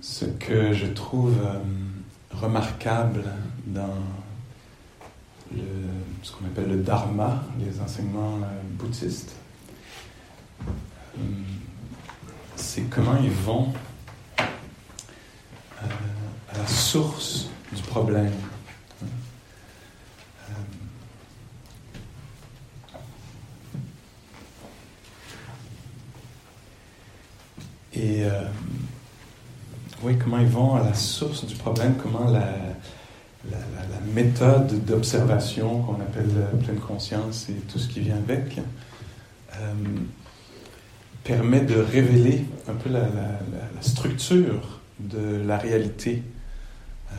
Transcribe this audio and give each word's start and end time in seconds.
ce 0.00 0.24
que 0.24 0.72
je 0.72 0.86
trouve 0.86 1.36
euh, 1.44 1.58
remarquable 2.32 3.24
dans 3.66 3.96
ce 6.22 6.32
qu'on 6.32 6.44
appelle 6.44 6.68
le 6.68 6.82
dharma, 6.82 7.42
les 7.58 7.80
enseignements 7.80 8.36
euh, 8.36 8.60
bouddhistes, 8.72 9.34
euh, 10.60 11.22
c'est 12.54 12.82
comment 12.82 13.16
ils 13.22 13.30
vont 13.30 13.72
à 15.80 16.58
la 16.58 16.66
source 16.66 17.48
du 17.72 17.82
problème. 17.82 18.32
Et 27.94 28.24
oui, 30.02 30.16
comment 30.28 30.42
ils 30.42 30.48
vont 30.48 30.74
à 30.74 30.82
la 30.82 30.92
source 30.92 31.46
du 31.46 31.54
problème, 31.54 31.94
comment 32.02 32.30
la, 32.30 32.42
méthode 34.14 34.84
d'observation 34.84 35.82
qu'on 35.82 35.94
appelle 35.94 36.30
pleine 36.64 36.80
conscience 36.80 37.48
et 37.50 37.54
tout 37.70 37.78
ce 37.78 37.88
qui 37.88 38.00
vient 38.00 38.16
avec 38.16 38.58
euh, 39.54 39.72
permet 41.24 41.60
de 41.60 41.78
révéler 41.78 42.44
un 42.68 42.74
peu 42.74 42.90
la, 42.90 43.06
structure 43.80 44.80
de 44.98 45.42
la 45.46 45.56
réalité 45.56 46.22
euh, 47.12 47.16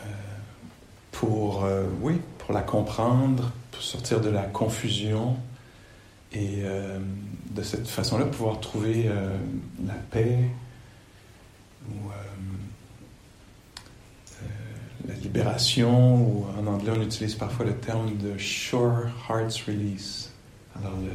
euh, 0.00 0.04
pour, 1.12 1.66
oui, 2.00 2.14
pour 2.38 2.54
la 2.54 2.62
comprendre, 2.62 3.52
pour 3.72 3.82
sortir 3.82 4.20
de 4.20 4.30
la 4.30 4.42
confusion 4.42 5.36
et 6.32 6.62
de 7.50 7.62
cette 7.62 7.86
façon-là 7.86 8.24
pouvoir 8.26 8.58
trouver 8.60 9.08
la 9.86 9.94
paix, 10.10 10.38
ou 11.88 12.10
euh, 12.10 12.14
euh, 14.42 14.46
la 15.08 15.14
libération, 15.14 16.16
ou 16.16 16.46
en 16.58 16.66
anglais 16.66 16.92
on 16.96 17.02
utilise 17.02 17.34
parfois 17.34 17.66
le 17.66 17.76
terme 17.76 18.16
de 18.16 18.38
sure 18.38 19.08
heart's 19.28 19.62
release. 19.62 20.30
Alors 20.76 20.96
le, 20.98 21.10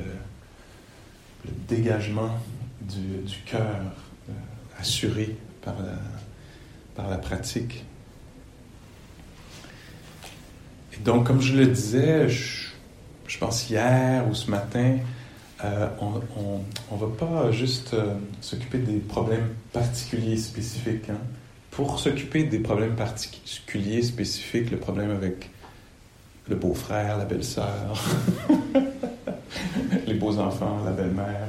dégagement 1.68 2.38
du, 2.82 3.36
cœur 3.46 3.62
euh, 4.30 4.34
assuré 4.80 5.36
par 5.62 5.76
la, 5.80 5.98
par 6.96 7.10
la 7.10 7.18
pratique. 7.18 7.86
Et 10.94 10.98
donc, 10.98 11.26
comme 11.28 11.42
je 11.42 11.56
le 11.56 11.68
disais, 11.68 12.28
je 12.28 13.38
pense 13.38 13.70
hier 13.70 14.28
ou 14.30 14.34
ce 14.34 14.52
matin, 14.52 14.98
euh, 15.64 15.88
on 16.00 16.96
ne 16.96 17.00
va 17.00 17.08
pas 17.18 17.52
juste 17.52 17.94
euh, 17.94 18.14
s'occuper 18.40 18.78
des 18.78 19.00
problèmes 19.00 19.50
particuliers 19.74 20.38
spécifiques. 20.38 21.10
Hein. 21.10 21.18
Pour 21.72 22.00
s'occuper 22.00 22.44
des 22.44 22.60
problèmes 22.60 22.96
particuliers 22.96 24.02
spécifiques, 24.02 24.72
le 24.72 24.78
problème 24.78 25.12
avec 25.12 25.50
le 26.48 26.56
beau-frère, 26.56 27.18
la 27.18 27.26
belle-sœur, 27.26 28.04
les 30.08 30.14
beaux-enfants, 30.14 30.82
la 30.86 30.92
belle-mère, 30.92 31.48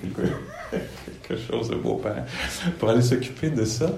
quelque, 0.00 1.36
chose 1.36 1.68
de 1.68 1.76
beau-père, 1.76 2.24
pour 2.78 2.88
aller 2.88 3.02
s'occuper 3.02 3.50
de 3.50 3.64
ça, 3.64 3.90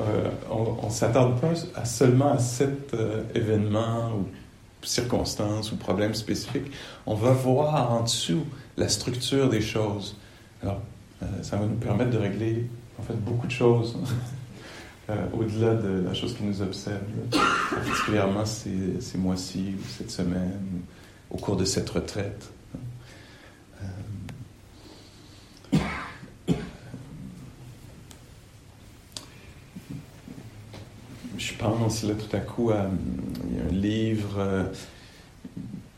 euh, 0.00 0.28
on 0.50 0.86
ne 0.86 0.92
s'attarde 0.92 1.40
pas 1.40 1.84
seulement 1.84 2.34
à 2.34 2.38
cet 2.38 2.94
événement 3.34 4.12
ou 4.16 4.26
circonstance 4.84 5.72
ou 5.72 5.76
problème 5.76 6.14
spécifique. 6.14 6.72
On 7.06 7.14
va 7.14 7.32
voir 7.32 7.92
en 7.92 8.02
dessous 8.02 8.44
la 8.76 8.88
structure 8.88 9.48
des 9.48 9.60
choses. 9.60 10.16
Alors, 10.62 10.80
euh, 11.22 11.26
ça 11.42 11.56
va 11.56 11.66
nous 11.66 11.76
permettre 11.76 12.10
de 12.10 12.18
régler 12.18 12.66
en 12.98 13.02
fait 13.02 13.14
beaucoup 13.14 13.46
de 13.46 13.52
choses 13.52 13.96
euh, 15.10 15.26
au-delà 15.32 15.74
de 15.74 16.02
la 16.04 16.14
chose 16.14 16.34
qui 16.34 16.44
nous 16.44 16.62
obsède, 16.62 17.02
particulièrement 17.70 18.44
ces, 18.44 19.00
ces 19.00 19.18
mois-ci 19.18 19.74
ou 19.78 19.84
cette 19.86 20.10
semaine, 20.10 20.82
au 21.30 21.36
cours 21.36 21.56
de 21.56 21.64
cette 21.64 21.90
retraite. 21.90 22.50
Euh, 23.82 23.86
je 31.36 31.53
pense 31.70 32.00
tout 32.02 32.36
à 32.36 32.40
coup 32.40 32.70
à 32.70 32.88
il 33.50 33.56
y 33.56 33.60
a 33.60 33.64
un 33.64 33.74
livre 33.74 34.66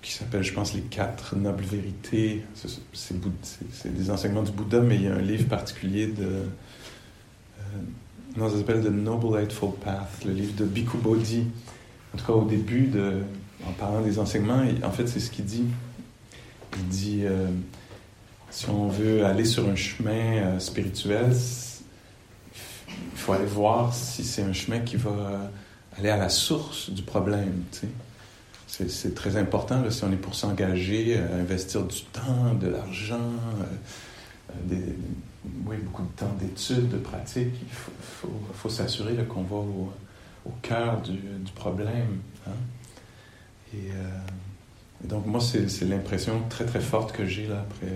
qui 0.07 0.13
s'appelle, 0.13 0.45
je 0.45 0.53
pense, 0.53 0.73
Les 0.73 0.83
quatre 0.83 1.35
nobles 1.35 1.65
vérités. 1.65 2.45
C'est 2.93 3.93
des 3.93 4.11
enseignements 4.11 4.45
du 4.45 4.53
Bouddha, 4.53 4.81
mais 4.81 4.95
il 4.95 5.03
y 5.03 5.09
a 5.09 5.15
un 5.15 5.21
livre 5.21 5.49
particulier 5.49 6.07
de. 6.07 6.25
Euh, 6.25 7.63
non, 8.37 8.49
ça 8.49 8.57
s'appelle 8.59 8.85
The 8.85 8.91
Noble 8.91 9.41
Eightfold 9.41 9.75
Path, 9.77 10.25
le 10.25 10.33
livre 10.33 10.55
de 10.55 10.65
Bhikkhu 10.65 10.99
Bodhi. 10.99 11.45
En 12.15 12.19
tout 12.19 12.25
cas, 12.25 12.33
au 12.35 12.45
début, 12.45 12.93
en 13.67 13.73
parlant 13.73 14.01
des 14.01 14.21
enseignements, 14.21 14.63
en 14.85 14.91
fait, 14.93 15.09
c'est 15.09 15.19
ce 15.19 15.31
qu'il 15.31 15.45
dit. 15.45 15.65
Il 16.77 16.89
dit 16.89 17.23
euh, 17.25 17.49
si 18.51 18.69
on 18.69 18.89
veut 18.89 19.25
aller 19.25 19.45
sur 19.45 19.69
un 19.69 19.75
chemin 19.75 20.13
euh, 20.13 20.59
spirituel, 20.61 21.33
il 22.49 23.19
faut 23.19 23.33
aller 23.33 23.47
voir 23.47 23.93
si 23.93 24.23
c'est 24.23 24.43
un 24.43 24.53
chemin 24.53 24.81
qui 24.81 24.97
va 24.97 25.51
aller 25.99 26.11
à 26.11 26.17
la 26.17 26.29
source 26.29 26.91
du 26.91 27.03
problème. 27.03 27.65
C'est 28.67 29.15
très 29.15 29.37
important 29.37 29.81
là, 29.81 29.91
si 29.91 30.05
on 30.05 30.13
est 30.13 30.17
pour 30.17 30.35
s'engager, 30.35 31.17
euh, 31.17 31.41
investir 31.41 31.85
du 31.85 32.03
temps, 32.03 32.55
de 32.61 32.69
l'argent, 32.69 33.33
euh, 33.61 34.73
euh, 34.73 34.93
oui, 35.65 35.77
beaucoup 35.79 36.03
de 36.03 36.17
temps 36.17 36.35
d'études, 36.39 36.89
de 36.89 36.99
pratique. 36.99 37.55
Il 37.63 37.69
faut, 38.55 38.69
s'assurer 38.69 39.15
qu'on 39.25 39.45
va 39.45 39.57
au, 39.57 39.93
cœur 40.63 41.01
du, 41.01 41.19
problème. 41.55 42.19
Hein. 42.47 42.51
Et, 43.75 43.91
donc, 45.07 45.27
moi, 45.27 45.41
c'est 45.41 45.85
l'impression 45.85 46.43
très, 46.49 46.67
très 46.67 46.81
forte 46.81 47.13
que 47.13 47.25
j'ai 47.27 47.47
là, 47.47 47.61
après 47.61 47.93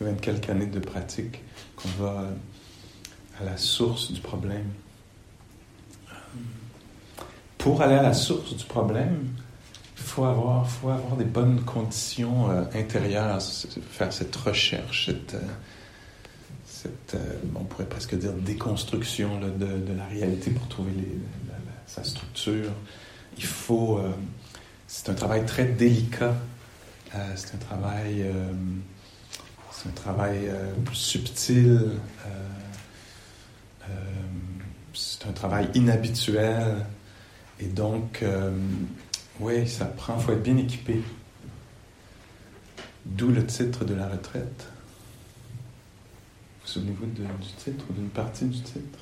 même 0.00 0.16
quelques 0.16 0.48
années 0.48 0.66
de 0.66 0.78
pratique, 0.78 1.42
qu'on 1.76 1.88
va 2.02 2.30
à 3.40 3.44
la 3.44 3.56
source 3.56 4.12
du 4.12 4.20
problème. 4.20 4.66
Pour 7.66 7.82
aller 7.82 7.96
à 7.96 8.02
la 8.02 8.14
source 8.14 8.54
du 8.54 8.64
problème, 8.64 9.26
il 9.96 10.02
faut 10.04 10.24
avoir, 10.24 10.70
faut 10.70 10.88
avoir 10.88 11.16
des 11.16 11.24
bonnes 11.24 11.62
conditions 11.62 12.48
euh, 12.48 12.62
intérieures, 12.76 13.42
faire 13.90 14.12
cette 14.12 14.36
recherche, 14.36 15.06
cette, 15.06 15.34
euh, 15.34 15.40
cette 16.64 17.16
euh, 17.16 17.34
on 17.56 17.64
pourrait 17.64 17.88
presque 17.88 18.16
dire 18.16 18.32
déconstruction 18.34 19.40
de, 19.40 19.92
la 19.98 20.04
réalité 20.04 20.52
pour 20.52 20.68
trouver 20.68 20.92
sa 21.88 22.04
structure. 22.04 22.70
Il 23.36 23.44
faut, 23.44 24.00
c'est 24.86 25.08
un 25.08 25.14
travail 25.14 25.44
très 25.44 25.64
délicat, 25.64 26.36
c'est 27.34 27.52
un 27.52 27.58
travail, 27.58 28.26
c'est 29.72 29.88
un 29.88 29.92
travail 29.92 30.52
subtil, 30.92 31.80
c'est 34.94 35.26
un 35.26 35.32
travail 35.32 35.68
inhabituel, 35.74 36.86
et 37.60 37.66
donc 37.66 38.24
oui, 39.40 39.68
ça 39.68 39.84
prend, 39.84 40.16
il 40.18 40.24
faut 40.24 40.32
être 40.32 40.42
bien 40.42 40.56
équipé. 40.56 41.00
D'où 43.04 43.28
le 43.28 43.44
titre 43.46 43.84
de 43.84 43.94
la 43.94 44.08
retraite. 44.08 44.66
Vous 46.62 46.68
souvenez-vous 46.68 47.06
du 47.06 47.22
titre 47.56 47.84
ou 47.88 47.92
d'une 47.92 48.08
partie 48.08 48.46
du 48.46 48.60
titre? 48.60 48.98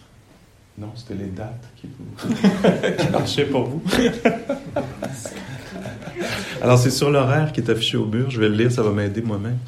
Non, 0.76 0.92
c'était 0.96 1.14
les 1.14 1.30
dates 1.30 1.68
qui, 1.76 1.86
qui 2.98 3.08
marchaient 3.10 3.46
pour 3.46 3.64
vous. 3.64 3.82
Alors, 6.60 6.78
c'est 6.78 6.90
sur 6.90 7.10
l'horaire 7.10 7.52
qui 7.52 7.60
est 7.60 7.70
affiché 7.70 7.96
au 7.96 8.06
mur. 8.06 8.30
Je 8.30 8.40
vais 8.40 8.48
le 8.48 8.56
lire, 8.56 8.72
ça 8.72 8.82
va 8.82 8.90
m'aider 8.90 9.22
moi-même. 9.22 9.58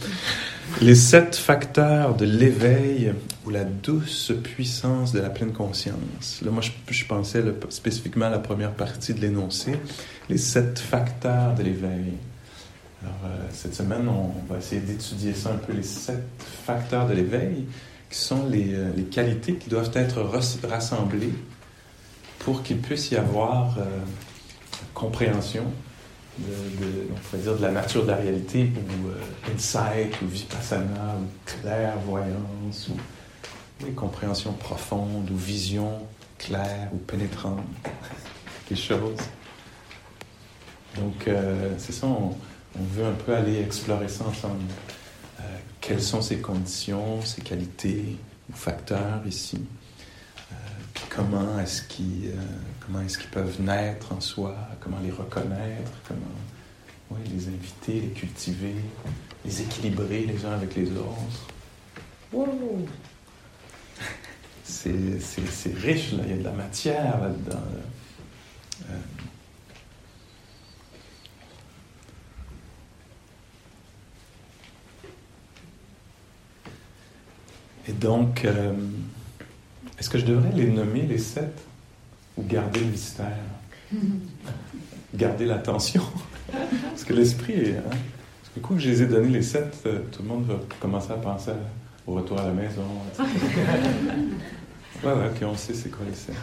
Les 0.83 0.95
sept 0.95 1.37
facteurs 1.37 2.15
de 2.15 2.27
l'éveil 2.27 3.15
ou 3.47 3.51
la 3.51 3.65
douce 3.65 4.33
puissance 4.45 5.11
de 5.11 5.21
la 5.21 5.31
pleine 5.31 5.53
conscience. 5.53 6.43
Là, 6.45 6.51
moi, 6.51 6.63
je, 6.63 7.05
pensais 7.07 7.43
spécifiquement 7.71 8.27
à 8.27 8.31
la 8.31 8.41
première 8.41 8.73
partie 8.73 9.15
de 9.15 9.21
l'énoncé, 9.23 9.73
les 10.29 10.37
sept 10.37 10.79
facteurs 10.79 11.55
de 11.55 11.63
l'éveil. 11.63 12.13
Alors, 13.03 13.15
euh, 13.25 13.47
cette 13.53 13.75
semaine, 13.75 14.07
on, 14.07 14.33
va 14.53 14.59
essayer 14.59 14.83
d'étudier 14.83 15.33
ça 15.33 15.55
un 15.55 15.57
peu, 15.57 15.73
les 15.73 15.83
sept 15.83 16.23
facteurs 16.67 17.07
de 17.07 17.15
l'éveil, 17.15 17.65
qui 18.11 18.19
sont 18.19 18.47
les, 18.47 18.75
euh, 18.75 18.91
qualités 19.11 19.55
qui 19.55 19.71
doivent 19.71 19.93
être 19.95 20.21
rassemblées 20.63 21.33
pour 22.41 22.63
qu'il 22.63 22.79
puisse 22.79 23.11
y 23.11 23.17
avoir 23.17 23.79
euh, 23.79 23.85
compréhension, 24.93 25.65
de, 26.39 27.09
on 27.11 27.15
pourrait 27.15 27.43
dire 27.43 27.57
de 27.57 27.63
la 27.63 27.71
nature 27.73 28.03
de 28.05 28.11
la 28.11 28.17
réalité, 28.17 28.71
ou 28.75 29.09
euh, 29.09 29.55
insight, 29.55 30.21
ou 30.23 30.27
vipassana, 30.27 31.17
ou 31.21 31.27
clairvoyance, 31.45 32.89
ou 33.83 33.91
compréhension 33.93 34.53
profonde, 34.53 35.31
ou 35.31 35.37
vision 35.37 36.07
claire, 36.39 36.89
ou 36.93 36.99
pénétrante, 36.99 37.65
quelque 38.69 38.79
chose. 38.79 39.17
Donc, 40.97 41.29
euh, 41.29 41.75
c'est 41.79 41.93
ça, 41.93 42.07
on, 42.07 42.35
veut 42.95 43.07
un 43.07 43.13
peu 43.13 43.35
aller 43.35 43.61
explorer 43.61 44.09
ça 44.09 44.25
ensemble. 44.25 44.61
Euh, 45.41 45.43
quelles 45.81 46.03
sont 46.03 46.21
ces 46.21 46.39
conditions, 46.39 47.23
ces 47.23 47.41
qualités, 47.41 48.17
ou 48.51 48.55
facteurs 48.55 49.23
ici? 49.27 49.61
comment 51.09 51.59
est-ce 51.59 51.83
qu'ils 51.83 52.33
comment 52.87 53.01
est-ce 53.01 53.19
qu'ils 53.19 53.31
peuvent 53.31 53.61
naître 53.61 54.13
en 54.13 54.21
soi, 54.21 54.57
comment 54.81 54.99
les 55.03 55.11
reconnaître, 55.11 55.93
comment 56.07 57.21
les 57.25 57.49
inviter, 57.49 58.01
les 58.01 58.09
cultiver, 58.09 58.75
les 59.45 59.61
équilibrer 59.63 60.25
les 60.27 60.45
uns 60.45 60.53
avec 60.53 60.75
les 60.77 60.91
autres. 60.93 61.47
Wow! 62.33 62.87
C'est 64.65 65.75
riche, 65.77 66.13
là. 66.13 66.25
il 66.25 66.31
y 66.31 66.35
a 66.35 66.37
de 66.39 66.45
la 66.45 66.53
matière 66.53 67.21
là-dedans. 67.21 67.63
Euh, 68.91 68.95
et 77.89 77.93
donc, 77.93 78.45
euh, 78.45 78.75
est-ce 79.99 80.11
que 80.11 80.19
je 80.19 80.27
devrais 80.27 80.53
les 80.53 80.69
nommer 80.69 81.03
les 81.03 81.19
sept? 81.19 81.66
Ou 82.37 82.43
garder 82.43 82.81
le 82.81 82.87
mystère? 82.87 83.39
garder 85.15 85.47
l'attention? 85.47 86.03
Parce 86.51 87.05
que 87.05 87.13
l'esprit 87.13 87.53
est. 87.55 87.77
Hein? 87.79 87.83
Parce 87.91 88.55
que 88.55 88.61
coup 88.61 88.75
que 88.75 88.81
je 88.81 88.91
les 88.91 89.03
ai 89.03 89.07
donné 89.07 89.29
les 89.29 89.43
sept, 89.43 89.83
euh, 89.87 90.01
tout 90.13 90.23
le 90.23 90.29
monde 90.29 90.47
va 90.47 90.59
commencer 90.81 91.13
à 91.13 91.17
penser 91.17 91.53
au 92.07 92.15
retour 92.15 92.39
à 92.41 92.47
la 92.47 92.53
maison. 92.53 92.85
ouais, 93.19 95.13
ouais, 95.13 95.27
ok, 95.27 95.43
on 95.43 95.57
sait 95.57 95.75
c'est 95.75 95.91
quoi 95.91 96.07
les 96.09 96.15
sept. 96.15 96.35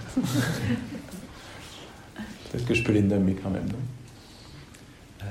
Peut-être 2.52 2.66
que 2.66 2.74
je 2.74 2.84
peux 2.84 2.92
les 2.92 3.02
nommer 3.02 3.34
quand 3.36 3.50
même, 3.50 3.66
non? 3.66 3.80
Euh, 5.24 5.26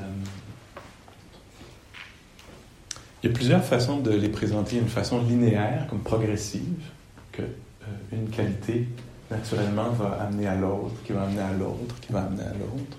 il 3.22 3.28
y 3.28 3.32
a 3.32 3.34
plusieurs 3.34 3.64
façons 3.64 4.00
de 4.00 4.10
les 4.10 4.28
présenter. 4.28 4.78
Une 4.78 4.88
façon 4.88 5.22
linéaire, 5.22 5.86
comme 5.88 6.00
progressive, 6.00 6.82
que 7.30 7.42
euh, 7.42 7.86
une 8.12 8.28
qualité 8.28 8.88
naturellement 9.36 9.90
va 9.90 10.22
amener 10.22 10.46
à 10.46 10.54
l'autre, 10.54 10.94
qui 11.04 11.12
va 11.12 11.22
amener 11.22 11.42
à 11.42 11.52
l'autre, 11.52 11.94
qui 12.00 12.12
va 12.12 12.22
amener 12.22 12.42
à 12.42 12.52
l'autre. 12.52 12.96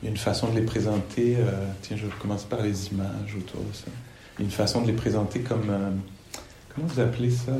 Il 0.00 0.06
y 0.06 0.08
a 0.08 0.10
une 0.10 0.16
façon 0.16 0.48
de 0.48 0.58
les 0.58 0.64
présenter, 0.64 1.36
euh, 1.38 1.50
tiens, 1.82 1.96
je 1.96 2.06
vais 2.06 2.12
commencer 2.20 2.46
par 2.48 2.62
les 2.62 2.88
images 2.88 3.34
autour 3.36 3.60
de 3.60 3.74
ça. 3.74 3.86
Il 4.38 4.42
y 4.42 4.42
a 4.42 4.44
une 4.44 4.52
façon 4.52 4.82
de 4.82 4.86
les 4.86 4.92
présenter 4.92 5.40
comme, 5.40 5.68
euh, 5.70 5.90
comment 6.74 6.86
vous 6.86 7.00
appelez 7.00 7.30
ça 7.30 7.52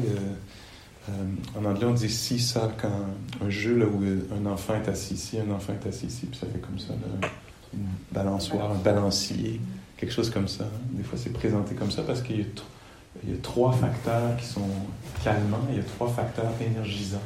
En 1.57 1.65
anglais, 1.65 1.87
on 1.87 1.95
dit 1.95 2.09
si, 2.09 2.39
ça, 2.39 2.71
quand 2.81 3.07
un 3.45 3.51
jeu 3.51 3.77
là, 3.77 3.87
où 3.87 4.03
un 4.35 4.47
enfant 4.47 4.75
est 4.77 4.89
assis 4.89 5.15
ici, 5.15 5.39
un 5.41 5.51
enfant 5.53 5.73
est 5.73 5.89
assis 5.89 6.07
ici, 6.07 6.27
puis 6.27 6.39
ça 6.39 6.47
fait 6.47 6.61
comme 6.61 6.79
ça, 6.79 6.95
une 7.75 7.87
balançoire, 8.13 8.71
un 8.71 8.77
balancier, 8.77 9.61
quelque 9.97 10.13
chose 10.13 10.31
comme 10.31 10.49
ça. 10.49 10.65
Des 10.93 11.03
fois, 11.03 11.19
c'est 11.21 11.33
présenté 11.33 11.75
comme 11.75 11.91
ça 11.91 12.03
parce 12.03 12.23
qu'il 12.23 12.39
y 12.39 12.43
a 12.43 12.47
y 13.27 13.35
a 13.35 13.37
trois 13.43 13.73
facteurs 13.73 14.37
qui 14.37 14.47
sont 14.47 14.69
calmants, 15.25 15.67
il 15.71 15.77
y 15.77 15.81
a 15.81 15.83
trois 15.83 16.09
facteurs 16.09 16.53
énergisants. 16.61 17.19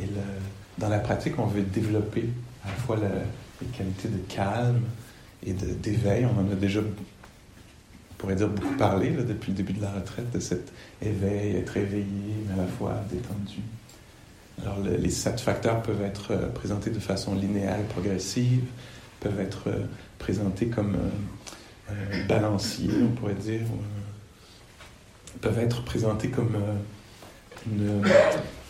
Et 0.00 0.06
dans 0.78 0.88
la 0.88 0.98
pratique, 0.98 1.38
on 1.38 1.46
veut 1.46 1.62
développer 1.62 2.28
à 2.64 2.68
la 2.68 2.74
fois 2.74 2.96
les 3.60 3.66
qualités 3.68 4.08
de 4.08 4.18
calme 4.28 4.82
et 5.44 5.52
d'éveil. 5.52 6.26
On 6.26 6.40
en 6.40 6.50
a 6.50 6.54
déjà, 6.54 6.80
on 6.80 8.14
pourrait 8.16 8.36
dire, 8.36 8.48
beaucoup 8.48 8.74
parlé 8.76 9.10
depuis 9.10 9.52
le 9.52 9.56
début 9.56 9.72
de 9.74 9.82
la 9.82 9.92
retraite, 9.92 10.30
de 10.32 10.40
cet 10.40 10.72
éveil, 11.00 11.56
être 11.56 11.76
éveillé, 11.76 12.06
mais 12.46 12.54
à 12.54 12.64
la 12.64 12.66
fois 12.66 12.94
détendu. 13.10 13.60
Alors, 14.62 14.78
les 14.80 15.10
sept 15.10 15.40
facteurs 15.40 15.82
peuvent 15.82 16.02
être 16.02 16.32
euh, 16.32 16.48
présentés 16.48 16.90
de 16.90 17.00
façon 17.00 17.34
linéaire 17.34 17.82
progressive, 17.88 18.64
peuvent 19.18 19.40
être 19.40 19.68
euh, 19.68 19.86
présentés 20.18 20.66
comme 20.66 20.96
euh, 21.90 22.26
balanciers, 22.28 22.90
on 23.02 23.14
pourrait 23.14 23.34
dire, 23.34 23.62
peuvent 25.40 25.58
être 25.58 25.84
présentés 25.84 26.28
comme 26.28 26.56
euh, 27.80 28.02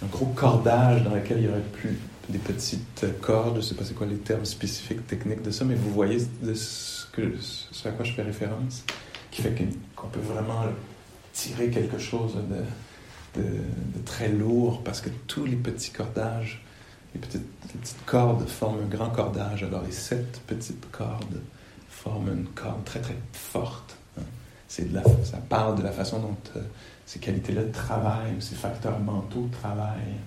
un 0.02 0.06
gros 0.06 0.26
cordage 0.26 1.02
dans 1.04 1.14
lequel 1.14 1.38
il 1.38 1.44
y 1.44 1.48
aurait 1.48 1.60
plus 1.60 1.98
des 2.28 2.38
petites 2.38 3.04
cordes, 3.20 3.54
je 3.54 3.56
ne 3.58 3.62
sais 3.62 3.74
pas 3.74 3.84
c'est 3.84 3.94
quoi 3.94 4.06
les 4.06 4.16
termes 4.16 4.44
spécifiques, 4.44 5.06
techniques 5.06 5.42
de 5.42 5.50
ça, 5.50 5.64
mais 5.64 5.74
vous 5.74 5.90
voyez 5.90 6.18
de 6.42 6.54
ce, 6.54 7.06
à 7.86 7.90
quoi 7.90 8.04
je 8.04 8.12
fais 8.12 8.22
référence, 8.22 8.84
qui 9.30 9.42
fait 9.42 9.54
qu'on 9.96 10.08
peut 10.08 10.20
vraiment 10.20 10.64
tirer 11.32 11.68
quelque 11.70 11.98
chose 11.98 12.36
de, 13.34 13.42
très 14.04 14.28
lourd, 14.28 14.82
parce 14.84 15.00
que 15.00 15.08
tous 15.26 15.44
les 15.44 15.56
petits 15.56 15.90
cordages, 15.90 16.62
les 17.14 17.20
petites, 17.20 17.46
cordes 18.06 18.46
forment 18.48 18.82
un 18.84 18.88
grand 18.88 19.10
cordage, 19.10 19.62
alors 19.62 19.82
les 19.82 19.92
sept 19.92 20.40
petites 20.46 20.90
cordes 20.90 21.40
forment 21.88 22.28
une 22.28 22.46
corde 22.46 22.84
très 22.84 23.00
très 23.00 23.16
forte 23.32 23.96
c'est 24.72 24.90
de 24.90 24.94
la, 24.94 25.02
ça 25.22 25.36
parle 25.50 25.76
de 25.76 25.82
la 25.82 25.92
façon 25.92 26.18
dont 26.18 26.36
euh, 26.56 26.60
ces 27.06 27.18
qualités-là 27.18 27.62
travaillent, 27.72 28.40
ces 28.40 28.54
facteurs 28.54 28.98
mentaux 28.98 29.48
travaillent 29.60 30.20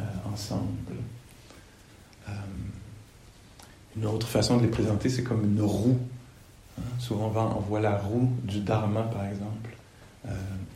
euh, 0.00 0.04
ensemble. 0.32 0.94
Euh, 2.28 2.32
une 3.96 4.06
autre 4.06 4.26
façon 4.26 4.56
de 4.56 4.62
les 4.62 4.68
présenter, 4.68 5.08
c'est 5.08 5.22
comme 5.22 5.44
une 5.44 5.62
roue. 5.62 5.98
Hein. 6.78 6.82
Souvent, 6.98 7.32
on 7.56 7.60
voit 7.60 7.80
la 7.80 7.96
roue 7.96 8.30
du 8.42 8.60
dharma, 8.60 9.02
par 9.02 9.24
exemple. 9.26 9.77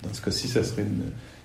Dans 0.03 0.13
ce 0.13 0.21
cas-ci, 0.21 0.49
ça 0.49 0.65
serait 0.65 0.87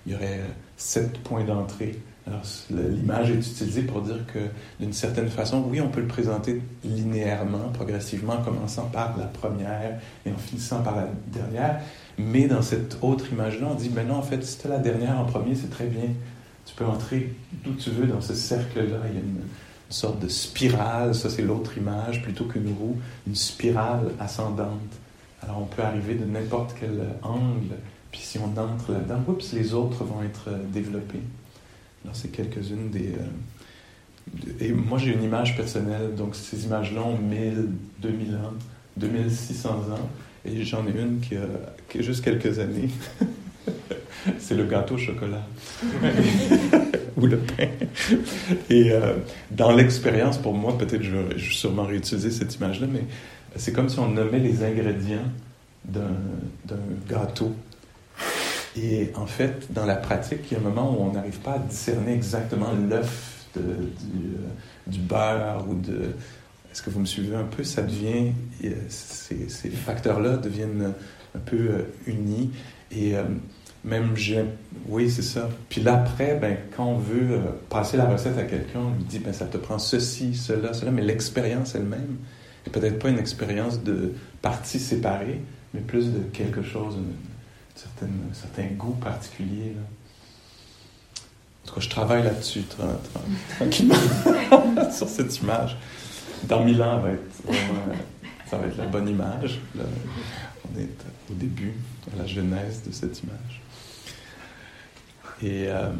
il 0.06 0.12
y 0.12 0.14
aurait 0.14 0.40
sept 0.76 1.18
points 1.18 1.44
d'entrée 1.44 2.00
alors, 2.28 2.42
l'image 2.70 3.30
est 3.30 3.34
utilisée 3.34 3.82
pour 3.82 4.02
dire 4.02 4.26
que, 4.26 4.38
d'une 4.80 4.92
certaine 4.92 5.30
façon, 5.30 5.64
oui, 5.66 5.80
on 5.80 5.88
peut 5.88 6.02
le 6.02 6.06
présenter 6.06 6.60
linéairement, 6.84 7.70
progressivement, 7.72 8.34
en 8.34 8.42
commençant 8.42 8.84
par 8.86 9.16
la 9.16 9.24
première 9.24 9.98
et 10.26 10.30
en 10.30 10.36
finissant 10.36 10.82
par 10.82 10.96
la 10.96 11.08
dernière. 11.28 11.80
Mais 12.18 12.46
dans 12.46 12.60
cette 12.60 12.98
autre 13.00 13.32
image-là, 13.32 13.68
on 13.70 13.74
dit, 13.74 13.88
ben 13.88 14.06
non, 14.06 14.16
en 14.16 14.22
fait, 14.22 14.44
si 14.44 14.58
tu 14.58 14.68
la 14.68 14.78
dernière 14.78 15.18
en 15.18 15.24
premier, 15.24 15.54
c'est 15.54 15.70
très 15.70 15.86
bien. 15.86 16.10
Tu 16.66 16.74
peux 16.74 16.84
entrer 16.84 17.34
d'où 17.64 17.72
tu 17.74 17.90
veux 17.90 18.06
dans 18.06 18.20
ce 18.20 18.34
cercle-là. 18.34 18.98
Il 19.08 19.14
y 19.14 19.18
a 19.18 19.20
une, 19.20 19.42
sorte 19.90 20.20
de 20.20 20.28
spirale, 20.28 21.14
ça 21.14 21.30
c'est 21.30 21.40
l'autre 21.40 21.78
image, 21.78 22.22
plutôt 22.22 22.44
qu'une 22.44 22.74
roue, 22.78 22.98
une 23.26 23.34
spirale 23.34 24.10
ascendante. 24.20 24.92
Alors, 25.42 25.62
on 25.62 25.64
peut 25.64 25.80
arriver 25.80 26.14
de 26.14 26.26
n'importe 26.26 26.74
quel 26.78 27.00
angle, 27.22 27.74
puis 28.10 28.20
si 28.20 28.38
on 28.38 28.58
entre 28.58 28.92
là-dedans, 28.92 29.22
oups, 29.28 29.52
les 29.52 29.74
autres 29.74 30.04
vont 30.04 30.22
être 30.22 30.50
développés. 30.72 31.20
Alors, 32.04 32.16
c'est 32.16 32.30
quelques-unes 32.30 32.90
des. 32.90 33.08
Euh, 33.08 34.54
et 34.60 34.72
moi, 34.72 34.98
j'ai 34.98 35.12
une 35.12 35.22
image 35.22 35.56
personnelle, 35.56 36.14
donc 36.14 36.36
ces 36.36 36.64
images-là 36.64 37.02
ont 37.02 37.18
1000, 37.18 37.70
2000 38.00 38.34
ans, 38.36 38.52
2600 38.96 39.68
ans, 39.70 40.08
et 40.44 40.62
j'en 40.64 40.86
ai 40.86 40.90
une 40.90 41.20
qui 41.20 41.36
a, 41.36 41.46
qui 41.88 41.98
a 41.98 42.02
juste 42.02 42.22
quelques 42.22 42.58
années. 42.58 42.90
c'est 44.38 44.54
le 44.54 44.64
gâteau 44.64 44.94
au 44.94 44.98
chocolat. 44.98 45.46
Ou 47.16 47.26
le 47.26 47.38
pain. 47.38 47.68
Et 48.70 48.92
euh, 48.92 49.14
dans 49.50 49.72
l'expérience, 49.74 50.38
pour 50.38 50.54
moi, 50.54 50.76
peut-être 50.78 51.02
je 51.02 51.16
vais 51.16 51.38
sûrement 51.38 51.84
réutiliser 51.84 52.30
cette 52.30 52.54
image-là, 52.56 52.86
mais 52.90 53.04
c'est 53.56 53.72
comme 53.72 53.88
si 53.88 53.98
on 53.98 54.08
nommait 54.08 54.38
les 54.38 54.62
ingrédients 54.62 55.24
d'un 55.84 56.10
gâteau 57.08 57.54
et 58.84 59.12
en 59.14 59.26
fait, 59.26 59.72
dans 59.72 59.86
la 59.86 59.96
pratique, 59.96 60.40
il 60.50 60.54
y 60.54 60.56
a 60.56 60.60
un 60.60 60.62
moment 60.62 60.90
où 60.92 61.02
on 61.02 61.12
n'arrive 61.12 61.38
pas 61.38 61.54
à 61.54 61.58
discerner 61.58 62.12
exactement 62.12 62.72
l'œuf 62.72 63.46
du, 63.56 63.62
euh, 63.62 64.36
du, 64.86 64.98
beurre 64.98 65.64
ou 65.68 65.74
de... 65.74 66.14
Est-ce 66.70 66.82
que 66.82 66.90
vous 66.90 67.00
me 67.00 67.06
suivez 67.06 67.36
un 67.36 67.44
peu? 67.44 67.64
Ça 67.64 67.82
devient... 67.82 68.32
Ces, 68.88 69.48
ces 69.48 69.70
facteurs-là 69.70 70.36
deviennent 70.36 70.92
un 71.34 71.38
peu 71.38 71.56
euh, 71.56 71.82
unis. 72.06 72.50
Et 72.90 73.16
euh, 73.16 73.24
même, 73.84 74.16
j'ai... 74.16 74.44
Oui, 74.88 75.10
c'est 75.10 75.22
ça. 75.22 75.48
Puis 75.68 75.80
là, 75.80 75.94
après, 75.94 76.36
ben, 76.36 76.56
quand 76.76 76.86
on 76.86 76.98
veut 76.98 77.40
passer 77.68 77.96
la 77.96 78.06
recette 78.06 78.38
à 78.38 78.44
quelqu'un, 78.44 78.80
on 78.80 78.96
lui 78.96 79.04
dit, 79.04 79.18
ben, 79.18 79.32
ça 79.32 79.46
te 79.46 79.56
prend 79.56 79.78
ceci, 79.78 80.34
cela, 80.34 80.72
cela, 80.72 80.90
mais 80.90 81.02
l'expérience 81.02 81.74
elle-même 81.74 82.16
est 82.66 82.70
peut-être 82.70 82.98
pas 82.98 83.08
une 83.08 83.18
expérience 83.18 83.82
de 83.82 84.12
parties 84.42 84.78
séparées, 84.78 85.40
mais 85.74 85.80
plus 85.80 86.12
de 86.12 86.20
quelque 86.32 86.62
chose, 86.62 86.96
certaines, 87.78 88.30
certains 88.32 88.74
goûts 88.74 88.96
particuliers. 89.00 89.74
Là. 89.74 89.82
En 91.64 91.68
tout 91.68 91.74
cas, 91.74 91.80
je 91.80 91.88
travaille 91.88 92.22
là-dessus 92.22 92.64
tranquillement 93.56 93.94
sur 94.92 95.08
cette 95.08 95.36
image. 95.38 95.76
Dans 96.44 96.64
mille 96.64 96.82
ans, 96.82 96.98
va 97.00 97.10
être 97.10 97.42
ça 98.48 98.56
va 98.56 98.66
être 98.66 98.78
la 98.78 98.86
bonne 98.86 99.08
image. 99.08 99.60
on 99.76 100.78
est 100.78 100.88
au 101.30 101.34
début, 101.34 101.74
à 102.12 102.16
la 102.16 102.26
genèse 102.26 102.82
de 102.82 102.92
cette 102.92 103.22
image. 103.22 103.60
Et 105.42 105.68
euh, 105.68 105.90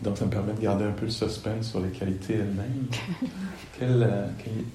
donc, 0.00 0.16
ça 0.16 0.24
me 0.24 0.30
permet 0.30 0.52
de 0.52 0.60
garder 0.60 0.84
un 0.84 0.92
peu 0.92 1.06
le 1.06 1.10
suspense 1.10 1.70
sur 1.70 1.80
les 1.80 1.90
qualités 1.90 2.34
elles-mêmes. 2.34 2.86
Quelles, 3.78 4.02
euh, 4.02 4.26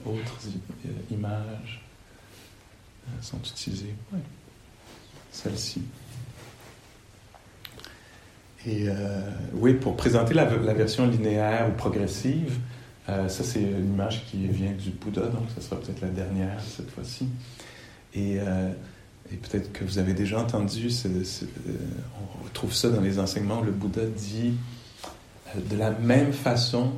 autres 0.06 0.40
euh, 0.86 0.90
images 1.12 1.82
sont 3.22 3.40
utilisées? 3.40 3.94
Celle-ci. 5.36 5.82
Et 8.66 8.86
euh, 8.88 9.22
oui, 9.54 9.74
pour 9.74 9.96
présenter 9.96 10.34
la, 10.34 10.46
version 10.46 11.08
linéaire 11.08 11.68
ou 11.70 11.78
progressive, 11.78 12.58
euh, 13.10 13.28
ça 13.28 13.44
c'est 13.44 13.62
une 13.62 13.94
image 13.94 14.26
qui 14.26 14.48
vient 14.48 14.72
du 14.72 14.90
Bouddha, 14.90 15.28
donc 15.28 15.44
ça 15.54 15.62
sera 15.62 15.80
peut-être 15.80 16.02
la 16.02 16.10
dernière 16.10 16.60
cette 16.62 16.90
fois-ci. 16.90 17.28
Et 18.16 18.40
euh, 18.40 18.72
peut-être 19.30 19.72
que 19.72 19.84
vous 19.84 20.00
avez 20.00 20.14
déjà 20.14 20.40
entendu, 20.40 20.90
on 21.06 22.44
retrouve 22.46 22.74
ça 22.74 22.90
dans 22.90 23.02
les 23.02 23.20
enseignements, 23.20 23.62
le 23.62 23.72
Bouddha 23.72 24.06
dit 24.06 24.54
de 25.70 25.78
la 25.78 25.92
même 25.92 26.34
façon 26.34 26.94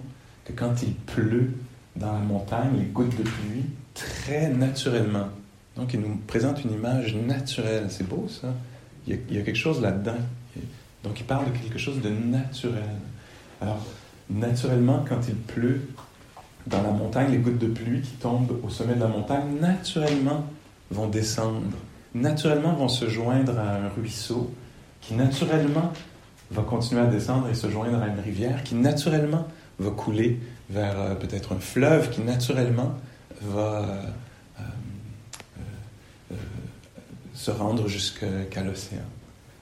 que 0.45 0.53
quand 0.53 0.81
il 0.83 0.93
pleut 0.93 1.51
dans 1.97 2.13
la 2.13 2.19
montagne, 2.19 2.77
les 2.77 2.85
gouttes 2.85 3.17
de 3.17 3.23
pluie, 3.23 3.65
très 3.93 4.49
naturellement. 4.49 5.27
Donc 5.77 5.93
il 5.93 5.99
nous 5.99 6.17
présente 6.27 6.63
une 6.63 6.73
image 6.73 7.15
naturelle. 7.15 7.85
C'est 7.89 8.07
beau 8.07 8.27
ça. 8.29 8.47
Il 9.07 9.17
y, 9.31 9.37
a, 9.37 9.41
quelque 9.41 9.55
chose 9.55 9.81
là-dedans. 9.81 10.17
Donc 11.03 11.19
il 11.19 11.25
parle 11.25 11.45
de 11.45 11.57
quelque 11.57 11.77
chose 11.77 12.01
de 12.01 12.09
naturel. 12.09 12.83
Alors, 13.61 13.85
naturellement, 14.29 15.05
quand 15.07 15.21
il 15.29 15.35
pleut 15.35 15.81
dans 16.65 16.81
la 16.81 16.91
montagne, 16.91 17.31
les 17.31 17.37
gouttes 17.37 17.59
de 17.59 17.67
pluie 17.67 18.01
qui 18.01 18.11
tombent 18.13 18.59
au 18.63 18.69
sommet 18.69 18.95
de 18.95 18.99
la 18.99 19.07
montagne, 19.07 19.45
naturellement 19.61 20.45
vont 20.91 21.07
descendre, 21.07 21.77
naturellement 22.13 22.73
vont 22.73 22.89
se 22.89 23.07
joindre 23.07 23.57
à 23.57 23.75
un 23.75 23.89
ruisseau, 23.89 24.53
qui 24.99 25.13
naturellement 25.13 25.93
va 26.51 26.63
continuer 26.63 27.01
à 27.01 27.05
descendre 27.05 27.47
et 27.49 27.53
se 27.53 27.69
joindre 27.69 28.01
à 28.01 28.07
une 28.07 28.19
rivière, 28.19 28.63
qui 28.63 28.75
naturellement 28.75 29.47
va 29.79 29.91
couler 29.91 30.39
vers 30.69 30.99
euh, 30.99 31.15
peut-être 31.15 31.53
un 31.53 31.59
fleuve, 31.59 32.09
qui 32.09 32.21
naturellement 32.21 32.93
va 33.41 33.83
euh, 33.83 34.01
se 37.33 37.51
rendre 37.51 37.87
jusqu'à 37.87 38.63
l'océan. 38.63 39.05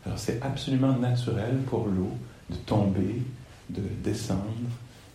Alors 0.05 0.19
c'est 0.19 0.41
absolument 0.41 0.93
naturel 0.93 1.57
pour 1.67 1.87
l'eau 1.87 2.11
de 2.49 2.55
tomber, 2.55 3.21
de 3.69 3.81
descendre 4.03 4.69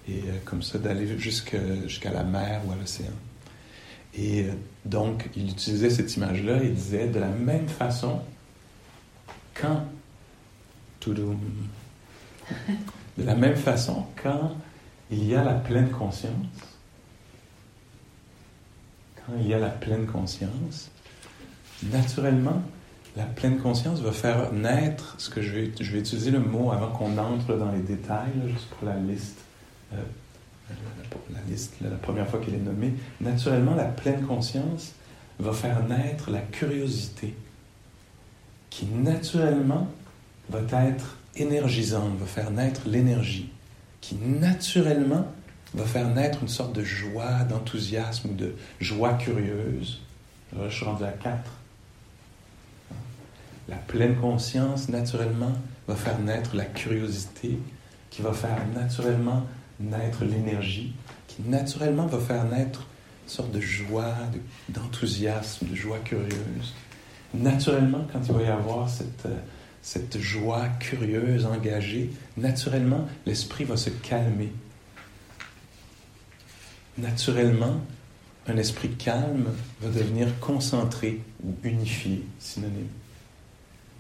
et 0.09 0.19
euh, 0.19 0.39
comme 0.45 0.63
ça 0.63 0.79
d'aller 0.79 1.07
jusqu'à 1.19 2.11
la 2.13 2.25
mer 2.25 2.61
ou 2.67 2.73
à 2.73 2.77
l'océan. 2.77 3.13
Et 4.15 4.45
euh, 4.45 4.53
donc 4.85 5.31
il 5.37 5.51
utilisait 5.51 5.91
cette 5.91 6.17
image-là 6.17 6.63
et 6.63 6.69
disait 6.69 7.07
de 7.07 7.21
la 7.21 7.29
même 7.29 7.69
façon 7.69 8.21
quand 9.55 9.85
de 11.07 11.25
la 13.19 13.35
même 13.35 13.57
façon 13.57 14.05
quand 14.23 14.55
il 15.11 15.25
y 15.25 15.35
a 15.35 15.43
la 15.43 15.55
pleine 15.55 15.89
conscience 15.91 16.35
quand 19.17 19.33
il 19.41 19.47
y 19.47 19.55
a 19.55 19.59
la 19.59 19.71
pleine 19.71 20.07
conscience 20.07 20.91
naturellement 21.85 22.63
la 23.17 23.25
pleine 23.25 23.59
conscience 23.59 24.01
va 24.01 24.13
faire 24.13 24.53
naître 24.53 25.15
ce 25.19 25.31
que 25.31 25.43
je 25.43 25.51
vais, 25.51 25.73
je 25.81 25.93
vais 25.93 25.99
utiliser 25.99 26.31
le 26.31 26.39
mot 26.39 26.71
avant 26.71 26.89
qu'on 26.89 27.19
entre 27.19 27.57
dans 27.57 27.71
les 27.73 27.81
détails, 27.81 28.33
juste 28.47 28.69
pour 28.69 28.89
la 28.89 28.97
liste, 28.97 29.39
euh, 29.93 29.97
la, 31.33 31.41
liste, 31.49 31.75
la 31.81 31.91
première 31.97 32.29
fois 32.29 32.41
qu'elle 32.41 32.55
est 32.55 32.59
nommée. 32.59 32.95
Naturellement, 33.21 33.75
la 33.75 33.87
pleine 33.87 34.23
conscience 34.23 34.93
va 35.39 35.53
faire 35.53 35.87
naître 35.89 36.31
la 36.31 36.41
curiosité, 36.41 37.35
qui 38.69 38.87
naturellement 38.87 39.89
va 40.49 40.61
être 40.85 41.17
énergisante, 41.35 42.17
va 42.19 42.27
faire 42.27 42.51
naître 42.51 42.83
l'énergie, 42.87 43.51
qui 44.01 44.15
naturellement 44.17 45.27
va 45.75 45.85
faire 45.85 46.09
naître 46.09 46.43
une 46.43 46.49
sorte 46.49 46.75
de 46.75 46.85
joie, 46.85 47.45
d'enthousiasme, 47.49 48.35
de 48.37 48.55
joie 48.81 49.15
curieuse. 49.15 50.01
Là, 50.57 50.69
je 50.69 50.77
suis 50.77 50.85
rendu 50.85 51.05
à 51.05 51.13
quatre 51.13 51.60
la 53.71 53.77
pleine 53.77 54.17
conscience, 54.17 54.89
naturellement, 54.89 55.53
va 55.87 55.95
faire 55.95 56.19
naître 56.19 56.57
la 56.57 56.65
curiosité, 56.65 57.59
qui 58.11 58.21
va 58.21 58.33
faire 58.33 58.59
naturellement 58.75 59.47
naître 59.79 60.25
l'énergie, 60.25 60.93
qui 61.29 61.43
naturellement 61.43 62.07
va 62.07 62.19
faire 62.19 62.45
naître 62.45 62.87
une 63.25 63.31
sorte 63.31 63.53
de 63.53 63.61
joie, 63.61 64.15
d'enthousiasme, 64.69 65.69
de, 65.69 65.75
joie 65.77 66.01
curieuse. 66.01 66.75
Naturellement, 67.33 68.07
quand 68.13 68.21
il 68.27 68.33
va 68.33 68.43
y 68.43 68.47
avoir 68.47 68.89
cette, 68.89 69.27
euh, 69.27 69.39
cette 69.83 70.19
joie 70.19 70.67
curieuse, 70.81 71.47
engagée, 71.47 72.11
naturellement, 72.37 73.07
l'esprit 73.25 73.65
va 73.65 73.77
se 73.77 73.91
calmer. 73.91 74.53
Naturellement, 76.99 77.81
un 78.49 78.57
esprit 78.57 78.91
calme 78.91 79.47
va 79.81 79.89
devenir 79.91 80.41
concentré 80.41 81.21
ou 81.45 81.55
unifié, 81.63 82.25
synonyme 82.41 82.89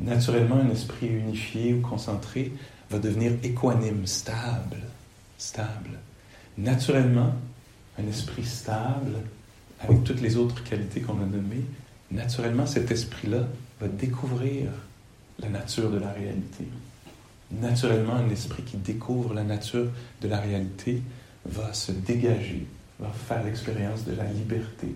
naturellement, 0.04 0.57
un 0.57 0.71
esprit 0.71 1.09
unifié 1.09 1.75
ou 1.75 1.80
concentré 1.80 2.52
va 2.90 2.99
devenir 2.99 3.33
équanime, 3.42 4.07
stable, 4.07 4.78
stable. 5.38 5.99
Naturellement, 6.59 7.35
un 7.99 8.09
esprit 8.09 8.45
stable, 8.45 9.16
avec 9.80 10.04
toutes 10.04 10.21
les 10.21 10.37
autres 10.37 10.62
qualités 10.64 11.00
qu'on 11.00 11.21
a 11.23 11.26
nommées, 11.26 11.64
naturellement, 12.11 12.66
cet 12.66 12.90
esprit-là 12.90 13.47
va 13.80 13.88
découvrir 13.88 14.69
la 15.38 15.49
nature 15.49 15.90
de 15.90 15.99
la 15.99 16.12
réalité. 16.12 16.64
Naturellement, 17.52 18.14
un 18.14 18.28
esprit 18.30 18.62
qui 18.62 18.76
découvre 18.76 19.35
la 19.35 19.42
nature 19.42 19.88
de 20.21 20.28
la 20.28 20.38
réalité 20.38 21.02
va 21.47 21.73
se 21.73 21.92
dégager, 21.92 22.66
va 22.99 23.11
faire 23.11 23.42
l'expérience 23.42 24.04
de 24.04 24.14
la 24.14 24.25
liberté, 24.25 24.95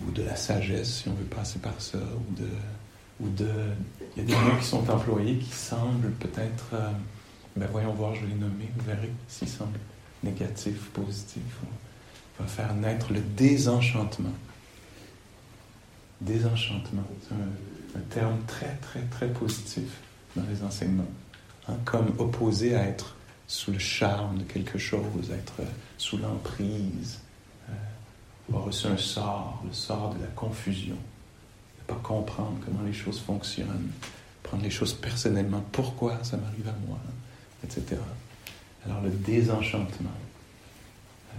ou 0.00 0.10
de 0.10 0.22
la 0.22 0.36
sagesse, 0.36 1.02
si 1.02 1.08
on 1.08 1.14
veut 1.14 1.24
passer 1.24 1.58
par 1.58 1.80
ça, 1.80 1.98
ou 1.98 2.34
de... 2.40 2.48
Ou 3.20 3.28
de 3.28 3.48
il 4.16 4.22
y 4.22 4.26
a 4.26 4.28
des 4.28 4.34
mots 4.34 4.56
qui 4.58 4.66
sont 4.66 4.90
employés 4.90 5.38
qui 5.38 5.52
semblent 5.52 6.10
peut-être... 6.12 6.70
Euh, 6.74 6.90
ben 7.56 7.68
voyons 7.70 7.92
voir, 7.92 8.14
je 8.14 8.22
vais 8.22 8.28
les 8.28 8.34
nommer, 8.34 8.68
vous 8.76 8.84
verrez 8.84 9.10
s'ils 9.28 9.48
semblent 9.48 9.78
négatifs, 10.22 10.88
positifs. 10.90 11.58
Va 12.38 12.46
faire 12.46 12.74
naître 12.74 13.12
le 13.12 13.20
désenchantement. 13.20 14.32
Désenchantement, 16.20 17.04
c'est 17.28 17.34
un, 17.34 18.02
terme 18.10 18.38
très, 18.46 18.74
très, 18.76 19.02
très 19.02 19.28
positif 19.28 19.98
dans 20.36 20.44
les 20.48 20.62
enseignements. 20.62 21.10
Hein, 21.68 21.74
comme 21.84 22.14
opposé 22.18 22.74
à 22.74 22.84
être 22.84 23.16
sous 23.46 23.72
le 23.72 23.78
charme 23.78 24.38
de 24.38 24.44
quelque 24.44 24.78
chose, 24.78 25.30
être 25.30 25.66
sous 25.98 26.16
l'emprise, 26.16 27.20
avoir 28.48 28.64
reçu 28.64 28.86
un 28.86 28.96
sort, 28.96 29.62
le 29.66 29.72
sort 29.72 30.14
de 30.14 30.20
la 30.20 30.28
confusion, 30.28 30.96
ne 30.96 31.84
pas 31.86 32.00
comprendre 32.02 32.58
comment 32.64 32.82
les 32.84 32.92
choses 32.92 33.20
fonctionnent, 33.20 33.90
prendre 34.42 34.62
les 34.62 34.70
choses 34.70 34.94
personnellement, 34.94 35.64
pourquoi 35.72 36.22
ça 36.22 36.36
m'arrive 36.36 36.68
à 36.68 36.74
moi, 36.86 36.98
etc. 37.64 38.00
Alors 38.84 39.00
le 39.02 39.10
désenchantement, 39.10 40.10
euh, 40.10 41.36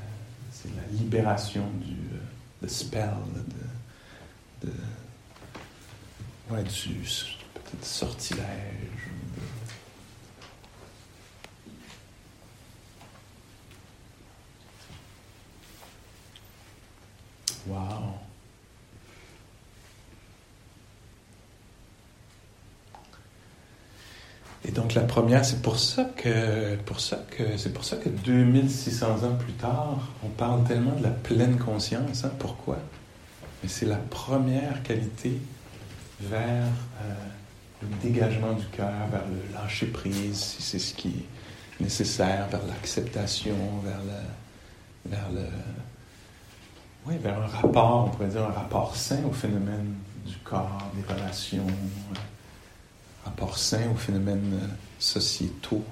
c'est 0.52 0.70
la 0.76 0.98
libération 0.98 1.66
du 1.82 1.96
euh, 2.16 2.68
spell, 2.68 3.10
de, 4.62 4.68
de 4.68 4.74
du 6.62 6.94
peut-être 7.54 7.86
sortilège, 7.86 8.44
Wow. 17.68 17.78
Et 24.66 24.72
donc 24.72 24.94
la 24.94 25.02
première, 25.02 25.44
c'est 25.44 25.62
pour 25.62 25.78
ça 25.78 26.06
que, 26.06 26.76
pour 26.86 27.02
ça 27.02 27.26
que, 27.32 27.58
c'est 27.58 27.74
pour 27.74 27.84
ça 27.84 27.98
que 27.98 28.08
2600 28.08 29.24
ans 29.24 29.36
plus 29.38 29.54
tard, 29.54 30.00
on 30.24 30.30
parle 30.30 30.64
tellement 30.64 30.96
de 30.96 31.04
la 31.04 31.10
pleine 31.10 31.58
conscience. 31.58 32.24
Hein? 32.24 32.32
Pourquoi? 32.40 32.78
Mais 33.62 33.70
c'est 33.70 33.86
la 33.86 33.98
première 33.98 34.82
qualité 34.84 35.38
vers 36.22 36.68
euh, 37.02 37.14
le 37.82 37.88
dégagement 38.02 38.54
du 38.54 38.66
cœur, 38.68 39.08
vers 39.12 39.26
le 39.28 39.54
lâcher 39.54 39.88
prise, 39.88 40.38
si 40.38 40.62
c'est 40.62 40.80
ce 40.80 40.94
qui 40.94 41.10
est 41.10 41.84
nécessaire, 41.84 42.48
vers 42.48 42.66
l'acceptation, 42.66 43.56
vers 43.84 44.00
le, 44.00 45.12
vers 45.12 45.30
le, 45.32 45.46
oui, 47.06 47.18
vers 47.18 47.38
un 47.38 47.48
rapport, 47.48 48.06
on 48.06 48.10
pourrait 48.10 48.30
dire 48.30 48.44
un 48.44 48.52
rapport 48.52 48.96
sain 48.96 49.24
au 49.26 49.34
phénomène 49.34 49.96
du 50.26 50.38
corps, 50.38 50.90
des 50.96 51.14
relations, 51.14 51.68
un 51.68 52.16
euh, 52.16 52.20
rapport 53.26 53.58
sain 53.58 53.90
aux 53.92 53.98
phénomènes 53.98 54.60
euh, 54.62 54.68
sociétaux, 55.00 55.84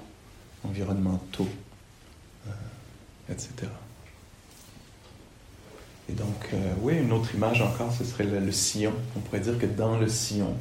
environnementaux, 0.64 1.50
euh, 2.48 2.52
etc. 3.30 3.70
Et 6.10 6.14
donc, 6.14 6.50
oui, 6.82 6.98
une 6.98 7.14
autre 7.14 7.34
image 7.36 7.62
encore, 7.62 7.94
ce 7.94 8.04
serait 8.04 8.26
le, 8.26 8.52
sillon. 8.52 8.92
On 9.16 9.22
pourrait 9.22 9.40
dire 9.40 9.58
que 9.58 9.66
dans 9.66 9.98
le 9.98 10.10
sillon 10.10 10.54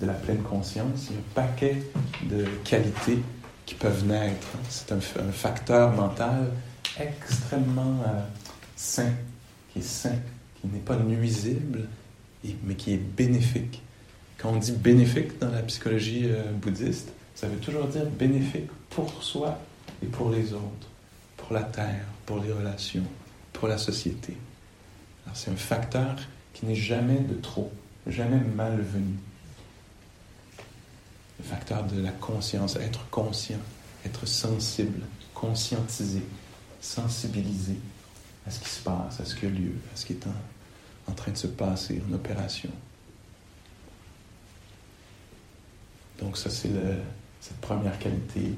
de 0.00 0.06
la 0.06 0.14
pleine 0.14 0.42
conscience, 0.42 1.08
il 1.10 1.12
y 1.12 1.16
a 1.16 1.18
un 1.18 1.34
paquet 1.34 1.82
de 2.22 2.46
qualités 2.64 3.18
qui 3.66 3.74
peuvent 3.74 4.06
naître. 4.06 4.46
C'est 4.70 4.92
un, 4.92 5.00
facteur 5.32 5.92
mental 5.92 6.50
extrêmement 6.98 8.02
sain 8.74 9.12
qui 9.76 9.80
est 9.80 9.88
sain, 9.88 10.18
qui 10.60 10.68
n'est 10.68 10.80
pas 10.80 10.96
nuisible, 10.96 11.88
mais 12.64 12.74
qui 12.74 12.94
est 12.94 12.98
bénéfique. 12.98 13.82
Quand 14.38 14.50
on 14.50 14.56
dit 14.56 14.72
bénéfique 14.72 15.38
dans 15.38 15.50
la 15.50 15.62
psychologie 15.62 16.24
euh, 16.26 16.52
bouddhiste, 16.52 17.12
ça 17.34 17.46
veut 17.46 17.58
toujours 17.58 17.86
dire 17.86 18.06
bénéfique 18.06 18.70
pour 18.90 19.22
soi 19.22 19.58
et 20.02 20.06
pour 20.06 20.30
les 20.30 20.52
autres, 20.52 20.88
pour 21.36 21.52
la 21.52 21.62
terre, 21.62 22.04
pour 22.24 22.42
les 22.42 22.52
relations, 22.52 23.04
pour 23.52 23.68
la 23.68 23.78
société. 23.78 24.36
Alors 25.24 25.36
c'est 25.36 25.50
un 25.50 25.56
facteur 25.56 26.16
qui 26.54 26.64
n'est 26.66 26.74
jamais 26.74 27.18
de 27.18 27.34
trop, 27.34 27.70
jamais 28.06 28.40
malvenu. 28.54 29.16
Le 31.38 31.44
facteur 31.44 31.84
de 31.84 32.00
la 32.00 32.12
conscience, 32.12 32.76
être 32.76 33.08
conscient, 33.10 33.60
être 34.06 34.26
sensible, 34.26 35.00
conscientisé, 35.34 36.22
sensibilisé 36.80 37.76
à 38.46 38.50
ce 38.50 38.60
qui 38.60 38.68
se 38.68 38.80
passe, 38.80 39.20
à 39.20 39.24
ce 39.24 39.34
qui 39.34 39.46
a 39.46 39.48
lieu, 39.48 39.74
à 39.92 39.96
ce 39.96 40.06
qui 40.06 40.12
est 40.14 40.26
en, 41.08 41.12
train 41.12 41.32
de 41.32 41.36
se 41.36 41.46
passer 41.46 42.02
en 42.08 42.12
opération. 42.14 42.70
Donc 46.20 46.36
ça, 46.36 46.50
c'est 46.50 46.70
cette 47.40 47.60
première 47.60 47.98
qualité 47.98 48.52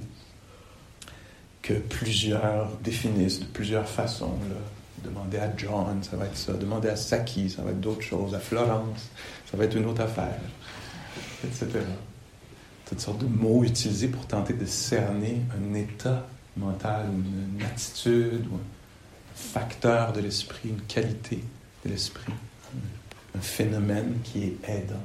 que 1.63 1.75
plusieurs 1.75 2.71
définissent 2.83 3.41
de 3.41 3.47
plusieurs 3.47 3.89
façons. 3.89 4.39
Là. 4.49 4.57
Demander 5.05 5.39
à 5.39 5.57
John, 5.57 6.03
ça 6.03 6.17
va 6.17 6.27
être 6.27 6.37
ça. 6.37 6.55
Demander 6.55 6.89
à 6.89 6.97
Saki, 6.97 7.51
ça 7.51 7.63
va 7.63 7.71
être 7.71 7.81
d'autres 7.81 8.03
choses. 8.03 8.35
À 8.35 8.41
Florence, 8.41 9.11
ça 9.51 9.57
va 9.57 9.65
être 9.65 9.77
une 9.77 9.87
autre 9.87 10.03
affaire, 10.03 10.41
etc. 11.45 11.67
Toutes 12.87 13.01
sortes 13.01 13.19
de 13.19 13.27
mots 13.27 13.63
utilisés 13.65 14.09
pour 14.09 14.27
tenter 14.27 14.55
de 14.55 14.65
cerner 14.65 15.43
un 15.57 15.75
état 15.75 16.27
mental, 16.57 17.07
une, 17.13 17.63
attitude, 17.63 18.47
ou 18.51 18.59
facteur 19.39 20.13
de 20.13 20.21
l'esprit, 20.21 20.69
une 20.69 20.83
qualité 20.83 21.43
de 21.85 21.91
l'esprit, 21.91 22.33
un 23.37 23.41
phénomène 23.41 24.19
qui 24.25 24.45
est 24.45 24.69
aidant. 24.69 24.97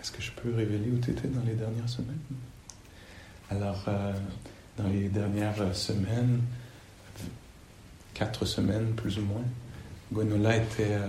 Est-ce 0.00 0.10
que 0.10 0.20
je 0.20 0.32
peux 0.32 0.54
révéler 0.54 0.90
où 0.90 0.98
tu 0.98 1.12
étais 1.12 1.28
dans 1.28 1.42
les 1.44 1.54
dernières 1.54 1.88
semaines? 1.88 2.18
Alors, 3.50 3.84
euh, 3.88 4.12
dans 4.76 4.88
les 4.88 5.08
dernières 5.08 5.74
semaines, 5.74 6.42
quatre 8.12 8.44
semaines 8.44 8.94
plus 8.94 9.18
ou 9.18 9.22
moins, 9.22 9.44
Gwenola 10.12 10.56
était, 10.56 10.92
euh, 10.92 11.08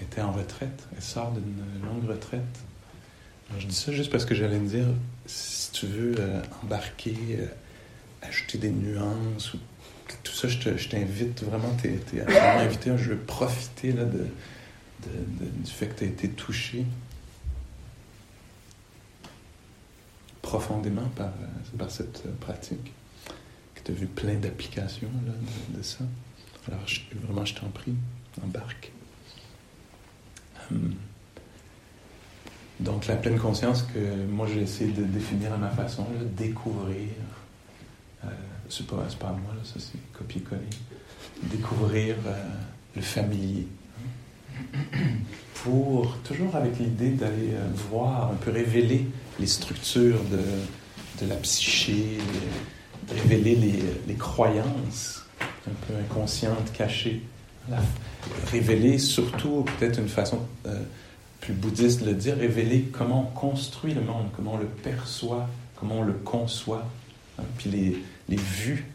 était 0.00 0.20
en 0.20 0.32
retraite. 0.32 0.86
Elle 0.94 1.02
sort 1.02 1.32
d'une 1.32 1.86
longue 1.86 2.08
retraite. 2.08 2.42
Alors, 3.48 3.60
je 3.60 3.66
dis 3.66 3.74
ça 3.74 3.92
juste 3.92 4.10
parce 4.10 4.24
que 4.24 4.34
j'allais 4.34 4.58
me 4.58 4.68
dire, 4.68 4.86
si 5.26 5.70
tu 5.72 5.86
veux 5.86 6.14
euh, 6.18 6.42
embarquer, 6.62 7.38
ajouter 8.22 8.58
des 8.58 8.70
nuances, 8.70 9.54
ou 9.54 9.58
tout 10.22 10.32
ça, 10.32 10.48
je 10.48 10.88
t'invite 10.88 11.42
vraiment, 11.42 11.74
tu 11.80 11.88
es, 11.88 12.20
invité. 12.60 12.96
Je 12.96 13.10
veux 13.10 13.18
profiter 13.18 13.92
là, 13.92 14.04
de, 14.04 14.26
du 15.06 15.70
fait 15.70 15.88
que 15.88 15.98
tu 15.98 16.04
as 16.04 16.08
été 16.08 16.28
touché 16.28 16.84
profondément 20.42 21.08
par, 21.16 21.28
euh, 21.28 21.76
par 21.78 21.90
cette 21.90 22.22
euh, 22.26 22.32
pratique, 22.40 22.92
que 23.74 23.80
tu 23.82 23.92
as 23.92 23.94
vu 23.94 24.06
plein 24.06 24.34
d'applications 24.34 25.08
de, 25.08 25.78
de, 25.78 25.82
ça. 25.82 26.04
Alors, 26.68 26.84
vraiment, 27.22 27.44
je 27.44 27.54
t'en 27.54 27.68
prie, 27.70 27.94
Hum. 30.70 30.94
Donc, 32.80 33.06
la 33.06 33.16
pleine 33.16 33.38
conscience 33.38 33.82
que 33.82 34.26
moi, 34.26 34.46
j'ai 34.52 34.62
essayé 34.62 34.90
de 34.90 35.04
définir 35.04 35.52
à 35.52 35.56
ma 35.56 35.70
façon, 35.70 36.06
découvrir, 36.36 37.08
euh, 38.24 38.28
c'est 38.68 38.86
pas, 38.86 38.96
à 38.96 39.32
moi, 39.32 39.54
ça 39.62 39.74
c'est 39.78 39.98
copier-coller, 40.12 40.62
découvrir 41.44 42.16
euh, 42.26 42.44
le 42.96 43.02
familier. 43.02 43.68
Pour, 45.62 46.18
toujours 46.18 46.54
avec 46.56 46.78
l'idée 46.78 47.10
d'aller 47.10 47.54
voir, 47.90 48.32
un 48.32 48.34
peu 48.34 48.50
révéler 48.50 49.06
les 49.40 49.46
structures 49.46 50.22
de, 50.24 51.24
de 51.24 51.28
la 51.28 51.36
psyché, 51.36 52.18
révéler 53.10 53.54
les, 53.56 53.82
les, 54.06 54.14
croyances 54.14 55.24
un 55.40 55.74
peu 55.86 55.94
inconscientes, 55.98 56.72
cachées. 56.72 57.22
Révéler 58.50 58.98
surtout, 58.98 59.64
peut-être 59.78 59.98
une 59.98 60.08
façon 60.08 60.40
euh, 60.66 60.80
plus 61.40 61.54
bouddhiste 61.54 62.02
de 62.02 62.06
le 62.06 62.14
dire, 62.14 62.36
révéler 62.36 62.88
comment 62.92 63.30
on 63.30 63.38
construit 63.38 63.94
le 63.94 64.00
monde, 64.00 64.26
comment 64.36 64.54
on 64.54 64.58
le 64.58 64.66
perçoit, 64.66 65.48
comment 65.76 66.00
on 66.00 66.02
le 66.02 66.12
conçoit, 66.12 66.86
hein. 67.38 67.44
puis 67.58 67.70
les, 67.70 67.98
les 68.28 68.36
vues 68.36 68.86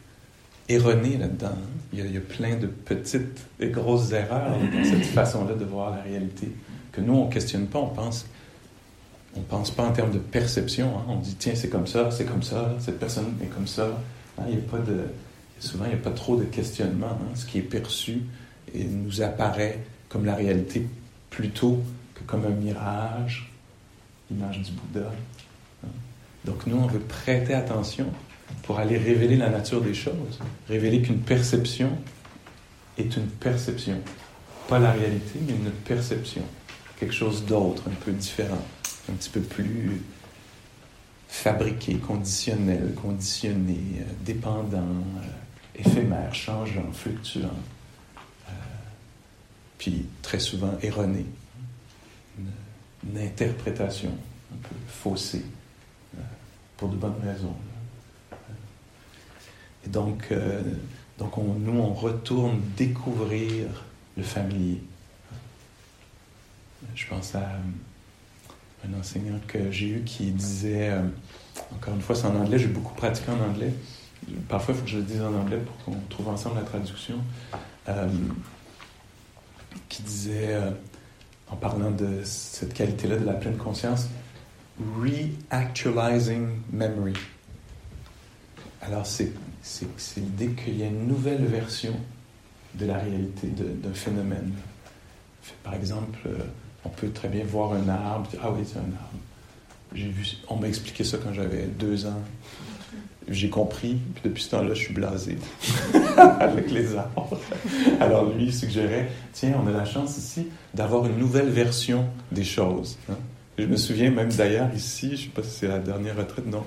erronées 0.68 1.18
là-dedans. 1.18 1.48
Hein. 1.48 1.80
Il, 1.94 2.12
y 2.12 2.18
a 2.18 2.22
plein 2.22 2.56
de 2.56 2.68
petites 2.68 3.46
et 3.60 3.70
grosses 3.70 4.12
erreurs 4.12 4.58
dans 4.58 4.84
cette 4.84 5.06
façon-là 5.06 5.56
de 5.56 5.66
voir 5.66 5.92
la 5.92 6.02
réalité, 6.02 6.52
que 6.92 7.02
nous, 7.02 7.14
on 7.14 7.28
ne 7.28 7.32
questionne 7.32 7.68
pas, 7.68 7.80
on 7.80 7.88
pense 7.88 8.26
on 9.36 9.40
ne 9.40 9.46
pense 9.46 9.72
pas 9.72 9.84
en 9.84 9.92
termes 9.92 10.12
de 10.12 10.20
perception. 10.20 10.98
Hein. 10.98 11.06
On 11.08 11.16
dit, 11.18 11.36
tiens, 11.38 11.54
c'est 11.56 11.70
comme 11.70 11.88
ça, 11.88 12.10
c'est 12.12 12.26
comme 12.26 12.44
ça, 12.44 12.76
cette 12.80 13.00
personne 13.00 13.36
est 13.44 13.48
comme 13.48 13.68
ça. 13.68 13.88
Hein. 14.38 14.44
Il 14.50 14.56
y 14.56 14.58
a 14.58 14.62
pas 14.62 14.80
de, 14.80 15.02
souvent, 15.60 15.86
il 15.86 15.90
n'y 15.90 15.94
a 15.94 16.04
pas 16.04 16.12
trop 16.12 16.36
de 16.36 16.46
questionnement. 16.46 17.18
Ce 17.36 17.46
qui 17.46 17.60
est 17.60 17.64
perçu 17.64 18.24
et 18.74 18.84
nous 18.84 19.22
apparaît 19.22 19.80
comme 20.08 20.26
la 20.26 20.36
réalité 20.36 20.88
plutôt 21.30 21.82
que 22.16 22.24
comme 22.24 22.46
un 22.46 22.50
mirage, 22.50 23.52
l'image 24.30 24.62
du 24.62 24.72
Bouddha. 24.72 25.12
Donc 26.46 26.66
nous, 26.68 26.78
on 26.78 26.88
veut 26.88 27.00
prêter 27.00 27.54
attention 27.54 28.08
pour 28.64 28.80
aller 28.80 28.98
révéler 28.98 29.36
la 29.38 29.50
nature 29.50 29.82
des 29.82 29.94
choses, 29.94 30.40
révéler 30.68 31.02
qu'une 31.02 31.20
perception 31.20 31.92
est 32.98 33.16
une 33.16 33.28
perception. 33.28 33.98
Pas 34.68 34.80
la 34.80 34.92
réalité, 34.92 35.40
mais 35.46 35.54
une 35.54 35.72
perception. 35.72 36.44
Quelque 37.00 37.14
chose 37.14 37.46
d'autre, 37.46 37.84
un 37.88 37.96
peu 38.04 38.12
différent 38.12 38.66
un 39.10 39.16
petit 39.16 39.30
peu 39.30 39.42
plus 39.42 40.02
fabriqué, 41.28 41.96
conditionnel, 41.96 42.94
conditionné, 43.02 43.78
euh, 44.00 44.04
dépendant, 44.26 44.78
euh, 44.78 45.80
éphémère, 45.80 46.34
changeant, 46.34 46.92
fluctuant, 46.92 47.50
puis 49.80 50.06
très 50.22 50.40
souvent 50.40 50.78
erroné, 50.84 51.26
une, 52.38 53.18
interprétation 53.18 54.12
un 54.54 54.58
peu 54.58 54.76
faussée, 54.88 55.46
pour 56.78 56.90
de 56.90 56.96
bonnes 56.96 57.20
raisons. 57.24 57.56
Et 59.86 59.90
donc, 59.90 60.32
donc 61.18 61.38
on, 61.38 61.56
nous, 61.56 61.80
on 61.80 61.94
retourne 61.94 62.62
découvrir 62.78 63.68
le 64.16 64.24
familier. 64.24 64.82
Je 66.96 67.08
pense 67.08 67.34
à 67.36 67.60
un 68.86 69.00
enseignant 69.00 69.40
que 69.48 69.72
j'ai 69.72 69.90
eu 69.90 70.04
qui 70.04 70.32
disait, 70.32 70.90
euh, 70.90 71.02
encore 71.76 71.94
une 71.94 72.02
fois, 72.02 72.16
c'est 72.16 72.28
en 72.28 72.36
anglais, 72.36 72.60
j'ai 72.60 72.68
beaucoup 72.68 72.94
pratiqué 72.94 73.32
en 73.32 73.50
anglais. 73.50 73.74
Parfois, 74.48 74.74
il 74.74 74.78
faut 74.78 74.84
que 74.84 74.90
je 74.90 74.98
le 74.98 75.04
dise 75.04 75.22
en 75.22 75.34
anglais 75.34 75.58
pour 75.58 75.78
qu'on 75.84 76.00
trouve 76.10 76.30
ensemble 76.30 76.58
la 76.58 76.64
traduction. 76.64 77.16
Euh, 77.88 78.08
qui 79.88 80.04
disait, 80.04 80.54
euh, 80.54 80.72
en 81.50 81.56
parlant 81.56 81.92
de 81.92 82.22
cette 82.24 82.74
qualité-là 82.74 83.18
de 83.18 83.26
la 83.26 83.34
pleine 83.34 83.58
conscience, 83.58 84.08
reactualizing 85.02 86.48
memory. 86.72 87.14
Alors, 88.82 89.06
c'est 89.06 89.34
l'idée 90.18 90.50
qu'il 90.50 90.78
y 90.78 90.84
a 90.84 90.88
une 90.88 91.08
nouvelle 91.08 91.46
version 91.46 91.96
de 92.76 92.86
la 92.86 92.98
réalité, 92.98 93.48
d'un 93.48 93.94
phénomène. 93.94 94.54
Par 95.64 95.74
exemple, 95.74 96.20
on 96.86 96.90
peut 96.90 97.10
très 97.10 97.28
bien 97.28 97.44
voir 97.44 97.74
un 97.74 97.88
arbre, 97.90 98.28
dire, 98.30 98.40
ah 98.44 98.52
oui, 98.52 98.62
c'est 98.66 98.78
un 98.78 98.84
arbre. 98.84 99.20
J'ai 99.94 100.08
vu, 100.08 100.26
on 100.48 100.56
m'a 100.56 100.68
expliqué 100.68 101.04
ça 101.04 101.18
quand 101.18 101.34
j'avais 101.34 101.66
deux 101.66 102.06
ans. 102.06 102.22
J'ai 103.30 103.50
compris, 103.50 103.98
puis 104.16 104.24
depuis 104.24 104.44
ce 104.44 104.52
temps-là, 104.52 104.74
je 104.74 104.80
suis 104.80 104.94
blasé 104.94 105.38
avec 106.40 106.72
les 106.72 106.96
arbres. 106.96 107.40
Alors 108.00 108.30
lui, 108.34 108.46
il 108.46 108.54
suggérait, 108.54 109.10
tiens, 109.34 109.60
on 109.64 109.68
a 109.68 109.72
la 109.72 109.86
chance 109.86 110.18
ici 110.18 110.48
d'avoir 110.74 111.06
une 111.06 111.18
nouvelle 111.18 111.50
version 111.50 112.06
des 112.32 112.44
choses. 112.44 112.98
Hein. 113.10 113.18
Je 113.58 113.66
me 113.66 113.78
souviens 113.78 114.10
même 114.10 114.32
d'ailleurs 114.32 114.74
ici, 114.74 115.10
je 115.10 115.14
ne 115.14 115.18
sais 115.18 115.28
pas 115.28 115.44
si 115.44 115.50
c'est 115.52 115.68
la 115.68 115.80
dernière 115.80 116.18
retraite, 116.18 116.48
non, 116.48 116.64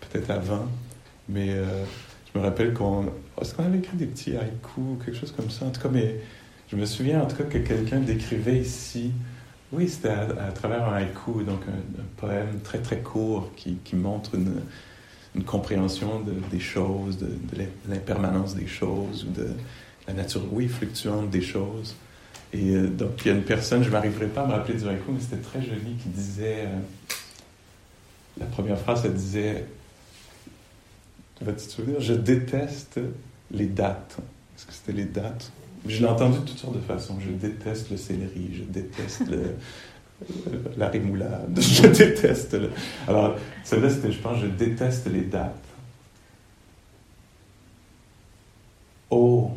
peut-être 0.00 0.30
avant, 0.30 0.66
mais 1.28 1.50
euh, 1.50 1.84
je 2.32 2.38
me 2.38 2.44
rappelle 2.44 2.72
qu'on... 2.72 3.06
Est-ce 3.40 3.54
qu'on 3.54 3.64
avait 3.64 3.78
écrit 3.78 3.96
des 3.96 4.06
petits 4.06 4.36
haïkus, 4.36 5.04
quelque 5.04 5.18
chose 5.18 5.32
comme 5.32 5.50
ça? 5.50 5.66
En 5.66 5.70
tout 5.70 5.80
cas, 5.80 5.88
mais 5.90 6.16
je 6.70 6.76
me 6.76 6.86
souviens 6.86 7.22
en 7.22 7.26
tout 7.26 7.36
cas 7.36 7.44
que 7.44 7.58
quelqu'un 7.58 8.00
décrivait 8.00 8.58
ici 8.58 9.12
oui, 9.72 9.88
c'était 9.88 10.08
à, 10.08 10.50
travers 10.52 10.88
un 10.88 10.94
haïku, 10.94 11.44
donc 11.44 11.60
un, 11.68 12.02
poème 12.16 12.60
très 12.64 12.78
très 12.78 12.98
court 12.98 13.50
qui, 13.54 13.78
montre 13.94 14.34
une, 14.34 14.62
une 15.34 15.44
compréhension 15.44 16.22
des 16.50 16.60
choses, 16.60 17.18
de, 17.18 17.28
l'impermanence 17.88 18.54
des 18.54 18.66
choses 18.66 19.24
ou 19.24 19.32
de 19.32 19.48
la 20.08 20.14
nature, 20.14 20.42
oui, 20.52 20.68
fluctuante 20.68 21.30
des 21.30 21.42
choses. 21.42 21.94
Et 22.52 22.74
euh, 22.74 22.88
donc, 22.88 23.10
il 23.24 23.28
y 23.28 23.30
a 23.30 23.34
une 23.34 23.44
personne, 23.44 23.82
je 23.82 23.88
ne 23.88 23.92
m'arriverai 23.92 24.26
pas 24.26 24.42
à 24.42 24.46
me 24.46 24.52
rappeler 24.52 24.74
du 24.74 24.88
haïku, 24.88 25.12
mais 25.12 25.20
c'était 25.20 25.36
très 25.36 25.62
joli, 25.62 25.94
qui 26.02 26.08
disait, 26.08 26.64
euh, 26.66 26.78
la 28.38 28.46
première 28.46 28.78
phrase, 28.78 29.02
elle 29.04 29.14
disait, 29.14 29.66
vas-tu 31.40 31.66
te 31.66 31.72
souvenir, 31.72 32.00
je 32.00 32.14
déteste 32.14 32.98
les 33.52 33.66
dates. 33.66 34.16
Est-ce 34.56 34.66
que 34.66 34.72
c'était 34.72 34.92
les 34.92 35.04
dates? 35.04 35.52
Je 35.86 36.00
l'ai 36.00 36.06
entendu 36.06 36.38
de 36.38 36.44
toutes 36.44 36.58
sortes 36.58 36.76
de 36.76 36.80
façons. 36.80 37.18
Je 37.20 37.30
déteste 37.30 37.90
le 37.90 37.96
céleri, 37.96 38.50
je 38.52 38.62
déteste 38.64 39.28
le, 39.28 39.54
la 40.76 40.88
rémoulade. 40.88 41.56
Je 41.60 41.86
déteste. 41.86 42.56
Alors, 43.08 43.36
celle-là, 43.64 43.90
c'était, 43.90 44.12
je 44.12 44.18
pense, 44.18 44.38
je 44.40 44.46
déteste 44.46 45.06
les 45.06 45.22
dates. 45.22 45.54
Oh, 49.10 49.50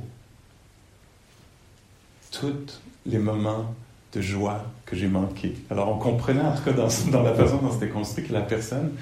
tous 2.31 2.81
les 3.05 3.19
moments 3.19 3.73
de 4.13 4.21
joie 4.21 4.63
que 4.85 4.95
j'ai 4.95 5.07
manqués. 5.07 5.55
Alors, 5.69 5.89
on 5.89 5.97
comprenait, 5.97 6.41
en 6.41 6.55
tout 6.55 6.63
cas, 6.63 6.73
dans, 6.73 6.87
dans 7.11 7.23
la 7.23 7.33
façon 7.33 7.57
dont 7.57 7.71
c'était 7.71 7.89
construit, 7.89 8.25
que 8.25 8.33
la 8.33 8.41
personne 8.41 8.93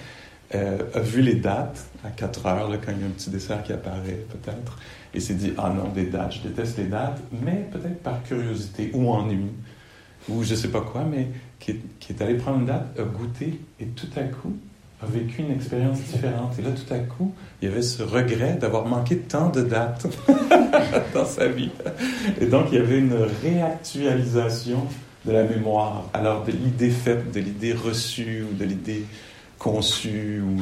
euh, 0.53 0.79
a 0.93 0.99
vu 0.99 1.21
les 1.21 1.35
dates 1.35 1.85
à 2.03 2.09
4 2.09 2.45
heures, 2.45 2.69
là, 2.69 2.77
quand 2.77 2.91
il 2.91 2.99
y 2.99 3.03
a 3.03 3.07
un 3.07 3.11
petit 3.11 3.29
dessert 3.29 3.63
qui 3.63 3.71
apparaît, 3.71 4.25
peut-être, 4.29 4.77
et 5.13 5.19
s'est 5.19 5.33
dit 5.33 5.53
Ah 5.57 5.69
non, 5.69 5.89
des 5.89 6.05
dates, 6.05 6.33
je 6.33 6.47
déteste 6.47 6.77
les 6.77 6.85
dates, 6.85 7.19
mais 7.41 7.67
peut-être 7.71 8.01
par 8.01 8.21
curiosité 8.23 8.91
ou 8.93 9.09
ennui, 9.09 9.51
ou 10.29 10.43
je 10.43 10.55
sais 10.55 10.69
pas 10.69 10.81
quoi, 10.81 11.03
mais 11.03 11.29
qui 11.61 11.71
est, 12.09 12.21
allé 12.21 12.35
prendre 12.35 12.59
une 12.59 12.65
date, 12.65 12.99
a 12.99 13.03
goûté, 13.03 13.59
et 13.79 13.85
tout 13.85 14.09
à 14.15 14.23
coup, 14.23 14.53
a 15.01 15.05
vécu 15.05 15.41
une 15.41 15.51
expérience 15.51 15.99
différente. 15.99 16.57
Et 16.59 16.63
là, 16.63 16.71
tout 16.71 16.93
à 16.93 16.99
coup, 16.99 17.33
il 17.61 17.69
y 17.69 17.71
avait 17.71 17.81
ce 17.81 18.03
regret 18.03 18.55
d'avoir 18.59 18.85
manqué 18.85 19.17
tant 19.17 19.49
de 19.49 19.61
dates 19.61 20.07
dans 21.13 21.25
sa 21.25 21.47
vie. 21.47 21.71
Et 22.39 22.47
donc, 22.47 22.67
il 22.71 22.79
y 22.79 22.81
avait 22.81 22.99
une 22.99 23.15
réactualisation 23.43 24.85
de 25.25 25.31
la 25.31 25.43
mémoire, 25.43 26.05
alors 26.13 26.43
de 26.43 26.51
l'idée 26.51 26.89
faite, 26.89 27.31
de 27.31 27.39
l'idée 27.39 27.73
reçue, 27.73 28.43
ou 28.51 28.55
de 28.55 28.65
l'idée 28.65 29.05
conçue, 29.59 30.41
ou 30.41 30.61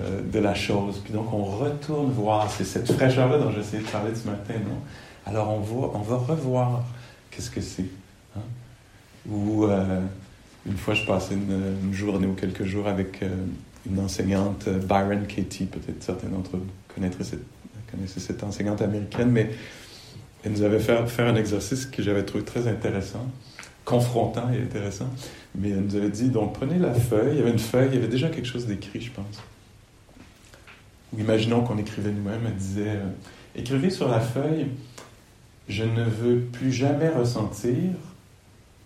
euh, 0.00 0.22
de 0.22 0.38
la 0.38 0.54
chose. 0.54 1.00
Puis 1.04 1.12
donc, 1.12 1.32
on 1.32 1.44
retourne 1.44 2.10
voir, 2.10 2.50
c'est 2.50 2.64
cette 2.64 2.90
fraîcheur-là 2.90 3.38
dont 3.38 3.52
j'essayais 3.52 3.82
de 3.82 3.88
parler 3.88 4.14
ce 4.14 4.26
matin, 4.26 4.54
non? 4.54 4.78
Alors, 5.26 5.50
on 5.50 5.60
va, 5.60 5.90
on 5.94 6.02
va 6.02 6.16
revoir 6.16 6.82
qu'est-ce 7.30 7.50
que 7.50 7.60
c'est. 7.60 7.86
Hein? 8.36 8.40
Ou 9.28 9.64
euh, 9.64 10.00
une 10.66 10.76
fois, 10.76 10.94
je 10.94 11.04
passais 11.06 11.34
une, 11.34 11.92
journée 11.92 12.26
ou 12.26 12.34
quelques 12.34 12.64
jours 12.64 12.88
avec 12.88 13.22
euh, 13.22 13.28
une 13.90 14.00
enseignante, 14.00 14.68
Byron 14.68 15.26
Katie, 15.26 15.66
peut-être 15.66 16.02
certains 16.02 16.28
d'entre 16.28 16.56
vous 16.56 16.66
connaîtraient 16.94 17.24
cette, 17.24 17.44
connaissez 17.90 18.20
cette 18.20 18.42
enseignante 18.42 18.82
américaine, 18.82 19.30
mais 19.30 19.50
elle 20.44 20.52
nous 20.52 20.62
avait 20.62 20.78
fait 20.78 21.06
faire 21.06 21.26
un 21.26 21.36
exercice 21.36 21.86
que 21.86 22.02
j'avais 22.02 22.24
trouvé 22.24 22.44
très 22.44 22.68
intéressant, 22.68 23.26
confrontant 23.84 24.50
et 24.52 24.62
intéressant. 24.62 25.08
Mais 25.54 25.70
elle 25.70 25.84
nous 25.84 25.96
avait 25.96 26.10
dit, 26.10 26.28
donc 26.28 26.54
prenez 26.54 26.78
la 26.78 26.92
feuille, 26.92 27.32
il 27.32 27.38
y 27.38 27.40
avait 27.40 27.52
une 27.52 27.58
feuille, 27.58 27.88
il 27.92 27.94
y 27.94 27.98
avait 27.98 28.08
déjà 28.08 28.28
quelque 28.28 28.46
chose 28.46 28.66
d'écrit, 28.66 29.00
je 29.00 29.10
pense. 29.10 29.42
Ou 31.12 31.20
imaginons 31.20 31.62
qu'on 31.62 31.78
écrivait 31.78 32.10
nous-mêmes, 32.10 32.42
elle 32.46 32.56
disait 32.56 32.88
euh, 32.88 33.10
Écrivez 33.56 33.90
sur 33.90 34.08
la 34.08 34.20
feuille, 34.20 34.66
je 35.68 35.84
ne 35.84 36.04
veux 36.04 36.40
plus 36.40 36.72
jamais 36.72 37.08
ressentir, 37.08 37.92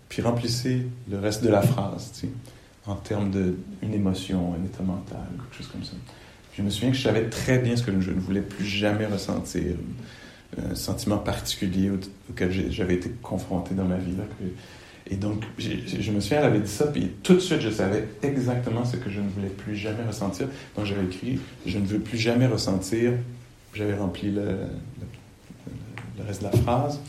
puis 0.09 0.21
remplissez 0.21 0.85
le 1.09 1.19
reste 1.19 1.43
de 1.43 1.49
la 1.49 1.61
phrase, 1.61 2.11
tu 2.13 2.21
sais, 2.21 2.29
en 2.85 2.95
termes 2.95 3.31
d'une 3.31 3.93
émotion, 3.93 4.53
un 4.59 4.65
état 4.65 4.83
mental, 4.83 5.19
quelque 5.37 5.57
chose 5.57 5.71
comme 5.71 5.83
ça. 5.83 5.93
je 6.57 6.61
me 6.61 6.69
souviens 6.69 6.89
que 6.89 6.97
je 6.97 7.03
savais 7.03 7.29
très 7.29 7.59
bien 7.59 7.75
ce 7.75 7.83
que 7.83 7.91
je 8.01 8.11
ne 8.11 8.19
voulais 8.19 8.41
plus 8.41 8.65
jamais 8.65 9.05
ressentir, 9.05 9.75
un 10.57 10.75
sentiment 10.75 11.19
particulier 11.19 11.91
auquel 12.29 12.71
j'avais 12.71 12.95
été 12.95 13.11
confronté 13.21 13.75
dans 13.75 13.85
ma 13.85 13.97
vie. 13.97 14.15
Là, 14.15 14.23
et 15.11 15.15
donc, 15.15 15.43
je 15.57 16.11
me 16.11 16.19
souviens, 16.19 16.39
elle 16.39 16.45
avait 16.45 16.59
dit 16.59 16.71
ça, 16.71 16.85
puis 16.87 17.11
tout 17.23 17.33
de 17.33 17.39
suite, 17.39 17.61
je 17.61 17.69
savais 17.69 18.07
exactement 18.21 18.85
ce 18.85 18.95
que 18.95 19.09
je 19.09 19.19
ne 19.19 19.27
voulais 19.29 19.49
plus 19.49 19.75
jamais 19.75 20.03
ressentir. 20.03 20.47
Donc, 20.75 20.85
j'avais 20.85 21.05
écrit 21.05 21.39
Je 21.65 21.79
ne 21.79 21.85
veux 21.85 21.99
plus 21.99 22.17
jamais 22.17 22.45
ressentir. 22.45 23.13
J'avais 23.73 23.95
rempli 23.95 24.29
le, 24.29 24.43
le, 26.17 26.23
reste 26.27 26.41
de 26.41 26.47
la 26.47 26.51
phrase. 26.51 26.99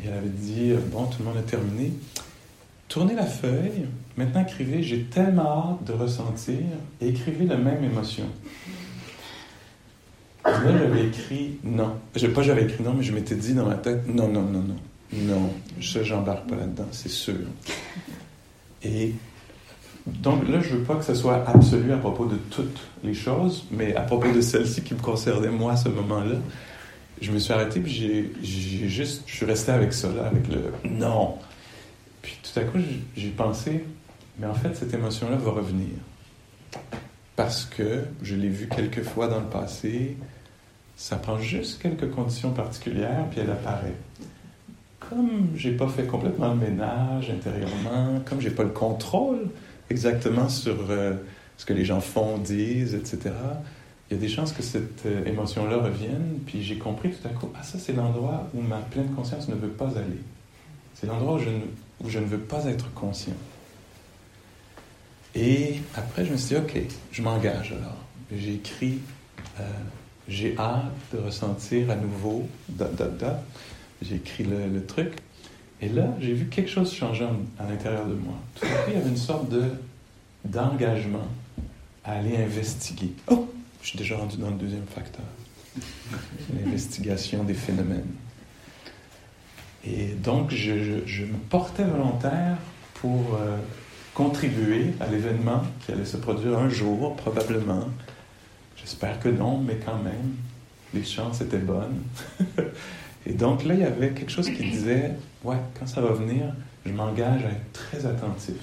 Et 0.00 0.06
elle 0.06 0.14
avait 0.14 0.28
dit 0.28 0.72
Bon, 0.92 1.06
tout 1.06 1.18
le 1.20 1.24
monde 1.24 1.38
a 1.38 1.42
terminé. 1.42 1.92
Tournez 2.90 3.14
la 3.14 3.24
feuille. 3.24 3.86
Maintenant, 4.16 4.42
écrivez 4.42 4.82
J'ai 4.82 5.04
tellement 5.04 5.78
hâte 5.80 5.86
de 5.86 5.92
ressentir. 5.92 6.58
Et 7.00 7.08
écrivez 7.08 7.46
la 7.46 7.56
même 7.56 7.84
émotion. 7.84 8.26
là, 10.44 10.52
j'avais 10.64 11.06
écrit 11.06 11.58
non. 11.62 11.94
Pas 12.34 12.42
j'avais 12.42 12.64
écrit 12.64 12.82
non, 12.82 12.94
mais 12.94 13.04
je 13.04 13.12
m'étais 13.12 13.36
dit 13.36 13.54
dans 13.54 13.66
ma 13.66 13.76
tête 13.76 14.08
Non, 14.08 14.26
non, 14.26 14.42
non, 14.42 14.62
non. 14.62 14.76
Non, 15.12 15.52
ça, 15.80 16.02
j'embarque 16.02 16.48
pas 16.48 16.56
là-dedans, 16.56 16.86
c'est 16.90 17.08
sûr. 17.08 17.34
Et 18.82 19.12
donc 20.06 20.48
là, 20.48 20.60
je 20.60 20.74
veux 20.74 20.82
pas 20.82 20.96
que 20.96 21.04
ce 21.04 21.14
soit 21.14 21.48
absolu 21.48 21.92
à 21.92 21.96
propos 21.96 22.26
de 22.26 22.36
toutes 22.50 22.80
les 23.04 23.14
choses, 23.14 23.66
mais 23.70 23.94
à 23.94 24.02
propos 24.02 24.32
de 24.32 24.40
celle-ci 24.40 24.82
qui 24.82 24.94
me 24.94 25.00
concernait 25.00 25.50
moi 25.50 25.72
à 25.72 25.76
ce 25.76 25.88
moment-là, 25.88 26.36
je 27.20 27.30
me 27.30 27.38
suis 27.38 27.52
arrêté 27.52 27.80
puis 27.80 27.92
j'ai 27.92 28.88
juste, 28.88 29.22
je 29.26 29.34
suis 29.34 29.46
resté 29.46 29.70
avec 29.70 29.92
ça 29.92 30.08
là, 30.12 30.26
avec 30.26 30.48
le 30.48 30.72
non. 30.88 31.36
Puis 32.22 32.38
tout 32.42 32.58
à 32.58 32.64
coup, 32.64 32.78
j'ai 33.16 33.30
pensé, 33.30 33.84
mais 34.38 34.46
en 34.46 34.54
fait, 34.54 34.74
cette 34.74 34.92
émotion-là 34.92 35.36
va 35.36 35.50
revenir 35.50 35.88
parce 37.36 37.64
que 37.64 38.04
je 38.22 38.34
l'ai 38.34 38.48
vue 38.48 38.68
quelques 38.68 39.02
fois 39.02 39.26
dans 39.26 39.40
le 39.40 39.46
passé. 39.46 40.16
Ça 40.96 41.16
prend 41.16 41.38
juste 41.38 41.80
quelques 41.80 42.10
conditions 42.10 42.50
particulières, 42.50 43.26
puis 43.30 43.40
elle 43.40 43.50
apparaît 43.50 43.94
comme 45.10 45.48
j'ai 45.56 45.72
pas 45.72 45.88
fait 45.88 46.04
complètement 46.04 46.54
le 46.54 46.60
ménage 46.60 47.30
intérieurement, 47.30 48.20
comme 48.24 48.40
j'ai 48.40 48.50
pas 48.50 48.62
le 48.62 48.70
contrôle 48.70 49.48
exactement 49.90 50.48
sur 50.48 50.76
euh, 50.88 51.14
ce 51.56 51.66
que 51.66 51.72
les 51.72 51.84
gens 51.84 52.00
font, 52.00 52.38
disent, 52.38 52.94
etc., 52.94 53.34
il 54.08 54.14
y 54.14 54.16
a 54.16 54.20
des 54.20 54.28
chances 54.28 54.52
que 54.52 54.62
cette 54.62 55.06
euh, 55.06 55.24
émotion-là 55.24 55.76
revienne, 55.78 56.38
puis 56.46 56.62
j'ai 56.62 56.78
compris 56.78 57.10
tout 57.10 57.26
à 57.28 57.30
coup, 57.30 57.48
ah 57.56 57.62
ça 57.62 57.78
c'est 57.78 57.92
l'endroit 57.92 58.48
où 58.54 58.60
ma 58.60 58.78
pleine 58.78 59.08
conscience 59.14 59.48
ne 59.48 59.54
veut 59.54 59.68
pas 59.68 59.88
aller. 59.88 60.20
C'est 60.94 61.06
l'endroit 61.06 61.34
où 61.34 61.38
je, 61.38 61.48
ne, 61.48 61.60
où 62.02 62.08
je 62.08 62.18
ne 62.18 62.24
veux 62.24 62.38
pas 62.38 62.64
être 62.66 62.92
conscient. 62.94 63.34
Et 65.34 65.80
après, 65.94 66.24
je 66.24 66.32
me 66.32 66.36
suis 66.36 66.56
dit, 66.56 66.60
OK, 66.60 66.80
je 67.12 67.22
m'engage 67.22 67.72
alors. 67.72 67.96
J'ai 68.34 68.54
écrit, 68.54 68.98
euh, 69.60 69.62
j'ai 70.28 70.56
hâte 70.58 70.92
de 71.12 71.18
ressentir 71.18 71.90
à 71.90 71.96
nouveau, 71.96 72.48
da, 72.68 72.86
da, 72.86 73.06
da, 73.06 73.42
j'ai 74.02 74.16
écrit 74.16 74.44
le, 74.44 74.84
truc. 74.84 75.14
Et 75.80 75.88
là, 75.88 76.14
j'ai 76.20 76.32
vu 76.32 76.46
quelque 76.46 76.70
chose 76.70 76.92
changer 76.92 77.26
à 77.58 77.64
l'intérieur 77.68 78.06
de 78.06 78.14
moi. 78.14 78.34
Tout 78.54 78.66
à 78.66 78.68
coup, 78.68 78.90
il 78.90 78.94
y 78.94 78.96
avait 78.96 79.08
une 79.08 79.16
sorte 79.16 79.48
de, 79.48 79.64
d'engagement 80.44 81.28
à 82.04 82.12
aller 82.12 82.36
investiguer. 82.36 83.12
Oh, 83.28 83.48
je 83.82 83.88
suis 83.88 83.98
déjà 83.98 84.16
rendu 84.16 84.36
dans 84.36 84.50
le 84.50 84.56
deuxième 84.56 84.86
facteur. 84.86 85.24
L'investigation 86.52 87.44
des 87.44 87.54
phénomènes. 87.54 88.12
Et 89.84 90.08
donc, 90.14 90.50
je, 90.50 90.72
me 90.72 91.38
portais 91.48 91.84
volontaire 91.84 92.56
pour 92.94 93.34
euh, 93.34 93.56
contribuer 94.14 94.92
à 95.00 95.06
l'événement 95.06 95.62
qui 95.84 95.92
allait 95.92 96.04
se 96.04 96.18
produire 96.18 96.58
un 96.58 96.68
jour, 96.68 97.16
probablement. 97.16 97.86
J'espère 98.76 99.18
que 99.20 99.28
non, 99.28 99.58
mais 99.58 99.76
quand 99.84 100.02
même, 100.02 100.34
les 100.92 101.04
chances 101.04 101.40
étaient 101.40 101.58
bonnes. 101.58 102.02
Et 103.26 103.32
donc 103.32 103.64
là, 103.64 103.74
il 103.74 103.80
y 103.80 103.84
avait 103.84 104.10
quelque 104.10 104.30
chose 104.30 104.46
qui 104.46 104.70
disait, 104.70 105.12
ouais, 105.44 105.58
quand 105.78 105.86
ça 105.86 106.00
va 106.00 106.12
venir, 106.12 106.54
je 106.86 106.92
m'engage 106.92 107.44
à 107.44 107.48
être 107.50 107.72
très 107.72 108.06
attentif, 108.06 108.56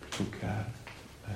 plutôt 0.00 0.30
qu'à 0.40 0.46
euh, 1.28 1.32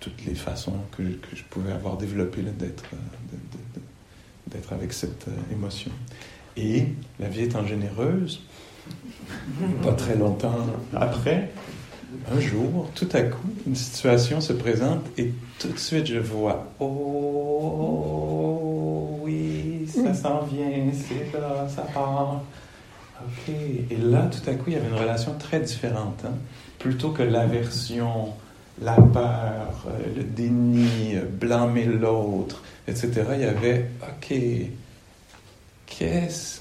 toutes 0.00 0.24
les 0.24 0.34
façons 0.34 0.78
que, 0.96 1.02
je 1.34 1.42
pouvais 1.50 1.72
avoir 1.72 1.98
développées 1.98 2.42
d'être, 2.42 2.84
euh, 2.94 3.36
d'être 4.46 4.72
avec 4.72 4.92
cette 4.92 5.28
euh, 5.28 5.52
émotion. 5.52 5.90
Et 6.56 6.86
la 7.20 7.28
vie 7.28 7.42
étant 7.42 7.66
généreuse, 7.66 8.40
pas 9.82 9.92
très 9.92 10.16
longtemps 10.16 10.66
après, 10.94 11.50
un 12.32 12.40
jour, 12.40 12.88
tout 12.94 13.08
à 13.12 13.22
coup, 13.22 13.48
une 13.66 13.74
situation 13.74 14.40
se 14.40 14.52
présente 14.52 15.04
et 15.18 15.32
tout 15.58 15.68
de 15.68 15.78
suite 15.78 16.06
je 16.06 16.18
vois, 16.18 16.72
oh 16.80 18.26
oui, 19.22 19.86
ça 19.88 20.14
s'en 20.14 20.42
vient, 20.42 20.90
c'est 20.92 21.32
là, 21.38 21.68
ça 21.68 21.82
part. 21.82 22.42
OK. 23.20 23.52
Et 23.90 23.96
là, 23.96 24.30
tout 24.30 24.48
à 24.48 24.54
coup, 24.54 24.64
il 24.68 24.74
y 24.74 24.76
avait 24.76 24.88
une 24.88 24.94
relation 24.94 25.34
très 25.38 25.60
différente. 25.60 26.22
Hein. 26.24 26.34
Plutôt 26.78 27.10
que 27.10 27.22
l'aversion, 27.22 28.32
la 28.80 28.94
peur, 28.94 29.86
le 30.14 30.22
déni, 30.22 31.14
blâmer 31.40 31.86
l'autre, 31.86 32.62
etc., 32.86 33.10
il 33.34 33.40
y 33.40 33.44
avait, 33.44 33.90
OK, 34.02 34.34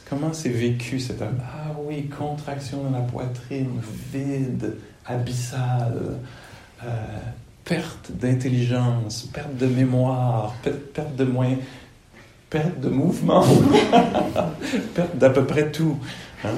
comment 0.09 0.33
c'est 0.33 0.49
vécu 0.49 0.99
cette... 0.99 1.21
Ah 1.21 1.71
oui, 1.85 2.07
contraction 2.07 2.83
dans 2.83 2.91
la 2.91 3.01
poitrine, 3.03 3.81
vide, 4.13 4.75
abyssale, 5.05 6.19
euh, 6.83 6.87
perte 7.63 8.11
d'intelligence, 8.11 9.23
perte 9.33 9.55
de 9.57 9.65
mémoire, 9.65 10.55
perte 10.93 11.15
de 11.15 11.23
moyens, 11.25 11.59
perte 12.49 12.79
de 12.79 12.89
mouvement, 12.89 13.43
perte 14.93 15.17
d'à 15.17 15.29
peu 15.29 15.45
près 15.45 15.71
tout, 15.71 15.97
hein. 16.43 16.49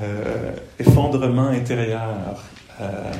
euh, 0.00 0.52
effondrement 0.78 1.48
intérieur. 1.48 2.44
Euh, 2.80 3.12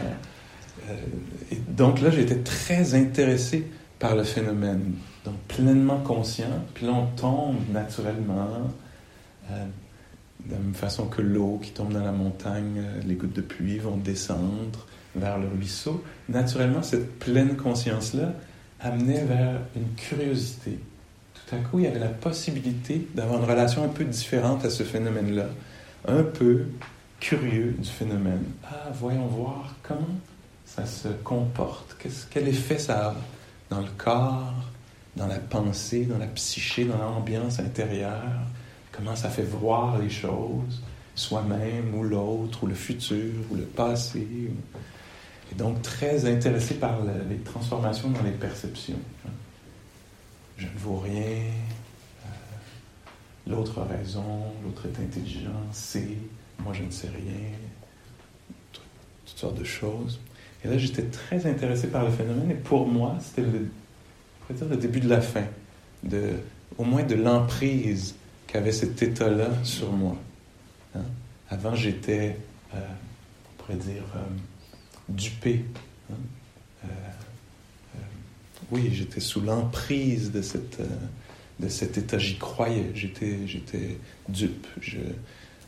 donc 1.68 2.00
là, 2.00 2.10
j'étais 2.10 2.38
très 2.38 2.94
intéressé 2.94 3.66
par 3.98 4.14
le 4.14 4.24
phénomène, 4.24 4.92
donc 5.26 5.38
pleinement 5.48 5.98
conscient, 5.98 6.64
puis 6.74 6.86
là 6.86 6.92
on 6.92 7.06
tombe 7.16 7.56
naturellement 7.72 8.48
de 10.46 10.52
la 10.52 10.58
même 10.58 10.74
façon 10.74 11.06
que 11.06 11.22
l'eau 11.22 11.58
qui 11.62 11.72
tombe 11.72 11.92
dans 11.92 12.04
la 12.04 12.12
montagne, 12.12 12.78
euh, 12.78 13.00
les 13.06 13.14
gouttes 13.14 13.32
de 13.32 13.40
pluie 13.40 13.78
vont 13.78 13.96
descendre 13.96 14.86
vers 15.14 15.38
le 15.38 15.48
ruisseau, 15.48 16.04
naturellement, 16.28 16.82
cette 16.82 17.18
pleine 17.18 17.56
conscience-là 17.56 18.32
amenait 18.80 19.24
vers 19.24 19.60
une 19.74 19.88
curiosité. 19.96 20.78
Tout 21.34 21.56
à 21.56 21.58
coup, 21.58 21.78
il 21.78 21.86
y 21.86 21.88
avait 21.88 21.98
la 21.98 22.08
possibilité 22.08 23.08
d'avoir 23.14 23.42
une 23.42 23.48
relation 23.48 23.84
un 23.84 23.88
peu 23.88 24.04
différente 24.04 24.64
à 24.64 24.70
ce 24.70 24.82
phénomène-là, 24.82 25.46
un 26.06 26.22
peu 26.22 26.66
curieux 27.18 27.74
du 27.78 27.88
phénomène. 27.88 28.44
Ah, 28.64 28.90
voyons 28.92 29.26
voir 29.26 29.74
comment 29.82 30.20
ça 30.66 30.84
se 30.84 31.08
comporte, 31.08 31.96
quel 32.30 32.48
effet 32.48 32.78
ça 32.78 33.08
a 33.08 33.14
dans 33.70 33.80
le 33.80 33.88
corps, 33.96 34.52
dans 35.16 35.26
la 35.26 35.38
pensée, 35.38 36.04
dans 36.04 36.18
la 36.18 36.26
psyché, 36.26 36.84
dans 36.84 36.98
l'ambiance 36.98 37.58
intérieure, 37.58 38.46
comment 38.92 39.16
ça 39.16 39.30
fait 39.30 39.42
voir 39.42 39.98
les 39.98 40.10
choses, 40.10 40.82
soi-même 41.14 41.94
ou 41.94 42.02
l'autre, 42.02 42.64
ou 42.64 42.66
le 42.66 42.74
futur, 42.74 43.32
ou 43.50 43.56
le 43.56 43.64
passé. 43.64 44.26
Et 45.50 45.54
donc 45.54 45.80
très 45.82 46.26
intéressé 46.30 46.74
par 46.74 46.98
les 47.30 47.38
transformations 47.38 48.10
dans 48.10 48.22
les 48.22 48.32
perceptions. 48.32 48.98
Je 50.58 50.66
ne 50.66 50.78
vaux 50.78 50.98
rien, 50.98 51.42
euh, 52.24 52.28
l'autre 53.46 53.80
a 53.80 53.84
raison, 53.84 54.44
l'autre 54.64 54.86
est 54.86 55.02
intelligent, 55.02 55.50
sait, 55.70 56.16
moi 56.60 56.72
je 56.72 56.82
ne 56.82 56.90
sais 56.90 57.08
rien, 57.08 57.50
toutes 59.26 59.38
sortes 59.38 59.58
de 59.58 59.64
choses. 59.64 60.18
Et 60.64 60.68
là, 60.68 60.78
j'étais 60.78 61.02
très 61.02 61.46
intéressé 61.46 61.88
par 61.88 62.04
le 62.04 62.10
phénomène, 62.10 62.50
et 62.50 62.54
pour 62.54 62.88
moi, 62.88 63.16
c'était 63.20 63.42
le, 63.42 63.68
dire 64.54 64.68
le 64.68 64.76
début 64.76 65.00
de 65.00 65.08
la 65.08 65.20
fin, 65.20 65.44
au 66.78 66.84
moins 66.84 67.02
de 67.02 67.14
l'emprise 67.14 68.14
qu'avait 68.46 68.72
cet 68.72 69.02
état-là 69.02 69.50
sur 69.64 69.92
moi. 69.92 70.16
Hein. 70.94 71.04
Avant, 71.50 71.74
j'étais, 71.74 72.36
euh, 72.74 72.78
on 72.78 73.62
pourrait 73.62 73.78
dire, 73.78 74.04
euh, 74.14 74.20
dupé. 75.08 75.64
Hein. 76.10 76.16
Euh, 76.84 76.88
oui, 78.70 78.90
j'étais 78.92 79.20
sous 79.20 79.40
l'emprise 79.40 80.32
de, 80.32 80.42
cette, 80.42 80.80
de 81.60 81.68
cet 81.68 81.98
état, 81.98 82.18
j'y 82.18 82.36
croyais, 82.36 82.90
j'étais, 82.94 83.46
j'étais 83.46 83.98
dupe. 84.28 84.66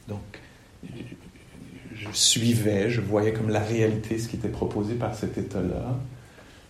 Donc, 0.09 0.41
je 1.95 2.09
suivais, 2.13 2.91
je 2.91 3.01
voyais 3.01 3.33
comme 3.33 3.51
la 3.51 3.61
réalité 3.61 4.19
ce 4.19 4.29
qui 4.29 4.37
était 4.37 4.49
proposé 4.49 4.95
par 4.95 5.15
cet 5.15 5.39
état-là. 5.39 5.99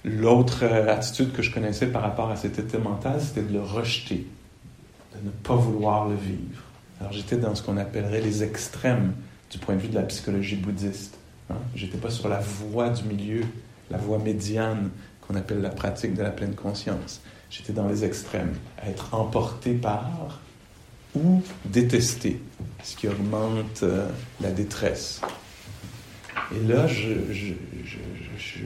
L'autre 0.05 0.61
euh, 0.63 0.93
attitude 0.93 1.33
que 1.33 1.43
je 1.43 1.53
connaissais 1.53 1.87
par 1.87 2.03
rapport 2.03 2.31
à 2.31 2.37
cet 2.37 2.59
état 2.59 2.79
mental, 2.79 3.21
c'était 3.21 3.43
de 3.43 3.53
le 3.53 3.61
rejeter, 3.61 4.27
de 5.15 5.27
ne 5.27 5.31
pas 5.31 5.57
vouloir 5.57 6.09
le 6.09 6.15
vivre. 6.15 6.63
Alors 7.01 7.13
j'étais 7.13 7.37
dans 7.37 7.55
ce 7.55 7.63
qu'on 7.63 7.77
appellerait 7.77 8.21
les 8.21 8.43
extrêmes 8.43 9.13
du 9.51 9.59
point 9.59 9.75
de 9.75 9.81
vue 9.81 9.89
de 9.89 9.95
la 9.95 10.03
psychologie 10.03 10.57
bouddhiste. 10.57 11.19
Hein. 11.51 11.57
J'étais 11.75 11.99
pas 11.99 12.11
sur 12.11 12.29
la 12.29 12.41
voie 12.41 12.91
du 12.91 13.05
milieu, 13.05 13.43
la 13.91 13.99
voie 13.99 14.19
médiane 14.19 14.91
qu'on 15.27 15.35
appelle 15.35 15.61
la 15.61 15.71
pratique 15.71 16.15
de 16.15 16.23
la 16.23 16.31
pleine 16.31 16.55
conscience. 16.55 17.21
J'étais 17.51 17.73
dans 17.73 17.89
les 17.89 18.05
extrêmes, 18.05 18.55
à 18.83 18.91
être 18.91 19.15
emporté 19.15 19.73
par 19.73 20.41
ou 21.15 21.43
détester, 21.65 22.41
ce 22.83 22.97
qui 22.97 23.09
augmente 23.09 23.83
euh, 23.83 24.09
la 24.41 24.51
détresse. 24.51 25.21
Et 26.55 26.67
là, 26.67 26.87
je, 26.87 27.15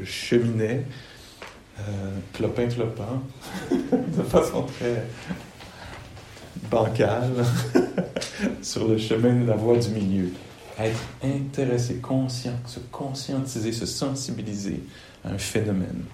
cheminais, 0.04 0.84
euh, 1.80 2.18
clopin 2.32 2.68
clopin, 2.68 3.22
de 3.70 4.22
façon 4.22 4.62
très 4.62 5.04
bancale, 6.70 7.44
sur 8.62 8.88
le 8.88 8.98
chemin 8.98 9.40
de 9.40 9.46
la 9.46 9.56
voie 9.56 9.78
du 9.78 9.88
milieu. 9.88 10.30
Être 10.78 11.00
intéressé, 11.22 11.96
conscient, 11.96 12.58
se 12.66 12.80
conscientiser, 12.80 13.72
se 13.72 13.86
sensibiliser 13.86 14.82
à 15.24 15.30
un 15.30 15.38
phénomène. 15.38 16.04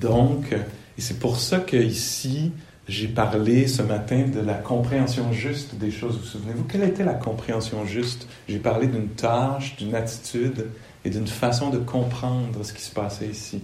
Donc, 0.00 0.52
et 0.52 1.00
c'est 1.00 1.18
pour 1.18 1.38
ça 1.38 1.60
qu'ici, 1.60 2.52
j'ai 2.88 3.08
parlé 3.08 3.66
ce 3.66 3.82
matin 3.82 4.26
de 4.28 4.40
la 4.40 4.54
compréhension 4.54 5.32
juste 5.32 5.74
des 5.74 5.90
choses. 5.90 6.14
Vous, 6.14 6.20
vous 6.20 6.26
souvenez-vous, 6.26 6.64
quelle 6.64 6.84
était 6.84 7.04
la 7.04 7.14
compréhension 7.14 7.84
juste? 7.84 8.28
J'ai 8.48 8.58
parlé 8.58 8.86
d'une 8.86 9.08
tâche, 9.08 9.76
d'une 9.76 9.94
attitude 9.94 10.68
et 11.04 11.10
d'une 11.10 11.26
façon 11.26 11.70
de 11.70 11.78
comprendre 11.78 12.64
ce 12.64 12.72
qui 12.72 12.82
se 12.82 12.92
passait 12.92 13.28
ici. 13.28 13.56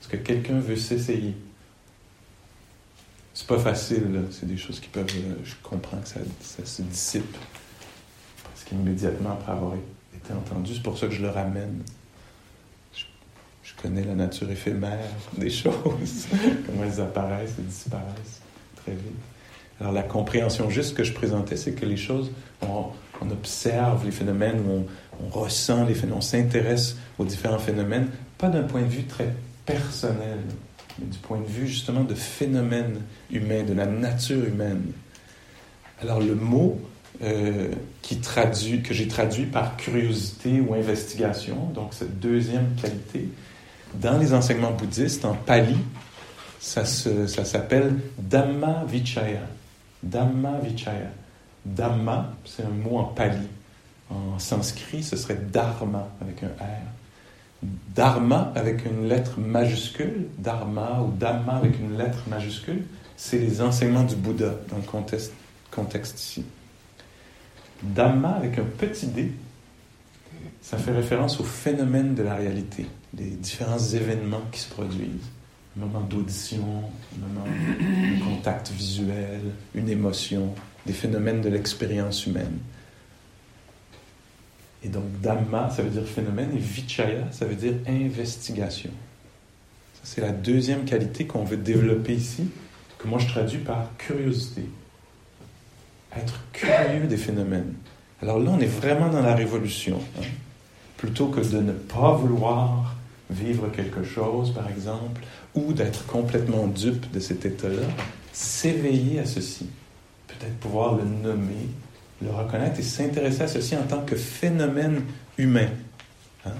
Est-ce 0.00 0.08
que 0.08 0.16
quelqu'un 0.16 0.60
veut 0.60 0.76
s'essayer? 0.76 1.34
C'est 3.34 3.46
pas 3.46 3.58
facile, 3.58 4.24
c'est 4.30 4.46
des 4.46 4.56
choses 4.56 4.80
qui 4.80 4.88
peuvent. 4.88 5.06
Euh, 5.14 5.34
je 5.44 5.54
comprends 5.62 5.98
que 5.98 6.08
ça, 6.08 6.20
se 6.64 6.82
dissipe 6.82 7.36
presque 8.44 8.72
immédiatement 8.72 9.32
après 9.32 9.52
avoir 9.52 9.74
été 9.74 10.32
entendu. 10.32 10.74
C'est 10.74 10.82
pour 10.82 10.98
ça 10.98 11.06
que 11.06 11.14
je 11.14 11.22
le 11.22 11.30
ramène 11.30 11.82
connais 13.80 14.04
la 14.04 14.14
nature 14.14 14.50
éphémère 14.50 15.08
des 15.36 15.50
choses, 15.50 16.26
comment 16.66 16.84
elles 16.84 17.00
apparaissent 17.00 17.58
et 17.58 17.62
disparaissent 17.62 18.39
très 18.82 18.92
vite. 18.92 19.16
Alors 19.80 19.92
la 19.92 20.02
compréhension 20.02 20.68
juste 20.68 20.94
que 20.94 21.04
je 21.04 21.12
présentais, 21.12 21.56
c'est 21.56 21.72
que 21.72 21.86
les 21.86 21.96
choses, 21.96 22.30
on, 22.62 22.90
observe 23.30 24.04
les 24.04 24.10
phénomènes, 24.10 24.62
on, 24.68 24.86
ressent 25.30 25.84
les 25.84 25.94
phénomènes, 25.94 26.18
on 26.18 26.22
s'intéresse 26.22 26.96
aux 27.18 27.24
différents 27.24 27.58
phénomènes, 27.58 28.08
pas 28.38 28.48
d'un 28.48 28.62
point 28.62 28.82
de 28.82 28.88
vue 28.88 29.04
très 29.04 29.34
personnel, 29.66 30.38
mais 30.98 31.06
du 31.06 31.18
point 31.18 31.38
de 31.38 31.46
vue 31.46 31.68
justement 31.68 32.04
de 32.04 32.14
phénomènes 32.14 33.00
humains, 33.30 33.62
de 33.62 33.74
la 33.74 33.86
nature 33.86 34.42
humaine. 34.44 34.92
Alors 36.02 36.20
le 36.20 36.34
mot 36.34 36.80
euh, 37.22 37.68
qui 38.00 38.18
traduit, 38.20 38.82
que 38.82 38.94
j'ai 38.94 39.06
traduit 39.06 39.44
par 39.44 39.76
curiosité 39.76 40.60
ou 40.60 40.72
investigation, 40.72 41.56
donc 41.74 41.92
cette 41.92 42.18
deuxième 42.18 42.74
qualité, 42.80 43.28
dans 43.94 44.18
les 44.18 44.32
enseignements 44.32 44.70
bouddhistes, 44.70 45.24
en 45.26 45.34
pali, 45.34 45.76
ça, 46.60 46.84
s'appelle 46.84 47.96
Dhamma 48.18 48.84
Vichaya. 48.86 49.40
Dhamma 50.02 50.58
Vichaya. 50.62 51.10
Dhamma, 51.64 52.34
c'est 52.44 52.64
un 52.64 52.70
mot 52.70 52.98
en 52.98 53.04
pali. 53.04 53.48
En 54.10 54.38
sanskrit, 54.38 55.02
ce 55.02 55.16
serait 55.16 55.36
Dharma 55.36 56.08
avec 56.20 56.42
un 56.42 56.48
R. 56.48 57.62
Dharma 57.94 58.52
avec 58.54 58.86
une 58.86 59.08
lettre 59.08 59.38
majuscule, 59.38 60.28
Dharma 60.38 61.02
ou 61.02 61.12
Dhamma 61.12 61.56
avec 61.56 61.78
une 61.78 61.96
lettre 61.96 62.18
majuscule, 62.28 62.84
c'est 63.16 63.38
les 63.38 63.60
enseignements 63.60 64.04
du 64.04 64.16
Bouddha 64.16 64.54
dans 64.70 64.76
le 64.76 64.82
contexte, 64.82 65.32
contexte 65.70 66.18
ici. 66.18 66.44
Dhamma 67.82 68.30
avec 68.30 68.58
un 68.58 68.64
petit 68.64 69.06
d, 69.06 69.32
ça 70.62 70.78
fait 70.78 70.92
référence 70.92 71.38
au 71.40 71.44
phénomène 71.44 72.14
de 72.14 72.22
la 72.22 72.34
réalité 72.34 72.86
les 73.16 73.30
différents 73.30 73.78
événements 73.78 74.42
qui 74.52 74.60
se 74.60 74.70
produisent. 74.70 75.28
Moment 75.76 76.00
d'audition, 76.00 76.82
un 77.14 77.28
moment 77.28 77.46
de 77.46 78.24
contact 78.24 78.70
visuel, 78.70 79.40
une 79.74 79.88
émotion, 79.88 80.54
des 80.84 80.92
phénomènes 80.92 81.40
de 81.40 81.48
l'expérience 81.48 82.26
humaine. 82.26 82.58
Et 84.82 84.88
donc, 84.88 85.04
Dhamma, 85.20 85.70
ça 85.70 85.82
veut 85.82 85.90
dire 85.90 86.06
phénomène, 86.06 86.50
et 86.54 86.58
Vichaya, 86.58 87.30
ça 87.30 87.44
veut 87.44 87.54
dire 87.54 87.74
investigation. 87.86 88.90
C'est 90.02 90.22
la 90.22 90.32
deuxième 90.32 90.84
qualité 90.84 91.26
qu'on 91.26 91.44
veut 91.44 91.58
développer 91.58 92.14
ici, 92.14 92.48
que 92.98 93.06
moi 93.06 93.18
je 93.18 93.28
traduis 93.28 93.58
par 93.58 93.90
curiosité. 93.98 94.64
Être 96.16 96.40
curieux 96.52 97.06
des 97.06 97.16
phénomènes. 97.16 97.74
Alors 98.22 98.38
là, 98.38 98.50
on 98.50 98.58
est 98.58 98.66
vraiment 98.66 99.08
dans 99.08 99.22
la 99.22 99.34
révolution. 99.34 100.00
Hein. 100.18 100.24
Plutôt 100.96 101.28
que 101.28 101.40
de 101.40 101.60
ne 101.60 101.72
pas 101.72 102.12
vouloir 102.12 102.96
vivre 103.30 103.68
quelque 103.70 104.02
chose, 104.02 104.52
par 104.52 104.68
exemple, 104.68 105.22
ou 105.54 105.72
d'être 105.72 106.06
complètement 106.06 106.66
dupe 106.66 107.10
de 107.12 107.20
cet 107.20 107.44
état-là, 107.44 107.86
s'éveiller 108.32 109.20
à 109.20 109.26
ceci, 109.26 109.66
peut-être 110.28 110.56
pouvoir 110.58 110.96
le 110.96 111.04
nommer, 111.04 111.68
le 112.22 112.30
reconnaître 112.30 112.78
et 112.78 112.82
s'intéresser 112.82 113.42
à 113.42 113.48
ceci 113.48 113.76
en 113.76 113.82
tant 113.82 114.02
que 114.02 114.16
phénomène 114.16 115.02
humain. 115.38 115.68
Hein? 116.46 116.52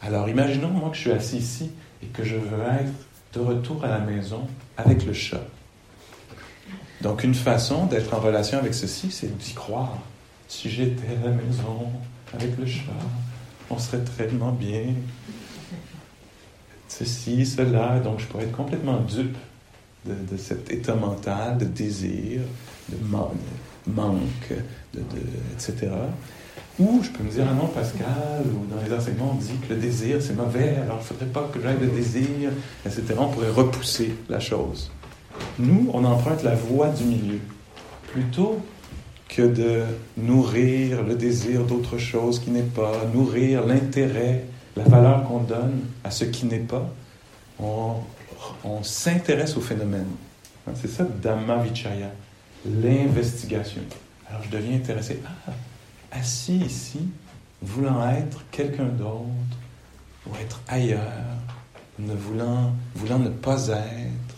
Alors 0.00 0.28
imaginons 0.28 0.68
moi 0.68 0.90
que 0.90 0.96
je 0.96 1.00
suis 1.02 1.12
assis 1.12 1.36
ici 1.38 1.70
et 2.02 2.06
que 2.06 2.24
je 2.24 2.36
veux 2.36 2.62
être 2.62 2.92
de 3.34 3.40
retour 3.40 3.84
à 3.84 3.88
la 3.88 3.98
maison 3.98 4.46
avec 4.76 5.04
le 5.04 5.12
chat. 5.12 5.44
Donc 7.02 7.24
une 7.24 7.34
façon 7.34 7.86
d'être 7.86 8.12
en 8.14 8.20
relation 8.20 8.58
avec 8.58 8.74
ceci, 8.74 9.10
c'est 9.10 9.36
d'y 9.36 9.54
croire. 9.54 9.98
Si 10.48 10.68
j'étais 10.68 11.16
à 11.22 11.28
la 11.28 11.32
maison 11.32 11.90
avec 12.34 12.56
le 12.58 12.66
chat, 12.66 12.92
on 13.70 13.78
serait 13.78 14.02
tellement 14.16 14.52
bien 14.52 14.94
ceci, 17.00 17.46
cela. 17.46 17.98
Donc, 18.00 18.20
je 18.20 18.26
pourrais 18.26 18.44
être 18.44 18.56
complètement 18.56 19.00
dupe 19.00 19.36
de, 20.06 20.36
cet 20.36 20.70
état 20.70 20.94
mental, 20.94 21.58
de 21.58 21.64
désir, 21.64 22.40
de 22.88 22.96
manque, 23.06 24.52
de, 24.94 25.00
etc. 25.52 25.88
Ou 26.78 27.02
je 27.02 27.10
peux 27.10 27.22
me 27.22 27.30
dire, 27.30 27.44
ah 27.50 27.54
non, 27.54 27.66
Pascal, 27.66 28.44
ou 28.46 28.74
dans 28.74 28.82
les 28.82 28.92
enseignements, 28.94 29.32
on 29.32 29.40
dit 29.40 29.52
que 29.66 29.74
le 29.74 29.80
désir, 29.80 30.16
c'est 30.20 30.34
mauvais, 30.34 30.76
alors 30.82 30.96
il 30.96 31.00
ne 31.00 31.04
faudrait 31.04 31.26
pas 31.26 31.50
que 31.52 31.60
j'aille 31.60 31.78
de 31.78 31.86
désir, 31.86 32.50
etc. 32.86 33.02
On 33.18 33.28
pourrait 33.28 33.50
repousser 33.50 34.14
la 34.28 34.40
chose. 34.40 34.90
Nous, 35.58 35.90
on 35.92 36.04
emprunte 36.04 36.42
la 36.42 36.54
voie 36.54 36.88
du 36.88 37.04
milieu. 37.04 37.38
Plutôt 38.12 38.60
que 39.28 39.42
de 39.42 39.82
nourrir 40.16 41.02
le 41.02 41.14
désir 41.14 41.64
d'autre 41.64 41.98
chose 41.98 42.40
qui 42.40 42.50
n'est 42.50 42.62
pas, 42.62 42.92
nourrir 43.12 43.66
l'intérêt, 43.66 44.44
la 44.76 44.84
valeur 44.84 45.24
qu'on 45.24 45.40
donne 45.40 45.80
à 46.04 46.10
ce 46.10 46.24
qui 46.24 46.46
n'est 46.46 46.58
pas, 46.58 46.88
on, 47.58 48.02
s'intéresse 48.82 49.56
au 49.56 49.60
phénomène. 49.60 50.06
Hein, 50.66 50.72
c'est 50.80 50.88
ça, 50.88 51.04
Dhamma 51.04 51.58
Vichaya, 51.58 52.10
l'investigation. 52.64 53.82
Alors 54.28 54.42
je 54.42 54.50
deviens 54.50 54.76
intéressé. 54.76 55.20
Ah, 55.26 55.52
assis 56.12 56.56
ici, 56.56 57.00
voulant 57.60 58.08
être 58.10 58.42
quelqu'un 58.50 58.86
d'autre, 58.86 59.26
ou 60.26 60.30
être 60.42 60.60
ailleurs, 60.68 61.00
ne 61.98 62.14
voulant, 62.14 62.72
voulant 62.94 63.18
ne 63.18 63.28
pas 63.28 63.68
être, 63.68 64.36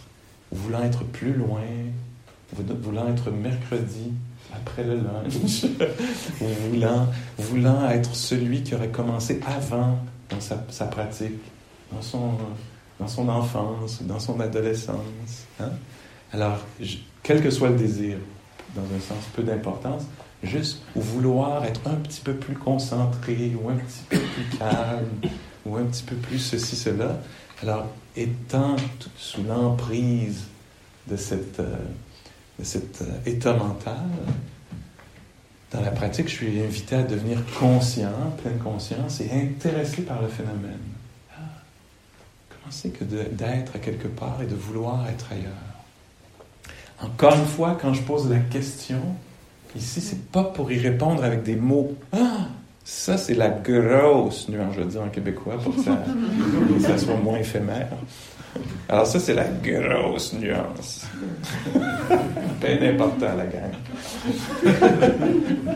voulant 0.50 0.82
être 0.82 1.04
plus 1.04 1.34
loin, 1.34 1.62
voulant 2.52 3.08
être 3.08 3.30
mercredi 3.30 4.12
après 4.52 4.84
le 4.84 4.96
lunch, 4.96 5.64
voulant, 6.40 7.06
voulant 7.38 7.88
être 7.88 8.14
celui 8.14 8.62
qui 8.62 8.74
aurait 8.74 8.88
commencé 8.88 9.40
avant 9.46 9.98
dans 10.32 10.40
sa, 10.70 10.86
pratique, 10.86 11.40
dans 11.92 12.02
son, 12.02 12.32
dans 12.98 13.08
son 13.08 13.28
enfance, 13.28 14.02
dans 14.02 14.18
son 14.18 14.40
adolescence. 14.40 15.46
Hein? 15.60 15.70
Alors, 16.32 16.58
quel 17.22 17.42
que 17.42 17.50
soit 17.50 17.70
le 17.70 17.76
désir, 17.76 18.16
dans 18.74 18.82
un 18.82 19.00
sens 19.00 19.24
peu 19.34 19.42
d'importance, 19.42 20.02
juste 20.42 20.82
vouloir 20.94 21.64
être 21.64 21.80
un 21.86 21.96
petit 21.96 22.20
peu 22.20 22.34
plus 22.34 22.54
concentré 22.54 23.52
ou 23.62 23.68
un 23.68 23.76
petit 23.76 24.02
peu 24.08 24.18
plus 24.18 24.58
calme 24.58 25.30
ou 25.66 25.76
un 25.76 25.84
petit 25.84 26.02
peu 26.02 26.16
plus 26.16 26.38
ceci, 26.38 26.76
cela. 26.76 27.20
Alors, 27.62 27.86
étant 28.16 28.76
sous 29.16 29.42
l'emprise 29.44 30.46
de, 31.06 31.16
cette, 31.16 31.60
euh, 31.60 31.76
de 32.58 32.64
cet 32.64 33.02
euh, 33.02 33.06
état 33.26 33.54
mental, 33.54 33.96
dans 35.72 35.80
la 35.80 35.90
pratique, 35.90 36.28
je 36.28 36.34
suis 36.34 36.60
invité 36.60 36.96
à 36.96 37.02
devenir 37.02 37.38
conscient, 37.58 38.12
pleine 38.42 38.58
conscience 38.58 39.20
et 39.20 39.30
intéressé 39.32 40.02
par 40.02 40.20
le 40.20 40.28
phénomène. 40.28 40.78
Ah, 41.32 41.40
comment 42.50 42.70
c'est 42.70 42.90
que 42.90 43.04
d'être 43.04 43.80
quelque 43.80 44.08
part 44.08 44.40
et 44.42 44.46
de 44.46 44.54
vouloir 44.54 45.08
être 45.08 45.26
ailleurs? 45.32 45.52
Encore 47.00 47.34
une 47.34 47.46
fois, 47.46 47.78
quand 47.80 47.94
je 47.94 48.02
pose 48.02 48.30
la 48.30 48.38
question, 48.38 49.00
ici, 49.74 50.00
c'est 50.00 50.26
pas 50.30 50.44
pour 50.44 50.70
y 50.70 50.78
répondre 50.78 51.24
avec 51.24 51.42
des 51.42 51.56
mots. 51.56 51.94
Ah, 52.12 52.48
ça, 52.84 53.16
c'est 53.16 53.34
la 53.34 53.48
grosse 53.48 54.48
nuance, 54.48 54.74
je 54.76 54.82
dire 54.82 55.02
en 55.02 55.08
québécois, 55.08 55.56
pour 55.58 55.74
que 55.74 55.82
ça, 55.82 56.98
soit 56.98 57.16
moins 57.16 57.38
éphémère. 57.38 57.88
Alors, 58.88 59.06
ça, 59.06 59.18
c'est 59.18 59.34
la 59.34 59.44
grosse 59.44 60.34
nuance. 60.34 61.06
bien 62.60 62.82
important, 62.82 63.34
la 63.36 63.46
gang. 63.46 63.72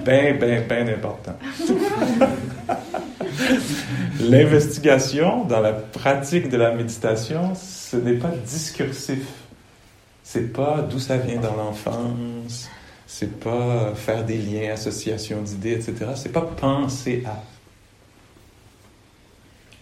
bien, 0.05 0.35
bien, 0.35 0.61
bien 0.61 0.89
important. 0.89 1.37
L'investigation 4.21 5.45
dans 5.45 5.61
la 5.61 5.73
pratique 5.73 6.49
de 6.49 6.57
la 6.57 6.73
méditation, 6.73 7.53
ce 7.55 7.97
n'est 7.97 8.15
pas 8.19 8.33
discursif. 8.45 9.27
C'est 10.23 10.53
pas 10.53 10.83
d'où 10.83 10.99
ça 10.99 11.17
vient 11.19 11.41
dans 11.41 11.55
l'enfance, 11.55 12.69
c'est 13.07 13.39
pas 13.39 13.95
faire 13.95 14.25
des 14.25 14.39
liens, 14.39 14.73
associations 14.73 15.41
d'idées, 15.41 15.75
etc. 15.75 15.95
C'est 16.17 16.33
pas 16.33 16.43
penser 16.43 17.23
à. 17.25 17.43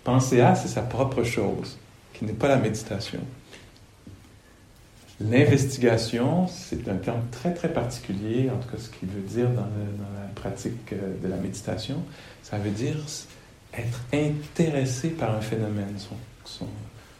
Penser 0.04 0.42
à, 0.42 0.54
c'est 0.54 0.68
sa 0.68 0.82
propre 0.82 1.22
chose, 1.22 1.78
qui 2.14 2.24
n'est 2.24 2.32
pas 2.32 2.48
la 2.48 2.56
méditation. 2.56 3.20
L'investigation, 5.20 6.48
c'est 6.48 6.88
un 6.88 6.96
terme 6.96 7.22
très 7.30 7.54
très 7.54 7.72
particulier, 7.72 8.50
en 8.50 8.58
tout 8.58 8.68
cas 8.68 8.78
ce 8.78 8.88
qu'il 8.88 9.08
veut 9.08 9.22
dire 9.22 9.48
dans, 9.50 9.62
la 9.62 10.28
pratique 10.34 10.92
euh, 10.92 11.22
de 11.22 11.28
la 11.28 11.36
méditation. 11.36 12.02
Ça 12.42 12.58
veut 12.58 12.70
dire 12.70 12.96
être 13.72 14.00
intéressé 14.12 15.10
par 15.10 15.36
un 15.36 15.40
phénomène, 15.40 15.94
son, 15.98 16.16
son, 16.44 16.66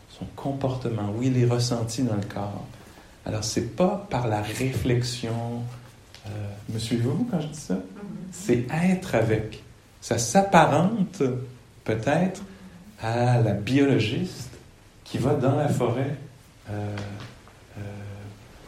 son 0.08 0.24
comportement, 0.36 1.12
où 1.16 1.22
il 1.22 1.38
est 1.38 1.46
ressenti 1.46 2.02
dans 2.02 2.16
le 2.16 2.22
corps. 2.22 2.66
Alors, 3.26 3.44
c'est 3.44 3.76
pas 3.76 4.06
par 4.10 4.28
la 4.28 4.42
réflexion. 4.42 5.62
Euh, 6.26 6.30
me 6.68 6.78
suivez-vous 6.78 7.28
quand 7.30 7.40
je 7.40 7.46
dis 7.46 7.60
ça? 7.60 7.78
C'est 8.32 8.66
être 8.72 9.14
avec. 9.14 9.62
Ça 10.00 10.18
s'apparente 10.18 11.22
peut-être 11.84 12.42
à 13.00 13.40
la 13.40 13.52
biologiste 13.52 14.53
qui 15.04 15.18
va 15.18 15.34
dans 15.34 15.56
la 15.56 15.68
forêt 15.68 16.16
euh, 16.70 16.96
euh, 17.78 17.80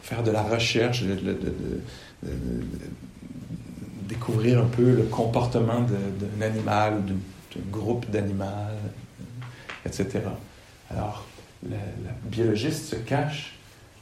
faire 0.02 0.22
de 0.22 0.30
la 0.30 0.42
recherche, 0.42 1.02
découvrir 4.02 4.60
un 4.60 4.66
peu 4.66 4.94
le 4.94 5.02
comportement 5.04 5.80
d'un 5.80 6.46
animal 6.46 7.04
d'un 7.06 7.14
groupe 7.70 8.08
d'animaux, 8.10 8.44
etc. 9.84 10.20
Alors, 10.90 11.26
la 11.68 11.78
biologiste 12.24 12.84
se 12.84 12.96
cache 12.96 13.56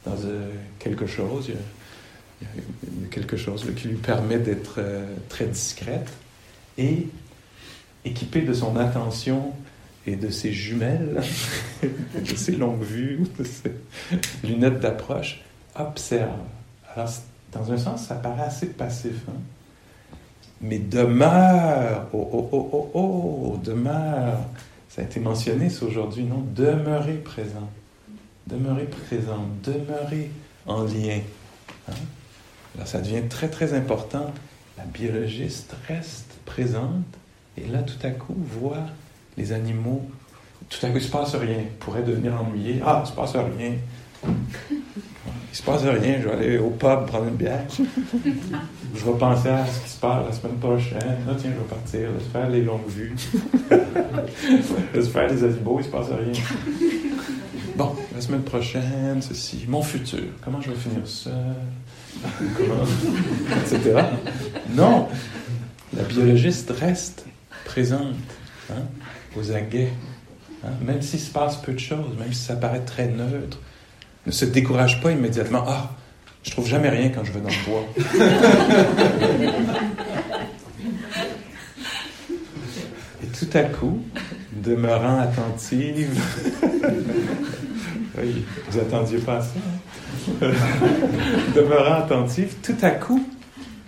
dans 0.05 0.17
euh, 0.25 0.51
quelque 0.77 1.07
chose. 1.07 1.49
Il 1.49 2.45
y, 2.45 2.45
a, 2.45 3.07
quelque 3.09 3.37
chose 3.37 3.65
qui 3.77 3.87
lui 3.87 3.95
permet 3.95 4.37
d'être 4.37 4.81
très 5.29 5.45
discrète 5.45 6.11
et 6.77 7.07
équipée 8.03 8.41
de 8.41 8.53
son 8.53 8.75
attention 8.75 9.53
et 10.07 10.15
de 10.15 10.29
ses 10.29 10.51
jumelles, 10.51 11.21
de 11.83 12.35
ses 12.35 12.53
longues 12.53 12.83
vues, 12.83 13.23
de 13.39 13.43
ses 13.43 13.73
lunettes 14.43 14.79
d'approche, 14.79 15.41
observe. 15.75 16.39
Alors, 16.93 17.09
dans 17.51 17.71
un 17.71 17.77
sens, 17.77 18.07
ça 18.07 18.15
paraît 18.15 18.43
assez 18.43 18.67
passif. 18.67 19.15
Hein? 19.29 19.39
Mais 20.61 20.79
demeure, 20.79 22.07
oh, 22.13 22.29
oh, 22.31 22.49
oh, 22.51 22.69
oh, 22.71 22.91
oh, 22.93 23.57
demeure. 23.63 24.39
Ça 24.89 25.01
a 25.01 25.05
été 25.05 25.19
mentionné, 25.19 25.69
c'est 25.69 25.83
aujourd'hui, 25.83 26.23
non? 26.23 26.45
Demeurer 26.55 27.15
présent. 27.15 27.69
Demeurer 28.47 28.85
présent, 28.85 29.47
demeurer 29.63 30.31
en 30.65 30.83
lien. 30.83 31.19
Hein? 31.89 31.93
Là, 32.77 32.85
ça 32.85 33.01
devient 33.01 33.27
très, 33.29 33.49
très 33.49 33.73
important. 33.73 34.31
La 34.77 34.85
biologiste 34.85 35.75
reste 35.87 36.31
présente 36.45 37.03
et 37.57 37.67
là, 37.67 37.83
tout 37.83 38.05
à 38.05 38.11
coup, 38.11 38.35
voit 38.37 38.87
les 39.37 39.51
animaux. 39.51 40.01
Tout 40.69 40.85
à 40.85 40.89
coup, 40.89 40.97
il 40.97 41.03
se 41.03 41.11
passe 41.11 41.35
rien. 41.35 41.59
Il 41.59 41.77
pourrait 41.79 42.03
devenir 42.03 42.33
ennuyé. 42.41 42.81
Ah, 42.85 43.03
il 43.05 43.07
se 43.07 43.13
passe 43.13 43.35
rien. 43.35 43.73
Il 44.25 45.55
se 45.57 45.63
passe 45.63 45.83
rien. 45.83 46.19
Je 46.21 46.27
vais 46.27 46.33
aller 46.33 46.57
au 46.57 46.69
pub 46.69 47.05
prendre 47.05 47.25
une 47.27 47.35
bière. 47.35 47.65
Je 48.95 49.05
vais 49.05 49.17
penser 49.17 49.49
à 49.49 49.65
ce 49.65 49.83
qui 49.83 49.89
se 49.89 49.99
passe 49.99 50.25
la 50.25 50.33
semaine 50.33 50.57
prochaine. 50.57 51.17
Là, 51.27 51.33
tiens, 51.37 51.51
je 51.53 51.59
vais 51.59 51.69
partir. 51.69 51.99
Je 52.01 52.23
vais 52.23 52.31
faire 52.31 52.49
les 52.49 52.61
longues 52.61 52.87
vues. 52.87 53.15
Je 54.93 54.99
vais 54.99 55.05
faire 55.05 55.27
les 55.27 55.43
animaux. 55.43 55.77
Il 55.79 55.85
se 55.85 55.89
passe 55.89 56.07
rien. 56.07 56.43
Bon, 57.75 57.93
la 58.13 58.21
semaine 58.21 58.43
prochaine, 58.43 59.21
ceci, 59.21 59.65
mon 59.67 59.81
futur, 59.81 60.23
comment 60.41 60.61
je 60.61 60.71
vais 60.71 60.77
finir 60.77 61.05
ça, 61.05 61.29
etc. 63.57 63.99
Non, 64.69 65.09
la 65.93 66.03
biologiste 66.03 66.71
reste 66.71 67.25
présente, 67.65 68.15
hein, 68.71 68.83
aux 69.37 69.51
aguets, 69.51 69.91
hein, 70.63 70.69
même 70.81 71.01
s'il 71.01 71.19
se 71.19 71.31
passe 71.31 71.57
peu 71.57 71.73
de 71.73 71.79
choses, 71.79 72.15
même 72.17 72.31
si 72.33 72.43
ça 72.43 72.55
paraît 72.55 72.85
très 72.85 73.07
neutre. 73.07 73.59
Ne 74.25 74.31
se 74.31 74.45
décourage 74.45 75.01
pas 75.01 75.11
immédiatement. 75.11 75.63
Ah, 75.67 75.91
je 76.43 76.51
trouve 76.51 76.67
jamais 76.67 76.89
rien 76.89 77.09
quand 77.09 77.23
je 77.23 77.31
vais 77.31 77.41
dans 77.41 77.49
le 77.49 77.65
bois. 77.65 77.85
Et 83.23 83.27
tout 83.27 83.49
à 83.53 83.63
coup, 83.63 84.01
demeurant 84.51 85.19
attentive, 85.19 86.19
oui, 88.17 88.43
vous 88.69 88.79
attendiez 88.79 89.19
pas 89.19 89.37
à 89.37 89.41
ça. 89.41 89.53
Hein? 89.57 90.41
Demeurant 91.55 92.03
attentif, 92.03 92.57
tout 92.61 92.75
à 92.81 92.91
coup, 92.91 93.27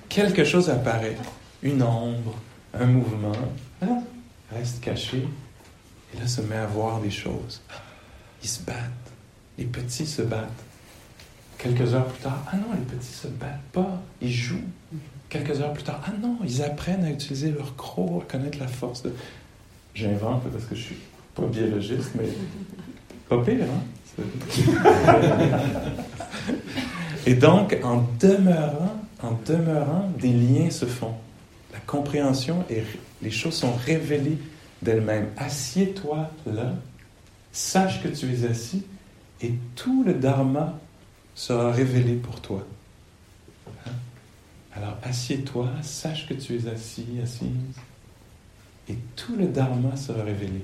quelque 0.09 0.43
chose 0.43 0.69
apparaît. 0.69 1.17
Une 1.63 1.81
ombre, 1.81 2.35
un 2.73 2.85
mouvement. 2.85 3.31
Ah, 3.81 3.85
reste 4.51 4.81
caché. 4.81 5.27
Et 6.13 6.19
là, 6.19 6.27
se 6.27 6.41
met 6.41 6.55
à 6.55 6.65
voir 6.65 6.99
des 7.01 7.11
choses. 7.11 7.61
Ils 8.43 8.49
se 8.49 8.61
battent. 8.61 8.75
Les 9.57 9.65
petits 9.65 10.05
se 10.05 10.21
battent. 10.21 10.63
Quelques 11.57 11.93
heures 11.93 12.05
plus 12.05 12.21
tard, 12.21 12.43
ah 12.51 12.55
non, 12.55 12.73
les 12.73 12.85
petits 12.85 13.13
se 13.13 13.27
battent 13.27 13.59
pas. 13.73 14.01
Ils 14.21 14.31
jouent. 14.31 14.61
Quelques 15.29 15.59
heures 15.59 15.73
plus 15.73 15.83
tard, 15.83 16.01
ah 16.05 16.11
non, 16.21 16.37
ils 16.43 16.61
apprennent 16.61 17.03
à 17.03 17.09
utiliser 17.09 17.51
leur 17.51 17.75
croc, 17.75 18.23
à 18.23 18.31
connaître 18.31 18.59
la 18.59 18.67
force 18.67 19.03
de. 19.03 19.13
J'invente 19.93 20.43
parce 20.43 20.65
que 20.65 20.75
je 20.75 20.81
suis 20.81 20.97
pas 21.35 21.45
biologiste, 21.47 22.11
mais 22.15 22.29
pas 23.27 23.43
pire, 23.43 23.65
hein? 23.65 23.81
Et 27.25 27.33
donc, 27.33 27.77
en 27.83 28.07
demeurant, 28.19 29.01
en 29.21 29.37
demeurant, 29.45 30.09
des 30.17 30.31
liens 30.31 30.69
se 30.69 30.85
font. 30.85 31.13
Compréhension 31.87 32.65
et 32.69 32.83
les 33.21 33.31
choses 33.31 33.55
sont 33.55 33.73
révélées 33.73 34.37
d'elles-mêmes. 34.81 35.29
Assieds-toi 35.37 36.29
là, 36.45 36.73
sache 37.51 38.03
que 38.03 38.09
tu 38.09 38.31
es 38.31 38.45
assis 38.45 38.83
et 39.41 39.53
tout 39.75 40.03
le 40.03 40.13
dharma 40.13 40.77
sera 41.33 41.71
révélé 41.71 42.15
pour 42.15 42.41
toi. 42.41 42.67
Hein? 43.67 43.91
Alors 44.73 44.97
assieds-toi, 45.03 45.69
sache 45.81 46.27
que 46.27 46.33
tu 46.33 46.55
es 46.55 46.67
assis, 46.67 47.05
assise, 47.23 47.47
et 48.89 48.97
tout 49.15 49.35
le 49.35 49.47
dharma 49.47 49.95
sera 49.95 50.23
révélé. 50.23 50.63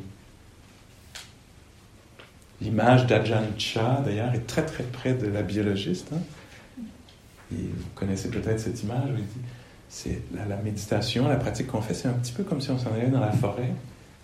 L'image 2.62 3.08
d'Ajahn 3.08 3.48
Chah, 3.58 4.02
d'ailleurs, 4.06 4.34
est 4.34 4.48
très 4.48 4.66
très 4.66 4.84
près 4.84 5.14
de 5.14 5.28
la 5.28 5.42
biologiste. 5.42 6.12
Hein? 6.14 6.22
Et 7.52 7.64
vous 7.64 7.90
connaissez 7.96 8.30
peut-être 8.30 8.60
cette 8.60 8.82
image 8.84 9.10
où 9.10 9.18
il 9.18 9.26
dit 9.26 9.42
c'est 9.94 10.24
la, 10.34 10.58
méditation, 10.58 11.28
la 11.28 11.36
pratique 11.36 11.68
qu'on 11.68 11.82
fait, 11.84 11.94
c'est 11.94 12.08
un 12.08 12.14
petit 12.14 12.32
peu 12.32 12.44
comme 12.44 12.60
si 12.60 12.72
on 12.72 12.80
s'en 12.80 12.92
allait 12.96 13.10
dans 13.10 13.20
la 13.20 13.32
forêt, 13.32 13.72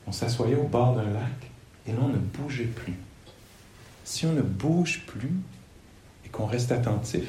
on 0.08 0.12
s'assoyait 0.12 0.56
au 0.56 0.64
bord 0.64 0.96
d'un 0.96 1.12
lac 1.12 1.52
et 1.88 1.92
là 1.92 2.00
on 2.02 2.08
ne 2.08 2.18
bougeait 2.18 2.66
plus. 2.66 2.96
Si 4.04 4.26
on 4.26 4.34
ne 4.34 4.42
bouge 4.42 5.04
plus 5.06 5.32
et 6.26 6.30
qu'on 6.30 6.48
reste 6.48 6.72
attentif, 6.72 7.24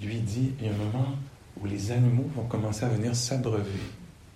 lui 0.00 0.20
dit 0.20 0.52
il 0.58 0.66
y 0.66 0.70
a 0.70 0.72
un 0.72 0.76
moment 0.78 1.16
où 1.60 1.66
les 1.66 1.92
animaux 1.92 2.30
vont 2.34 2.44
commencer 2.44 2.86
à 2.86 2.88
venir 2.88 3.14
s'abreuver 3.14 3.82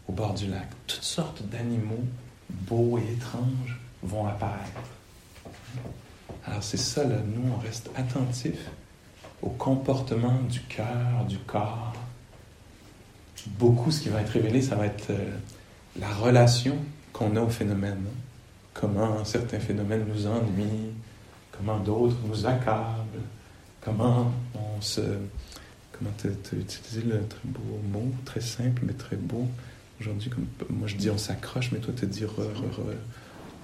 au 0.07 0.13
bord 0.13 0.35
du 0.35 0.49
lac. 0.49 0.69
Toutes 0.87 1.03
sortes 1.03 1.43
d'animaux 1.49 2.05
beaux 2.51 2.99
et 2.99 3.13
étranges 3.15 3.81
vont 4.03 4.27
apparaître. 4.27 4.83
Alors 6.45 6.63
c'est 6.63 6.77
ça, 6.77 7.05
là, 7.05 7.17
nous, 7.25 7.53
on 7.55 7.59
reste 7.59 7.89
attentif 7.97 8.59
au 9.41 9.49
comportement 9.49 10.43
du 10.43 10.61
cœur, 10.65 11.25
du 11.27 11.39
corps. 11.39 11.95
Beaucoup, 13.47 13.91
ce 13.91 14.01
qui 14.01 14.09
va 14.09 14.21
être 14.21 14.31
révélé, 14.31 14.63
ça 14.63 14.77
va 14.77 14.87
être 14.87 15.11
euh, 15.11 15.37
la 15.99 16.09
relation 16.09 16.77
qu'on 17.13 17.37
a 17.37 17.41
au 17.41 17.49
phénomène. 17.49 18.05
Comment 18.75 19.25
certains 19.25 19.61
phénomènes 19.61 20.07
nous 20.07 20.27
ennuient, 20.27 20.93
comment 21.51 21.79
d'autres 21.79 22.17
nous 22.27 22.47
accablent, 22.47 23.23
comment 23.81 24.33
on 24.55 24.81
se... 24.81 25.01
Comment 25.93 26.11
tu 26.19 26.29
as 26.29 26.59
utilisé 26.59 27.03
le 27.03 27.27
très 27.29 27.45
beau 27.45 27.79
mot, 27.93 28.11
très 28.25 28.41
simple, 28.41 28.83
mais 28.85 28.95
très 28.95 29.15
beau. 29.15 29.47
Aujourd'hui, 30.01 30.31
comme 30.31 30.47
moi 30.71 30.89
je 30.89 30.97
dis 30.97 31.11
on 31.11 31.19
s'accroche, 31.19 31.71
mais 31.71 31.79
toi 31.79 31.95
tu 31.97 32.07
dis 32.07 32.25
re, 32.25 32.43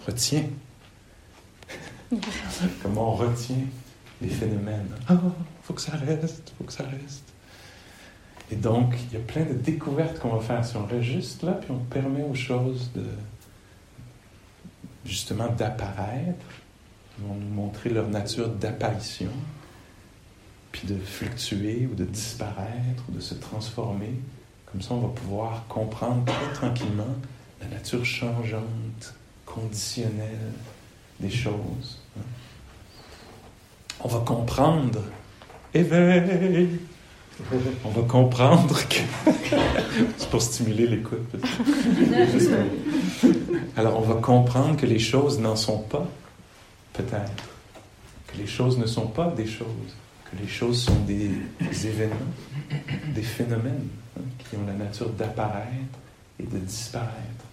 retiens. 0.07 0.45
comment 2.83 3.13
on 3.13 3.17
retient 3.17 3.57
les 4.21 4.29
phénomènes. 4.29 4.91
Ah, 5.09 5.21
faut 5.65 5.75
que 5.75 5.81
ça 5.81 5.93
reste, 5.93 6.53
faut 6.59 6.65
que 6.65 6.73
ça 6.73 6.85
reste. 6.85 7.25
Et 8.51 8.57
donc, 8.57 8.95
il 9.11 9.19
y 9.19 9.21
a 9.21 9.25
plein 9.25 9.45
de 9.45 9.53
découvertes 9.53 10.19
qu'on 10.21 10.35
va 10.35 10.41
faire 10.41 10.65
si 10.65 10.77
on 10.77 10.87
reste 10.87 11.03
juste 11.03 11.43
là, 11.43 11.53
puis 11.53 11.71
on 11.71 11.79
permet 11.79 12.23
aux 12.23 12.35
choses 12.35 12.91
de 12.95 13.05
justement 15.05 15.49
d'apparaître. 15.49 16.47
Ils 17.19 17.27
vont 17.27 17.35
nous 17.35 17.55
montrer 17.55 17.91
leur 17.91 18.09
nature 18.09 18.49
d'apparition, 18.49 19.31
puis 20.73 20.87
de 20.87 20.97
fluctuer 20.97 21.89
ou 21.91 21.95
de 21.95 22.05
disparaître 22.05 23.03
ou 23.09 23.13
de 23.13 23.21
se 23.21 23.35
transformer. 23.35 24.15
Comme 24.67 24.83
ça, 24.83 24.95
on 24.95 25.01
va 25.01 25.09
pouvoir 25.09 25.67
comprendre 25.69 26.25
très 26.25 26.53
tranquillement 26.53 27.17
la 27.61 27.69
nature 27.69 28.05
changeante, 28.05 29.15
conditionnelle 29.45 30.53
des 31.21 31.31
choses. 31.31 31.99
On 34.01 34.09
va 34.09 34.21
comprendre. 34.21 35.03
Éveil! 35.75 36.79
On 37.85 37.91
va 37.91 38.03
comprendre 38.03 38.77
que. 38.89 39.31
C'est 40.17 40.31
pour 40.31 40.43
stimuler 40.43 40.87
l'écoute. 40.87 41.37
Alors, 43.77 43.99
on 43.99 44.03
va 44.03 44.21
comprendre 44.21 44.77
que 44.77 44.87
les 44.87 44.99
choses 44.99 45.39
n'en 45.39 45.57
sont 45.57 45.79
pas, 45.79 46.07
peut-être. 46.93 47.49
Que 48.27 48.37
les 48.39 48.47
choses 48.47 48.79
ne 48.79 48.87
sont 48.87 49.07
pas 49.07 49.31
des 49.31 49.47
choses. 49.47 49.95
Que 50.31 50.37
les 50.43 50.49
choses 50.49 50.83
sont 50.83 50.99
des, 51.07 51.31
événements, 51.87 52.17
des 53.15 53.23
phénomènes 53.23 53.89
hein, 54.19 54.23
qui 54.39 54.57
ont 54.57 54.67
la 54.67 54.75
nature 54.75 55.09
d'apparaître 55.11 55.99
et 56.39 56.45
de 56.45 56.59
disparaître. 56.59 57.45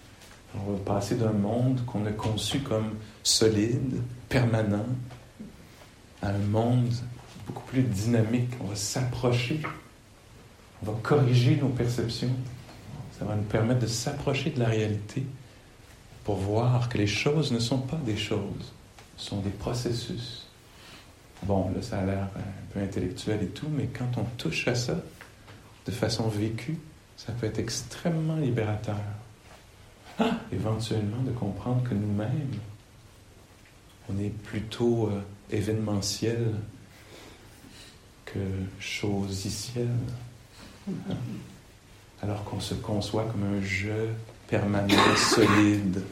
On 0.54 0.72
va 0.72 0.78
passer 0.78 1.16
d'un 1.16 1.32
monde 1.32 1.80
qu'on 1.86 2.04
a 2.06 2.12
conçu 2.12 2.60
comme 2.60 2.94
solide, 3.22 4.02
permanent, 4.28 4.86
à 6.22 6.30
un 6.30 6.38
monde 6.38 6.92
beaucoup 7.46 7.64
plus 7.64 7.82
dynamique. 7.82 8.50
On 8.60 8.66
va 8.66 8.76
s'approcher, 8.76 9.60
on 10.82 10.92
va 10.92 10.98
corriger 11.02 11.56
nos 11.56 11.68
perceptions. 11.68 12.34
Ça 13.18 13.24
va 13.24 13.34
nous 13.34 13.44
permettre 13.44 13.80
de 13.80 13.86
s'approcher 13.86 14.50
de 14.50 14.60
la 14.60 14.68
réalité 14.68 15.24
pour 16.24 16.36
voir 16.36 16.88
que 16.88 16.98
les 16.98 17.06
choses 17.06 17.52
ne 17.52 17.58
sont 17.58 17.78
pas 17.78 18.00
des 18.04 18.16
choses, 18.16 18.72
ce 19.16 19.26
sont 19.26 19.40
des 19.40 19.50
processus. 19.50 20.46
Bon, 21.44 21.70
là, 21.74 21.80
ça 21.82 22.00
a 22.00 22.04
l'air 22.04 22.28
un 22.36 22.72
peu 22.74 22.80
intellectuel 22.80 23.42
et 23.42 23.48
tout, 23.48 23.68
mais 23.70 23.86
quand 23.86 24.18
on 24.18 24.24
touche 24.36 24.66
à 24.68 24.74
ça 24.74 24.96
de 25.86 25.92
façon 25.92 26.28
vécue, 26.28 26.78
ça 27.16 27.32
peut 27.32 27.46
être 27.46 27.58
extrêmement 27.58 28.36
libérateur. 28.36 28.96
Ah, 30.18 30.40
éventuellement, 30.52 31.22
de 31.22 31.30
comprendre 31.30 31.82
que 31.84 31.94
nous-mêmes, 31.94 32.58
on 34.08 34.18
est 34.18 34.30
plutôt 34.30 35.08
euh, 35.08 35.20
événementiel 35.50 36.54
que 38.26 38.38
chosiciel. 38.78 39.88
Alors 42.22 42.44
qu'on 42.44 42.60
se 42.60 42.74
conçoit 42.74 43.24
comme 43.24 43.44
un 43.44 43.62
jeu 43.62 44.10
permanent, 44.48 44.94
solide, 45.16 46.02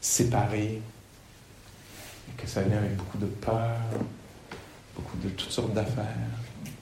séparé, 0.00 0.80
et 2.28 2.42
que 2.42 2.46
ça 2.48 2.62
vient 2.62 2.78
avec 2.78 2.96
beaucoup 2.96 3.18
de 3.18 3.26
peur, 3.26 3.76
beaucoup 4.96 5.16
de 5.18 5.28
toutes 5.30 5.50
sortes 5.50 5.72
d'affaires, 5.72 6.06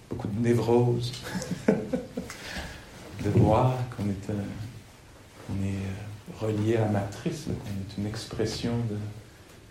beaucoup 0.09 0.29
de 0.29 0.41
névroses, 0.41 1.13
de 1.69 3.31
voir 3.31 3.75
qu'on 3.97 4.05
est, 4.05 4.31
est 4.31 5.75
euh, 5.75 6.41
relié 6.41 6.77
à 6.77 6.81
la 6.87 6.89
matrice, 6.89 7.45
qu'on 7.45 7.53
est 7.53 7.99
une 7.99 8.07
expression 8.07 8.73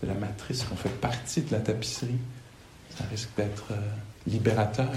de 0.04 0.08
la 0.08 0.14
matrice, 0.14 0.64
qu'on 0.64 0.76
fait 0.76 0.90
partie 0.90 1.42
de 1.42 1.52
la 1.52 1.60
tapisserie. 1.60 2.20
Ça 2.98 3.06
risque 3.10 3.30
d'être 3.38 3.72
euh, 3.72 3.80
libérateur, 4.28 4.90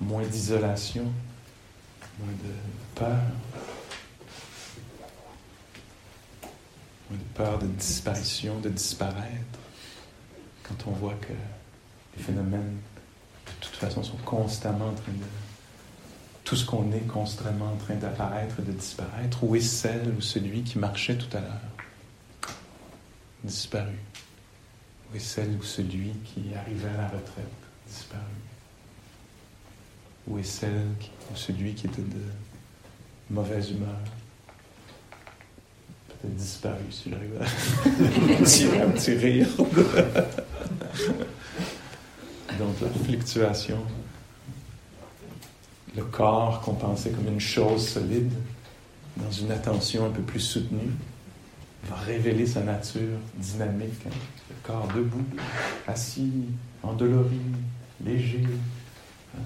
moins 0.00 0.26
d'isolation, 0.26 1.04
moins 2.18 2.32
de 2.32 2.54
peur, 2.94 3.22
moins 7.10 7.18
de 7.18 7.34
peur 7.34 7.58
de 7.58 7.66
disparition, 7.66 8.60
de 8.60 8.68
disparaître, 8.68 9.58
quand 10.62 10.86
on 10.86 10.92
voit 10.92 11.14
que 11.14 11.32
les 12.16 12.22
phénomènes, 12.22 12.76
de 13.46 13.52
toute 13.60 13.76
façon, 13.76 14.02
sont 14.02 14.16
constamment 14.18 14.88
en 14.88 14.94
train 14.94 15.12
de... 15.12 15.24
Tout 16.44 16.56
ce 16.56 16.64
qu'on 16.64 16.90
est 16.92 17.06
constamment 17.06 17.72
en 17.72 17.76
train 17.76 17.96
d'apparaître 17.96 18.60
et 18.60 18.62
de 18.62 18.72
disparaître. 18.72 19.44
Où 19.44 19.54
est 19.54 19.60
celle 19.60 20.14
ou 20.16 20.22
celui 20.22 20.62
qui 20.62 20.78
marchait 20.78 21.18
tout 21.18 21.36
à 21.36 21.40
l'heure? 21.40 22.54
Disparu. 23.44 23.98
Où 25.10 25.16
est 25.16 25.20
celle 25.20 25.56
ou 25.58 25.62
celui 25.62 26.12
qui 26.24 26.54
arrivait 26.54 26.90
à 26.90 26.98
la 26.98 27.08
retraite, 27.08 27.46
disparu 27.86 28.22
Où 30.26 30.38
est 30.38 30.42
celle 30.42 30.86
ou 31.32 31.36
celui 31.36 31.74
qui 31.74 31.86
était 31.86 32.02
de 32.02 32.22
mauvaise 33.30 33.70
humeur 33.70 33.96
Peut-être 36.08 36.34
disparu 36.34 36.84
si 36.90 37.10
j'arrive 37.10 37.40
à 37.40 38.44
tirer 38.44 38.82
un 38.82 38.90
petit 38.90 39.14
rire. 39.14 39.48
Donc 42.58 42.80
la 42.80 42.88
fluctuation. 43.04 43.78
Le 45.96 46.02
corps 46.04 46.60
qu'on 46.60 46.74
pensait 46.74 47.10
comme 47.10 47.28
une 47.28 47.40
chose 47.40 47.88
solide, 47.88 48.32
dans 49.16 49.30
une 49.30 49.50
attention 49.50 50.06
un 50.06 50.10
peu 50.10 50.22
plus 50.22 50.40
soutenue, 50.40 50.92
va 51.84 51.96
révéler 51.96 52.46
sa 52.46 52.60
nature 52.60 53.18
dynamique. 53.36 54.06
Hein. 54.06 54.10
Le 54.48 54.54
corps 54.62 54.88
debout, 54.94 55.24
assis, 55.86 56.32
endolori, 56.82 57.40
léger. 58.04 58.44
Hein. 59.36 59.40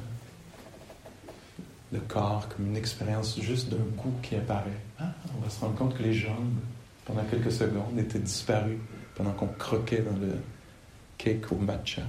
Le 1.92 2.00
corps 2.00 2.48
comme 2.48 2.66
une 2.66 2.76
expérience 2.76 3.40
juste 3.40 3.68
d'un 3.68 3.84
goût 3.96 4.14
qui 4.22 4.36
apparaît. 4.36 4.80
Ah, 4.98 5.12
on 5.36 5.42
va 5.42 5.50
se 5.50 5.60
rendre 5.60 5.74
compte 5.74 5.96
que 5.96 6.02
les 6.02 6.14
jambes, 6.14 6.58
pendant 7.04 7.24
quelques 7.24 7.52
secondes, 7.52 7.98
étaient 7.98 8.18
disparues 8.18 8.78
pendant 9.14 9.32
qu'on 9.32 9.48
croquait 9.48 10.02
dans 10.02 10.16
le 10.18 10.34
cake 11.18 11.50
au 11.52 11.56
matcha. 11.56 12.02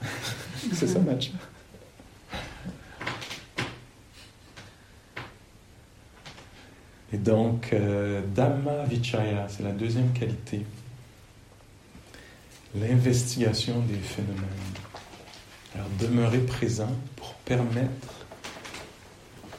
C'est 0.72 0.86
ça, 0.86 0.98
matcha? 1.00 1.32
Et 7.12 7.18
donc, 7.18 7.70
euh, 7.72 8.20
Dhamma 8.34 8.84
Vichaya, 8.84 9.46
c'est 9.48 9.62
la 9.62 9.70
deuxième 9.70 10.12
qualité. 10.12 10.66
L'investigation 12.80 13.80
des 13.80 13.94
phénomènes. 13.94 14.42
Alors, 15.74 15.88
demeurer 15.98 16.38
présent 16.38 16.94
pour 17.16 17.34
permettre 17.34 18.26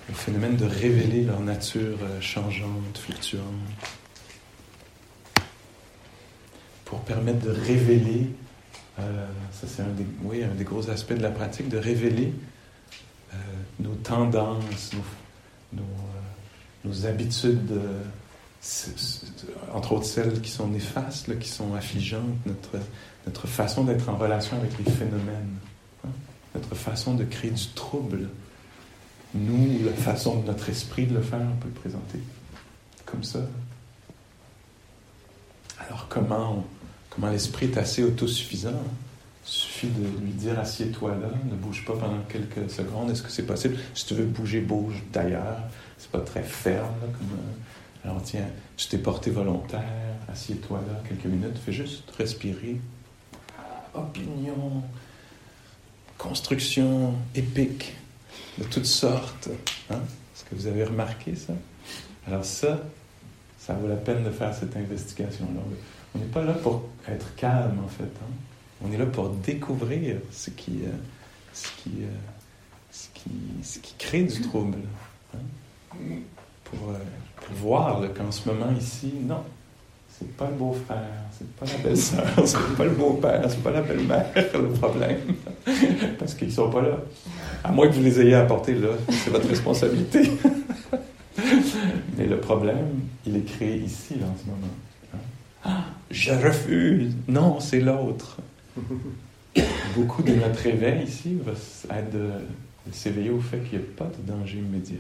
le 0.08 0.14
phénomène 0.14 0.56
de 0.56 0.66
révéler 0.66 1.24
leur 1.24 1.40
nature 1.40 1.98
euh, 2.02 2.22
changeante, 2.22 2.98
fluctuante. 2.98 3.44
Pour 6.86 7.02
permettre 7.02 7.40
de 7.40 7.52
révéler, 7.52 8.30
euh, 9.00 9.28
ça 9.52 9.68
c'est 9.68 9.82
un 9.82 9.90
des, 9.90 10.06
oui, 10.24 10.44
un 10.44 10.56
des 10.56 10.64
gros 10.64 10.90
aspects 10.90 11.14
de 11.14 11.22
la 11.22 11.32
pratique, 11.32 11.68
de 11.68 11.78
révéler 11.78 12.34
euh, 13.34 13.38
nos 13.80 13.96
tendances, 13.96 14.92
nos, 15.74 15.84
nos, 16.86 17.06
habitudes, 17.06 17.80
entre 19.74 19.94
autres 19.94 20.06
celles 20.06 20.42
qui 20.42 20.52
sont 20.52 20.68
néfastes, 20.68 21.38
qui 21.40 21.50
sont 21.50 21.74
affligeantes, 21.76 22.46
notre, 22.46 22.78
notre 23.26 23.48
façon 23.48 23.84
d'être 23.84 24.10
en 24.10 24.18
relation 24.18 24.58
avec 24.58 24.78
les 24.78 24.92
phénomènes, 24.92 25.58
hein, 26.06 26.10
notre 26.56 26.76
façon 26.76 27.14
de 27.14 27.24
créer 27.24 27.52
du 27.52 27.68
trouble 27.70 28.30
nous, 29.34 29.86
la 29.86 29.94
façon 29.94 30.40
de 30.40 30.48
notre 30.48 30.70
esprit 30.70 31.06
de 31.06 31.16
le 31.16 31.22
faire, 31.22 31.42
on 31.42 31.58
peut 31.58 31.68
le 31.68 31.80
présenter 31.80 32.20
comme 33.06 33.24
ça. 33.24 33.40
Alors 35.80 36.08
comment, 36.10 36.66
comment 37.10 37.30
l'esprit 37.30 37.68
est 37.68 37.78
assez 37.78 38.04
autosuffisant? 38.04 38.82
Il 39.46 39.50
suffit 39.50 39.88
de 39.88 40.04
lui 40.22 40.32
dire 40.32 40.60
assieds-toi 40.60 41.12
là, 41.12 41.30
ne 41.46 41.56
bouge 41.56 41.86
pas 41.86 41.94
pendant 41.94 42.22
quelques 42.28 42.70
secondes. 42.70 43.10
Est-ce 43.12 43.24
que 43.24 43.32
c'est 43.32 43.46
possible? 43.46 43.78
Si 43.94 44.06
tu 44.06 44.14
veux 44.14 44.26
bouger, 44.26 44.60
bouge 44.60 45.02
d'ailleurs. 45.14 45.60
C'est 45.98 46.12
pas 46.12 46.20
très 46.20 46.44
ferme 46.44 46.96
comme. 47.00 47.38
Euh, 47.38 47.54
alors 48.04 48.22
tiens, 48.22 48.48
tu 48.78 48.88
t'es 48.88 48.98
porté 48.98 49.32
volontaire, 49.32 49.84
assieds-toi 50.32 50.82
là 50.88 51.02
quelques 51.08 51.26
minutes, 51.26 51.58
fais 51.58 51.74
juste 51.74 52.10
respirer. 52.12 52.80
Opinion, 53.94 54.84
construction 56.18 57.16
épique 57.36 57.96
de 58.58 58.64
toutes 58.64 58.86
sortes. 58.86 59.50
Hein? 59.90 60.00
Est-ce 60.36 60.44
que 60.46 60.56
vous 60.56 60.68
avez 60.68 60.84
remarqué 60.84 61.36
ça? 61.36 61.54
Alors 62.28 62.46
ça, 62.46 62.80
ça 63.58 63.74
vaut 63.74 63.88
la 63.88 63.96
peine 63.96 64.24
de 64.24 64.32
faire 64.32 64.54
cette 64.54 64.76
investigation-là. 64.76 65.62
On 66.16 66.20
n'est 66.20 66.26
pas 66.26 66.44
là 66.44 66.54
pour 66.54 66.90
être 67.08 67.36
calme, 67.36 67.80
en 67.84 67.88
fait. 67.88 68.04
Hein? 68.04 68.32
On 68.84 68.92
est 68.92 68.98
là 68.98 69.06
pour 69.06 69.30
découvrir 69.30 70.18
ce 70.32 70.50
qui, 70.52 70.84
euh, 70.86 70.92
ce 71.54 71.68
qui, 71.82 72.04
euh, 72.04 72.08
ce 72.92 73.08
qui, 73.14 73.32
ce 73.64 73.80
qui 73.80 73.94
crée 73.98 74.24
du 74.24 74.42
trouble. 74.42 74.78
Hein? 75.36 75.40
Pour, 76.64 76.90
euh, 76.90 77.00
pour, 77.38 77.56
voir 77.56 78.02
qu'en 78.16 78.32
ce 78.32 78.48
moment 78.50 78.72
ici, 78.78 79.14
non, 79.24 79.44
c'est 80.10 80.36
pas 80.36 80.48
le 80.50 80.56
beau-frère, 80.56 80.98
c'est 81.38 81.50
pas 81.56 81.66
la 81.66 81.84
belle-sœur, 81.84 82.26
c'est 82.46 82.76
pas 82.76 82.84
le 82.86 82.92
beau-père, 82.92 83.44
c'est 83.50 83.64
pas 83.64 83.72
la 83.72 83.82
belle-mère 83.82 84.26
le 84.54 84.70
problème. 84.70 85.20
Parce 86.20 86.34
qu'ils 86.34 86.52
sont 86.52 86.70
pas 86.70 86.82
là. 86.82 86.98
À 87.64 87.72
moins 87.72 87.88
que 87.88 87.94
vous 87.94 88.04
les 88.04 88.20
ayez 88.22 88.36
apportés 88.36 88.74
là, 88.74 88.90
c'est 89.10 89.30
votre 89.30 89.48
responsabilité. 89.48 90.32
Mais 92.18 92.26
le 92.26 92.38
problème, 92.40 93.02
il 93.26 93.38
est 93.38 93.46
créé 93.46 93.78
ici, 93.78 94.16
là, 94.16 94.26
en 94.26 94.38
ce 94.38 94.50
moment. 94.50 94.74
Ah, 95.64 95.86
je 96.10 96.32
refuse. 96.32 97.14
Non, 97.28 97.60
c'est 97.60 97.80
l'autre. 97.80 98.38
Beaucoup 99.96 100.24
de 100.24 100.34
notre 100.34 100.62
réveil 100.62 101.04
ici 101.04 101.38
va 101.44 101.52
être 101.98 102.12
de, 102.12 102.30
de 102.88 102.94
s'éveiller 102.94 103.32
au 103.32 103.40
fait 103.40 103.60
qu'il 103.60 103.80
n'y 103.80 103.86
a 103.86 103.88
pas 103.96 104.06
de 104.06 104.32
danger 104.32 104.58
immédiat. 104.60 104.98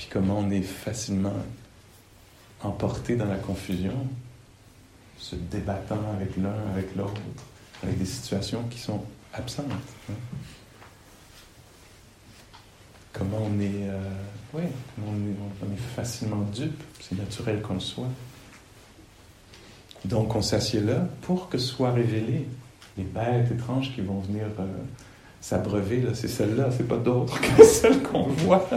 Puis 0.00 0.08
comment 0.10 0.38
on 0.38 0.50
est 0.50 0.62
facilement 0.62 1.34
emporté 2.62 3.16
dans 3.16 3.26
la 3.26 3.36
confusion, 3.36 4.08
se 5.18 5.36
débattant 5.36 6.00
avec 6.16 6.38
l'un, 6.38 6.54
avec 6.72 6.96
l'autre, 6.96 7.20
avec 7.82 7.98
des 7.98 8.06
situations 8.06 8.62
qui 8.70 8.78
sont 8.78 9.04
absentes. 9.34 9.66
Hein. 10.08 10.14
Comment 13.12 13.42
on 13.42 13.60
est, 13.60 13.90
euh, 13.90 14.00
on 14.54 14.60
est, 15.70 15.76
facilement 15.94 16.46
dupe, 16.50 16.82
c'est 16.98 17.18
naturel 17.18 17.60
qu'on 17.60 17.74
le 17.74 17.80
soit. 17.80 18.08
Donc 20.06 20.34
on 20.34 20.40
s'assied 20.40 20.80
là 20.80 21.06
pour 21.20 21.50
que 21.50 21.58
soient 21.58 21.92
révélées 21.92 22.48
les 22.96 23.04
bêtes 23.04 23.52
étranges 23.52 23.94
qui 23.94 24.00
vont 24.00 24.20
venir 24.20 24.46
euh, 24.60 24.64
s'abreuver. 25.40 26.04
C'est 26.14 26.28
celle-là, 26.28 26.68
c'est 26.76 26.86
pas 26.86 26.96
d'autres 26.96 27.40
que 27.56 27.64
celles 27.64 28.02
qu'on 28.02 28.24
voit. 28.24 28.68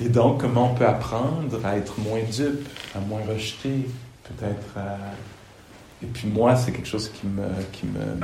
Et 0.00 0.08
donc, 0.08 0.40
comment 0.40 0.72
on 0.72 0.74
peut 0.74 0.86
apprendre 0.86 1.64
à 1.64 1.76
être 1.76 2.00
moins 2.00 2.22
dupe, 2.22 2.68
à 2.94 3.00
moins 3.00 3.20
rejeter, 3.28 3.88
peut-être 4.24 4.76
à... 4.76 4.96
Et 6.02 6.06
puis 6.06 6.26
moi, 6.26 6.56
c'est 6.56 6.72
quelque 6.72 6.88
chose 6.88 7.08
qui 7.10 7.26
me, 7.26 7.46
qui 7.70 7.86
me 7.86 8.18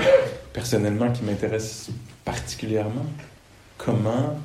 personnellement, 0.52 1.12
qui 1.12 1.22
m'intéresse 1.22 1.90
particulièrement. 2.24 3.06
Comment 3.76 4.40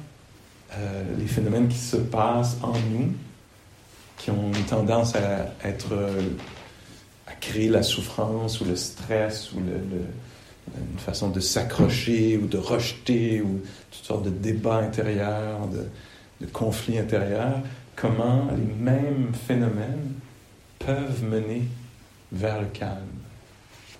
euh, 0.78 1.04
les 1.18 1.26
phénomènes 1.26 1.68
qui 1.68 1.80
se 1.80 1.98
passent 1.98 2.58
en 2.62 2.74
nous, 2.74 3.12
qui 4.18 4.30
ont 4.30 4.52
une 4.54 4.66
tendance 4.66 5.16
à 5.16 5.48
être, 5.64 5.94
à 7.28 7.34
créer 7.34 7.70
la 7.70 7.82
souffrance 7.82 8.62
ou 8.62 8.66
le 8.66 8.76
stress 8.76 9.52
ou 9.54 9.60
le, 9.60 10.02
une 10.78 10.99
façon 10.99 11.30
de 11.30 11.39
s'accrocher 11.39 12.38
ou 12.38 12.47
de 12.47 12.57
rejeter 12.57 13.41
ou 13.41 13.61
toutes 13.91 14.05
sortes 14.05 14.24
de 14.24 14.30
débats 14.30 14.78
intérieurs, 14.78 15.68
de, 15.68 15.86
de 16.41 16.51
conflits 16.51 16.97
intérieurs, 16.97 17.59
comment 17.95 18.47
les 18.51 18.74
mêmes 18.84 19.34
phénomènes 19.34 20.14
peuvent 20.80 21.24
mener 21.24 21.64
vers 22.32 22.61
le 22.61 22.68
calme, 22.68 23.07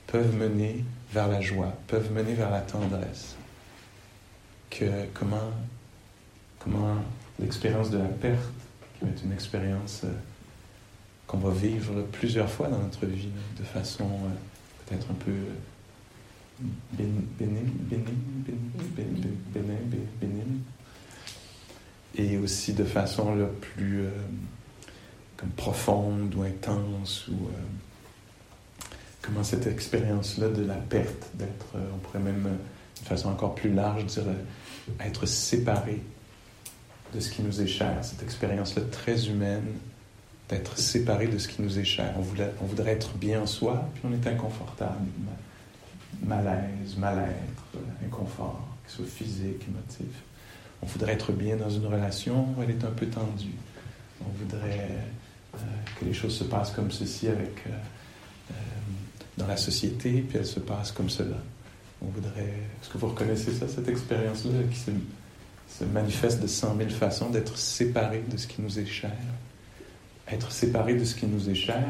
peuvent 0.07 0.36
mener 0.36 0.84
vers 1.11 1.28
la 1.28 1.41
joie, 1.41 1.74
peuvent 1.88 2.11
mener 2.11 2.34
vers 2.34 2.49
la 2.49 2.61
tendresse. 2.61 3.36
Que 4.70 5.05
comment, 5.14 5.51
comment 6.59 6.95
l'expérience 7.39 7.91
de 7.91 7.99
la 7.99 8.05
perte, 8.05 8.41
qui 8.97 9.05
va 9.05 9.11
une 9.24 9.32
expérience 9.32 10.01
euh, 10.03 10.11
qu'on 11.28 11.38
va 11.38 11.51
vivre 11.51 12.01
plusieurs 12.11 12.49
fois 12.49 12.68
dans 12.68 12.80
notre 12.80 13.05
vie, 13.05 13.30
de 13.57 13.64
façon 13.64 14.05
euh, 14.05 14.86
peut-être 14.86 15.07
un 15.11 15.16
peu 15.16 15.32
bénigne, 16.93 17.22
bénigne, 17.39 17.72
bénigne, 20.20 20.59
et 22.16 22.38
aussi 22.38 22.74
de 22.74 22.84
façon 22.84 23.36
le 23.36 23.47
plus 23.47 24.01
euh, 24.01 24.09
comme 25.38 25.49
profonde 25.49 26.34
ou 26.36 26.43
intense 26.43 27.28
ou 27.28 27.34
euh, 27.34 28.86
comment 29.22 29.43
cette 29.43 29.68
expérience-là 29.68 30.49
de 30.49 30.64
la 30.64 30.76
perte, 30.76 31.32
d'être, 31.34 31.76
euh, 31.76 31.89
on 31.93 31.97
pourrait 31.97 32.20
même 32.20 32.57
de 33.01 33.05
façon 33.05 33.30
encore 33.30 33.55
plus 33.55 33.74
large 33.74 34.05
dire 34.05 34.26
être 34.99 35.26
séparé 35.26 36.01
de 37.14 37.20
ce 37.20 37.32
qui 37.32 37.41
nous 37.41 37.61
est 37.61 37.68
cher, 37.68 37.97
cette 38.03 38.24
expérience-là 38.24 38.84
très 38.91 39.28
humaine 39.28 39.66
d'être 40.49 40.78
séparé 40.78 41.28
de 41.28 41.38
ce 41.38 41.47
qui 41.47 41.61
nous 41.61 41.80
est 41.80 41.84
cher. 41.84 42.14
On, 42.18 42.24
on 42.61 42.66
voudrait 42.66 42.91
être 42.91 43.16
bien 43.18 43.41
en 43.41 43.47
soi, 43.47 43.89
puis 43.93 44.03
on 44.05 44.14
est 44.14 44.28
inconfortable, 44.28 45.05
malaise, 46.24 46.97
mal-être, 46.97 47.84
inconfort, 48.05 48.67
ce 48.88 48.97
soit 48.97 49.05
physique, 49.05 49.67
émotif 49.67 50.24
on 50.84 50.86
voudrait 50.86 51.13
être 51.13 51.32
bien 51.32 51.55
dans 51.55 51.69
une 51.69 51.86
relation, 51.86 52.45
elle 52.61 52.71
est 52.71 52.84
un 52.84 52.91
peu 52.91 53.05
tendue. 53.05 53.55
On 54.19 54.30
voudrait 54.38 54.89
euh, 55.55 55.57
que 55.97 56.03
les 56.03 56.13
choses 56.13 56.36
se 56.36 56.43
passent 56.43 56.71
comme 56.71 56.91
ceci 56.91 57.30
avec, 57.30 57.63
euh, 57.67 57.71
euh, 58.51 58.53
dans 59.38 59.47
la 59.47 59.55
société, 59.55 60.26
puis 60.28 60.38
elles 60.38 60.45
se 60.45 60.59
passent 60.59 60.91
comme 60.91 61.09
cela. 61.09 61.38
On 62.01 62.07
voudrait. 62.07 62.53
Est-ce 62.82 62.89
que 62.89 62.97
vous 62.97 63.07
reconnaissez 63.07 63.53
ça, 63.53 63.67
cette 63.69 63.88
expérience-là, 63.88 64.59
qui 64.69 64.78
se, 64.78 64.91
se, 65.69 65.86
manifeste 65.86 66.41
de 66.41 66.47
cent 66.47 66.76
mille 66.76 66.91
façons 66.91 67.30
d'être 67.30 67.57
séparé 67.57 68.21
de 68.28 68.36
ce 68.36 68.45
qui 68.45 68.61
nous 68.61 68.78
est 68.78 68.86
cher? 68.86 69.15
Être 70.30 70.51
séparé 70.51 70.95
de 70.95 71.05
ce 71.05 71.15
qui 71.15 71.28
nous 71.28 71.49
est 71.49 71.55
cher 71.55 71.82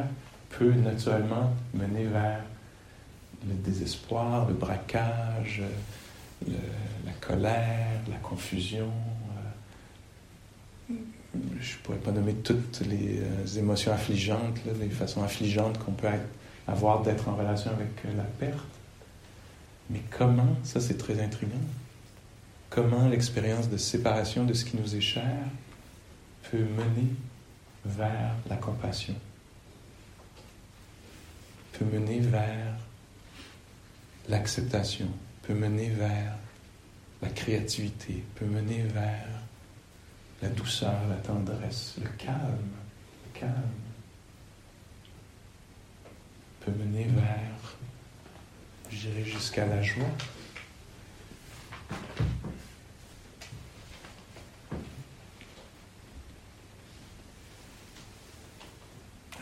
peut 0.49 0.71
naturellement 0.71 1.51
mener 1.73 2.03
vers 2.03 2.43
le 3.47 3.53
désespoir, 3.55 4.47
le 4.47 4.53
braquage, 4.53 5.61
la 6.47 7.11
colère, 7.21 8.01
la 8.09 8.17
confusion. 8.17 8.91
Euh, 10.89 10.95
je 11.59 11.77
ne 11.77 11.81
pourrais 11.83 11.97
pas 11.97 12.11
nommer 12.11 12.35
toutes 12.35 12.81
les 12.81 13.19
euh, 13.19 13.59
émotions 13.59 13.91
affligeantes, 13.91 14.59
les 14.79 14.89
façons 14.89 15.23
affligeantes 15.23 15.77
qu'on 15.79 15.93
peut 15.93 16.07
avoir 16.67 17.01
d'être 17.01 17.27
en 17.27 17.35
relation 17.35 17.71
avec 17.71 18.05
euh, 18.05 18.15
la 18.15 18.23
perte. 18.23 18.59
Mais 19.89 20.01
comment, 20.11 20.55
ça 20.63 20.79
c'est 20.79 20.97
très 20.97 21.21
intriguant, 21.21 21.55
comment 22.69 23.07
l'expérience 23.07 23.69
de 23.69 23.77
séparation 23.77 24.45
de 24.45 24.53
ce 24.53 24.65
qui 24.65 24.77
nous 24.77 24.95
est 24.95 25.01
cher 25.01 25.37
peut 26.49 26.57
mener 26.57 27.09
vers 27.85 28.35
la 28.49 28.55
compassion, 28.55 29.15
peut 31.73 31.85
mener 31.85 32.19
vers 32.19 32.75
l'acceptation 34.29 35.07
peut 35.41 35.53
mener 35.53 35.89
vers 35.89 36.35
la 37.21 37.29
créativité, 37.29 38.23
peut 38.35 38.45
mener 38.45 38.83
vers 38.83 39.27
la 40.41 40.49
douceur, 40.49 41.07
la 41.09 41.15
tendresse, 41.15 41.95
le 42.01 42.09
calme, 42.17 42.69
le 43.25 43.39
calme, 43.39 43.53
peut 46.61 46.71
mener 46.71 47.05
vers, 47.05 47.77
j'irai 48.89 49.23
jusqu'à 49.23 49.65
la 49.65 49.81
joie. 49.81 50.05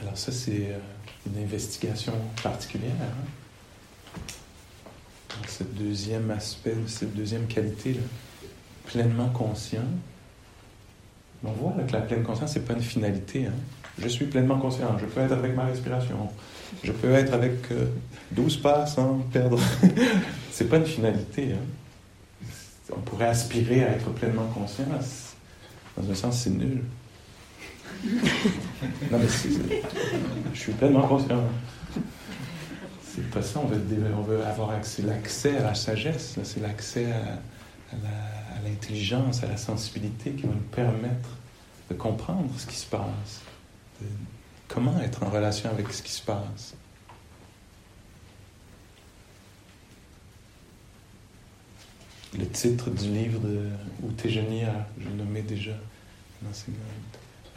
Alors 0.02 0.18
ça, 0.18 0.32
c'est 0.32 0.72
euh, 0.72 0.80
une 1.28 1.44
investigation 1.44 2.14
particulière. 2.42 2.92
Hein. 3.02 3.41
Ce 5.48 5.64
deuxième 5.64 6.32
aspect, 6.32 6.76
cette 6.88 7.16
deuxième 7.16 7.48
qualité, 7.48 7.94
là, 7.94 8.02
pleinement 8.86 9.30
conscient. 9.30 9.82
On 11.44 11.52
voit 11.52 11.74
que 11.88 11.94
la 11.94 12.02
pleine 12.02 12.24
conscience, 12.24 12.54
c'est 12.54 12.66
pas 12.66 12.74
une 12.74 12.82
finalité. 12.82 13.48
Hein? 13.48 13.54
Je 13.98 14.08
suis 14.08 14.26
pleinement 14.26 14.58
conscient. 14.58 14.98
Je 15.00 15.06
peux 15.06 15.22
être 15.22 15.34
avec 15.34 15.56
ma 15.56 15.66
respiration. 15.66 16.30
Je 16.84 16.92
peux 16.92 17.12
être 17.12 17.34
avec 17.34 17.54
12 18.32 18.58
euh, 18.58 18.62
pas 18.62 18.86
sans 18.86 19.20
perdre. 19.32 19.60
c'est 20.52 20.70
pas 20.70 20.78
une 20.78 20.86
finalité. 20.86 21.54
Hein? 21.54 22.52
On 22.96 23.00
pourrait 23.00 23.28
aspirer 23.28 23.84
à 23.84 23.92
être 23.92 24.10
pleinement 24.12 24.48
conscient. 24.48 24.86
Dans 25.98 26.10
un 26.10 26.16
sens, 26.16 26.42
c'est 26.44 26.50
nul. 26.50 26.84
non, 28.04 29.20
mais 29.20 29.28
je 30.54 30.60
suis 30.60 30.72
pleinement 30.74 31.08
conscient. 31.08 31.44
C'est 33.14 33.30
pas 33.30 33.42
ça, 33.42 33.60
on 33.60 33.68
veut, 33.68 33.82
on 34.16 34.22
veut 34.22 34.42
avoir 34.46 34.70
accès, 34.70 35.02
l'accès 35.02 35.58
à 35.58 35.64
la 35.64 35.76
sagesse, 35.76 36.40
c'est 36.44 36.62
l'accès 36.62 37.12
à, 37.12 37.40
l'intelligence, 38.64 39.44
à, 39.44 39.48
la 39.48 39.58
sensibilité 39.58 40.32
qui 40.32 40.44
va 40.44 40.54
nous 40.54 40.62
permettre 40.72 41.30
de 41.90 41.96
comprendre 41.96 42.50
ce 42.58 42.66
qui 42.66 42.78
se 42.78 42.86
passe, 42.86 43.42
comment 44.70 44.98
être 45.02 45.24
en 45.24 45.30
relation 45.30 45.70
avec 45.70 45.92
ce 45.92 46.02
qui 46.02 46.12
se 46.14 46.22
passe. 46.22 46.74
Le 52.38 52.48
titre 52.48 52.90
du 52.92 53.10
livre 53.10 53.42
de 53.42 53.68
Outégénie, 54.04 54.64
je 54.98 55.10
l'ai 55.10 55.16
nommé 55.16 55.42
déjà 55.42 55.74
dans 56.42 56.50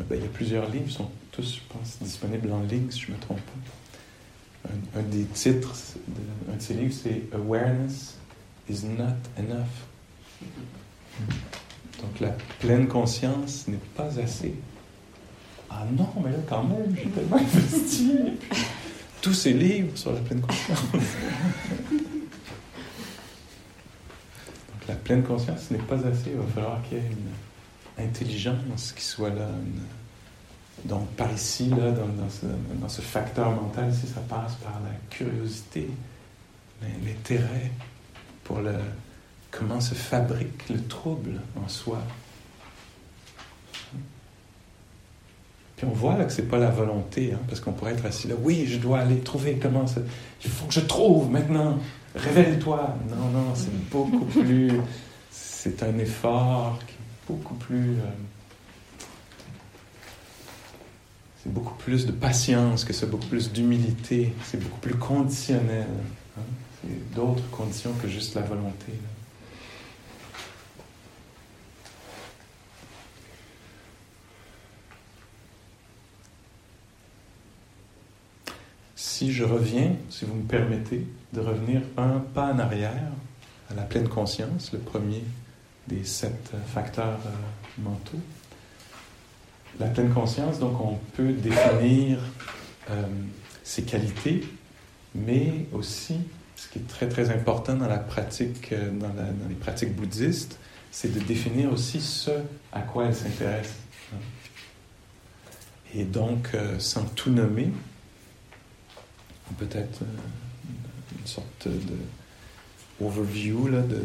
ben, 0.09 0.17
il 0.19 0.23
y 0.23 0.27
a 0.27 0.31
plusieurs 0.31 0.69
livres, 0.69 0.87
ils 0.89 0.93
sont 0.93 1.11
tous, 1.31 1.55
je 1.55 1.73
pense, 1.73 1.99
disponibles 2.03 2.51
en 2.51 2.63
ligne, 2.63 2.91
si 2.91 3.03
je 3.03 3.13
ne 3.13 3.17
me 3.17 3.21
trompe 3.21 3.41
pas. 3.41 3.84
Un, 4.97 5.03
des 5.03 5.25
titres 5.25 5.75
de, 6.09 6.61
ces 6.61 6.75
livres, 6.75 6.95
c'est 6.95 7.23
Awareness 7.35 8.17
is 8.69 8.85
not 8.85 9.17
enough. 9.39 9.69
Donc 12.01 12.21
la 12.21 12.31
pleine 12.61 12.89
conscience 12.89 13.69
n'est 13.69 13.77
pas 13.95 14.19
assez. 14.19 14.55
Ah 15.71 15.85
non, 15.93 16.09
mais 16.25 16.31
là 16.31 16.39
quand 16.49 16.65
même, 16.65 16.97
j'ai 16.97 17.11
tellement 17.11 17.37
investi. 17.37 18.13
Tous 19.21 19.35
ces 19.35 19.53
livres 19.53 19.97
sur 19.97 20.13
la 20.13 20.21
pleine 20.21 20.41
conscience. 20.41 20.83
Donc 20.93 21.03
la 24.89 24.95
pleine 24.95 25.23
conscience 25.23 25.71
n'est 25.71 25.79
pas 25.79 25.97
assez. 25.97 26.31
Il 26.31 26.37
va 26.37 26.47
falloir 26.55 26.83
qu'il 26.83 26.99
y 26.99 27.01
ait 27.01 27.11
une 27.11 28.05
intelligence 28.05 28.93
qui 28.93 29.05
soit 29.05 29.31
là. 29.31 29.49
Donc 30.85 31.09
par 31.17 31.33
ici, 31.33 31.71
là, 31.71 31.93
dans, 31.93 32.89
ce, 32.89 33.01
facteur 33.01 33.51
mental, 33.51 33.91
ici, 33.91 34.07
ça 34.07 34.21
passe 34.21 34.55
par 34.57 34.81
la 34.85 34.91
curiosité, 35.09 35.89
l'intérêt 36.83 37.71
pour 38.45 38.59
le, 38.61 38.75
comment 39.51 39.81
se 39.81 39.95
fabrique 39.95 40.69
le 40.69 40.83
trouble 40.87 41.41
en 41.63 41.69
soi. 41.69 41.99
Puis 45.77 45.87
on 45.87 45.95
voit 45.95 46.17
là 46.17 46.25
que 46.25 46.33
c'est 46.33 46.49
pas 46.49 46.59
la 46.59 46.71
volonté, 46.71 47.33
hein, 47.33 47.41
parce 47.49 47.61
qu'on 47.61 47.73
pourrait 47.73 47.93
être 47.93 48.05
assis 48.05 48.29
là, 48.29 48.35
oui, 48.41 48.67
je 48.69 48.79
dois 48.79 49.01
aller 49.01 49.21
trouver 49.21 49.59
comment 49.61 49.87
ça. 49.87 50.03
Il 50.45 50.51
faut 50.51 50.67
que 50.67 50.75
je 50.75 50.81
trouve 50.81 51.31
maintenant. 51.31 51.79
Révèle-toi. 52.15 52.97
Non, 53.11 53.31
non, 53.31 53.55
c'est 53.55 53.91
beaucoup 53.91 54.25
plus. 54.41 54.71
C'est 55.31 55.83
un 55.83 55.99
effort 55.99 56.79
qui 56.87 56.93
est 56.93 57.33
beaucoup 57.33 57.55
plus. 57.55 57.95
Euh, 57.95 58.05
c'est 61.45 61.53
beaucoup 61.53 61.75
plus 61.75 62.07
de 62.07 62.13
patience 62.13 62.85
que 62.85 62.95
c'est 62.95 63.09
beaucoup 63.09 63.27
plus 63.27 63.53
d'humilité. 63.53 64.33
C'est 64.45 64.59
beaucoup 64.59 64.81
plus 64.81 64.95
conditionnel. 64.95 65.87
Hein. 66.39 66.43
C'est 66.81 67.15
d'autres 67.15 67.49
conditions 67.51 67.93
que 68.03 68.09
juste 68.09 68.35
la 68.35 68.41
volonté. 68.43 68.93
si 78.97 79.33
je 79.33 79.45
reviens, 79.45 79.93
si 80.11 80.25
vous 80.25 80.35
me 80.35 80.43
permettez, 80.43 81.07
de 81.33 81.41
revenir 81.41 81.83
un 81.97 82.19
pas 82.19 82.53
en 82.53 82.59
arrière 82.59 83.13
à 83.71 83.75
la 83.75 83.83
pleine 83.83 84.09
conscience, 84.09 84.73
le 84.73 84.81
premier 84.81 85.23
des 85.87 86.05
sept 86.05 86.53
facteurs 86.67 87.21
euh, 87.25 87.81
mentaux. 87.83 88.19
La 89.81 89.87
pleine 89.87 90.13
conscience, 90.13 90.59
donc 90.59 90.81
on 90.81 90.99
peut 91.17 91.33
définir 91.33 92.19
euh, 92.91 93.03
ses 93.63 93.83
qualités, 93.83 94.45
mais 95.15 95.67
aussi, 95.73 96.19
ce 96.55 96.69
qui 96.69 96.79
est 96.79 96.89
très 96.89 97.09
très 97.09 97.31
important 97.31 97.75
dans 97.75 97.89
la 97.89 97.99
pratique, 97.99 98.73
euh, 98.73 98.91
dans, 98.91 99.13
les 99.49 99.55
pratiques 99.55 99.95
bouddhistes, 99.95 100.59
c'est 100.91 101.13
de 101.13 101.21
définir 101.21 101.73
aussi 101.73 102.01
ce 102.01 102.31
à 102.73 102.83
quoi 102.83 103.07
elle 103.07 103.15
s'intéresse. 103.15 103.75
Et 105.93 106.05
donc, 106.05 106.51
sans 106.79 107.05
tout 107.05 107.31
nommer, 107.31 107.71
peut-être 109.59 110.03
euh, 110.03 111.19
une 111.19 111.27
sorte 111.27 111.69
de 111.69 113.05
overview 113.05 113.69
là, 113.69 113.81
de, 113.81 114.03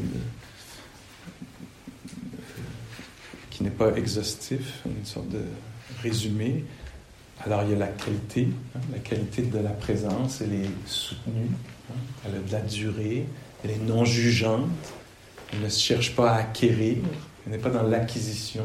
qui 3.60 3.66
n'est 3.66 3.72
pas 3.72 3.94
exhaustif, 3.98 4.84
une 4.86 5.06
sorte 5.06 5.28
de 5.28 5.42
résumé. 6.02 6.64
Alors 7.42 7.64
il 7.64 7.72
y 7.72 7.74
a 7.74 7.78
la 7.78 7.88
qualité, 7.88 8.48
hein, 8.74 8.80
la 8.90 9.00
qualité 9.00 9.42
de 9.42 9.60
la 9.60 9.72
présence, 9.72 10.40
elle 10.40 10.54
est 10.54 10.70
soutenue, 10.86 11.50
hein, 11.92 11.98
elle 12.26 12.36
a 12.36 12.40
de 12.40 12.52
la 12.54 12.62
durée, 12.62 13.26
elle 13.62 13.72
est 13.72 13.86
non 13.86 14.06
jugeante, 14.06 14.70
elle 15.52 15.60
ne 15.60 15.68
cherche 15.68 16.16
pas 16.16 16.32
à 16.32 16.36
acquérir, 16.38 17.00
elle 17.46 17.52
n'est 17.52 17.58
pas 17.58 17.70
dans 17.70 17.84
l'acquisition, 17.84 18.64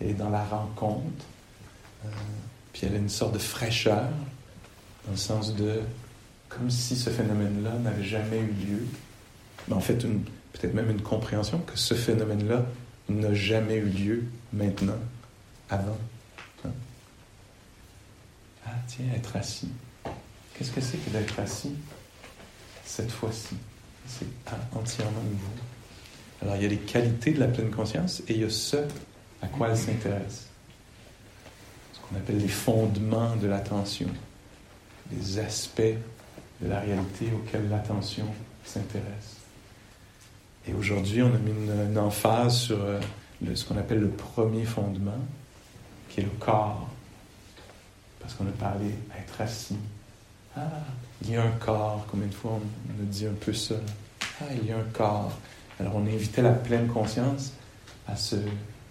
elle 0.00 0.08
est 0.08 0.14
dans 0.14 0.30
la 0.30 0.42
rencontre. 0.42 1.26
Euh, 2.06 2.08
puis 2.72 2.86
elle 2.86 2.94
a 2.94 2.98
une 2.98 3.10
sorte 3.10 3.34
de 3.34 3.38
fraîcheur, 3.38 4.08
dans 5.04 5.12
le 5.12 5.18
sens 5.18 5.54
de 5.54 5.80
comme 6.48 6.70
si 6.70 6.96
ce 6.96 7.10
phénomène-là 7.10 7.72
n'avait 7.82 8.04
jamais 8.04 8.38
eu 8.38 8.70
lieu. 8.70 8.86
Mais 9.68 9.74
en 9.74 9.80
fait, 9.80 9.98
peut-être 9.98 10.72
même 10.72 10.90
une 10.90 11.02
compréhension 11.02 11.58
que 11.58 11.78
ce 11.78 11.92
phénomène-là 11.92 12.64
n'a 13.10 13.34
jamais 13.34 13.76
eu 13.76 13.86
lieu 13.86 14.24
maintenant, 14.52 14.98
avant. 15.68 15.98
Ah, 18.66 18.70
tiens, 18.86 19.06
être 19.14 19.36
assis. 19.36 19.70
Qu'est-ce 20.54 20.70
que 20.70 20.80
c'est 20.80 20.98
que 20.98 21.10
d'être 21.10 21.38
assis 21.40 21.74
cette 22.84 23.10
fois-ci? 23.10 23.56
C'est 24.06 24.26
entièrement 24.74 25.22
nouveau. 25.22 25.52
Alors, 26.42 26.56
il 26.56 26.62
y 26.62 26.66
a 26.66 26.68
les 26.68 26.78
qualités 26.78 27.32
de 27.32 27.40
la 27.40 27.48
pleine 27.48 27.70
conscience 27.70 28.20
et 28.28 28.34
il 28.34 28.40
y 28.40 28.44
a 28.44 28.50
ce 28.50 28.76
à 29.42 29.46
quoi 29.46 29.68
elle 29.70 29.76
s'intéresse. 29.76 30.46
Ce 31.92 32.00
qu'on 32.00 32.16
appelle 32.16 32.38
les 32.38 32.48
fondements 32.48 33.36
de 33.36 33.46
l'attention, 33.46 34.08
les 35.10 35.38
aspects 35.38 35.80
de 36.60 36.68
la 36.68 36.80
réalité 36.80 37.28
auquel 37.34 37.68
l'attention 37.68 38.26
s'intéresse. 38.64 39.39
Et 40.66 40.74
aujourd'hui, 40.74 41.22
on 41.22 41.34
a 41.34 41.38
mis 41.38 41.52
une, 41.52 41.98
emphase 41.98 42.58
sur 42.58 42.78
euh, 42.80 43.00
ce 43.54 43.64
qu'on 43.64 43.78
appelle 43.78 44.00
le 44.00 44.10
premier 44.10 44.64
fondement, 44.64 45.18
qui 46.08 46.20
est 46.20 46.24
le 46.24 46.30
corps. 46.38 46.88
Parce 48.20 48.34
qu'on 48.34 48.46
a 48.46 48.52
parlé 48.52 48.86
d'être 48.86 49.40
assis. 49.40 49.78
Ah, 50.56 50.60
il 51.22 51.30
y 51.30 51.36
a 51.36 51.42
un 51.42 51.50
corps. 51.52 52.06
Combien 52.10 52.26
de 52.26 52.34
fois 52.34 52.52
on, 52.52 53.02
a 53.02 53.06
dit 53.06 53.26
un 53.26 53.32
peu 53.32 53.52
ça? 53.52 53.76
Ah, 54.40 54.44
il 54.60 54.68
y 54.68 54.72
a 54.72 54.76
un 54.76 54.86
corps. 54.92 55.32
Alors 55.78 55.96
on 55.96 56.06
invitait 56.06 56.42
la 56.42 56.52
pleine 56.52 56.88
conscience 56.88 57.52
à 58.06 58.16
se, 58.16 58.36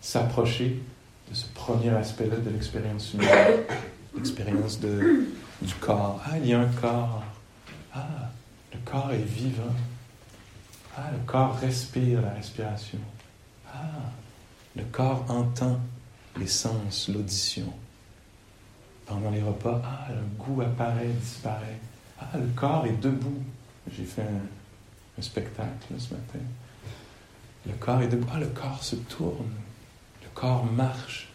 s'approcher 0.01 0.81
de 1.29 1.35
ce 1.35 1.45
premier 1.53 1.89
aspect-là 1.89 2.37
de 2.37 2.49
l'expérience 2.49 3.13
humaine, 3.13 3.59
l'expérience 4.15 4.79
de, 4.79 5.27
du 5.61 5.73
corps. 5.75 6.19
Ah, 6.25 6.37
il 6.39 6.47
y 6.47 6.53
a 6.53 6.61
un 6.61 6.71
corps. 6.81 7.23
Ah, 7.93 8.31
le 8.73 8.79
corps 8.83 9.11
est 9.11 9.17
vivant. 9.17 9.75
Ah, 10.99 11.11
le 11.11 11.19
corps 11.25 11.55
respire 11.55 12.21
la 12.21 12.31
respiration. 12.31 12.97
Ah, 13.73 13.77
le 14.75 14.83
corps 14.91 15.23
entend 15.29 15.79
les 16.37 16.47
sens, 16.47 17.07
l'audition. 17.07 17.71
Pendant 19.05 19.31
les 19.31 19.41
repas, 19.41 19.81
ah, 19.85 20.07
le 20.11 20.43
goût 20.43 20.61
apparaît, 20.61 21.07
disparaît. 21.07 21.79
Ah, 22.19 22.37
le 22.37 22.47
corps 22.47 22.85
est 22.85 22.99
debout. 22.99 23.41
J'ai 23.95 24.03
fait 24.03 24.23
un, 24.23 25.21
spectacle 25.21 25.93
ce 25.97 26.13
matin. 26.13 26.39
Le 27.65 27.73
corps 27.73 28.01
est 28.01 28.07
debout. 28.07 28.27
Ah, 28.33 28.39
le 28.39 28.47
corps 28.47 28.83
se 28.83 28.95
tourne. 28.97 29.53
Le 30.21 30.29
corps 30.33 30.65
marche. 30.65 31.29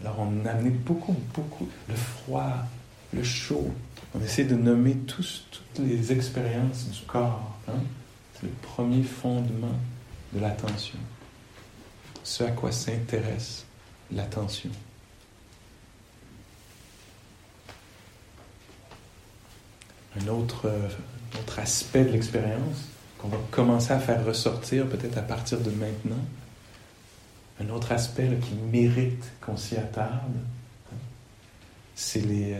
Alors 0.00 0.18
on 0.18 0.44
a 0.44 0.50
amené 0.50 0.70
beaucoup, 0.70 1.16
beaucoup. 1.34 1.68
Le 1.88 1.94
froid, 1.94 2.64
le 3.12 3.22
chaud, 3.22 3.70
on 4.14 4.20
essaie 4.20 4.44
de 4.44 4.56
nommer 4.56 4.96
tous, 4.96 5.46
toutes 5.52 5.86
les 5.86 6.10
expériences 6.10 6.88
du 6.90 7.00
corps. 7.06 7.56
Hein. 7.68 7.80
Le 8.44 8.50
premier 8.62 9.02
fondement 9.02 9.76
de 10.32 10.40
l'attention. 10.40 10.98
Ce 12.22 12.44
à 12.44 12.52
quoi 12.52 12.70
s'intéresse 12.70 13.64
l'attention. 14.12 14.70
un 20.20 20.28
autre, 20.28 20.70
autre 21.38 21.58
aspect 21.58 22.04
de 22.04 22.10
l'expérience 22.10 22.88
qu'on 23.18 23.28
va 23.28 23.38
commencer 23.50 23.92
à 23.92 23.98
faire 23.98 24.24
ressortir 24.24 24.86
peut-être 24.88 25.18
à 25.18 25.22
partir 25.22 25.60
de 25.60 25.70
maintenant. 25.70 26.24
Un 27.60 27.68
autre 27.70 27.92
aspect 27.92 28.28
qui 28.42 28.54
mérite 28.54 29.24
qu'on 29.40 29.56
s'y 29.56 29.76
attarde, 29.76 30.32
c'est 31.94 32.20
les, 32.20 32.56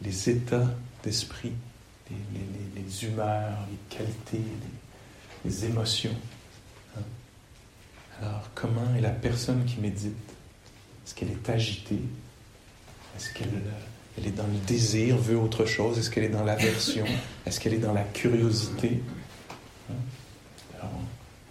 les 0.00 0.30
états 0.30 0.70
d'esprit, 1.04 1.52
les, 2.10 2.16
les, 2.16 2.82
les, 2.82 3.04
humeurs, 3.04 3.58
les 3.70 3.96
qualités, 3.96 4.38
les, 4.38 4.81
émotions. 5.50 6.16
Hein? 6.96 7.02
Alors, 8.20 8.50
comment 8.54 8.94
est 8.96 9.00
la 9.00 9.10
personne 9.10 9.64
qui 9.64 9.80
médite? 9.80 10.16
Est-ce 11.04 11.14
qu'elle 11.14 11.30
est 11.30 11.50
agitée? 11.50 12.00
Est-ce 13.16 13.32
qu'elle 13.32 13.50
elle 14.18 14.26
est 14.26 14.32
dans 14.32 14.46
le 14.46 14.58
désir, 14.66 15.16
veut 15.16 15.38
autre 15.38 15.64
chose? 15.64 15.98
Est-ce 15.98 16.10
qu'elle 16.10 16.24
est 16.24 16.28
dans 16.28 16.44
l'aversion? 16.44 17.06
Est-ce 17.46 17.60
qu'elle 17.60 17.74
est 17.74 17.78
dans 17.78 17.94
la 17.94 18.04
curiosité? 18.04 19.00
Hein? 19.90 19.94
Alors, 20.78 20.92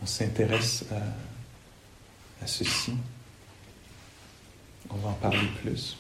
on, 0.02 0.06
s'intéresse 0.06 0.86
à, 0.92 2.44
à 2.44 2.48
ceci. 2.48 2.94
On 4.90 4.98
va 4.98 5.10
en 5.10 5.14
parler 5.14 5.48
plus. 5.62 5.98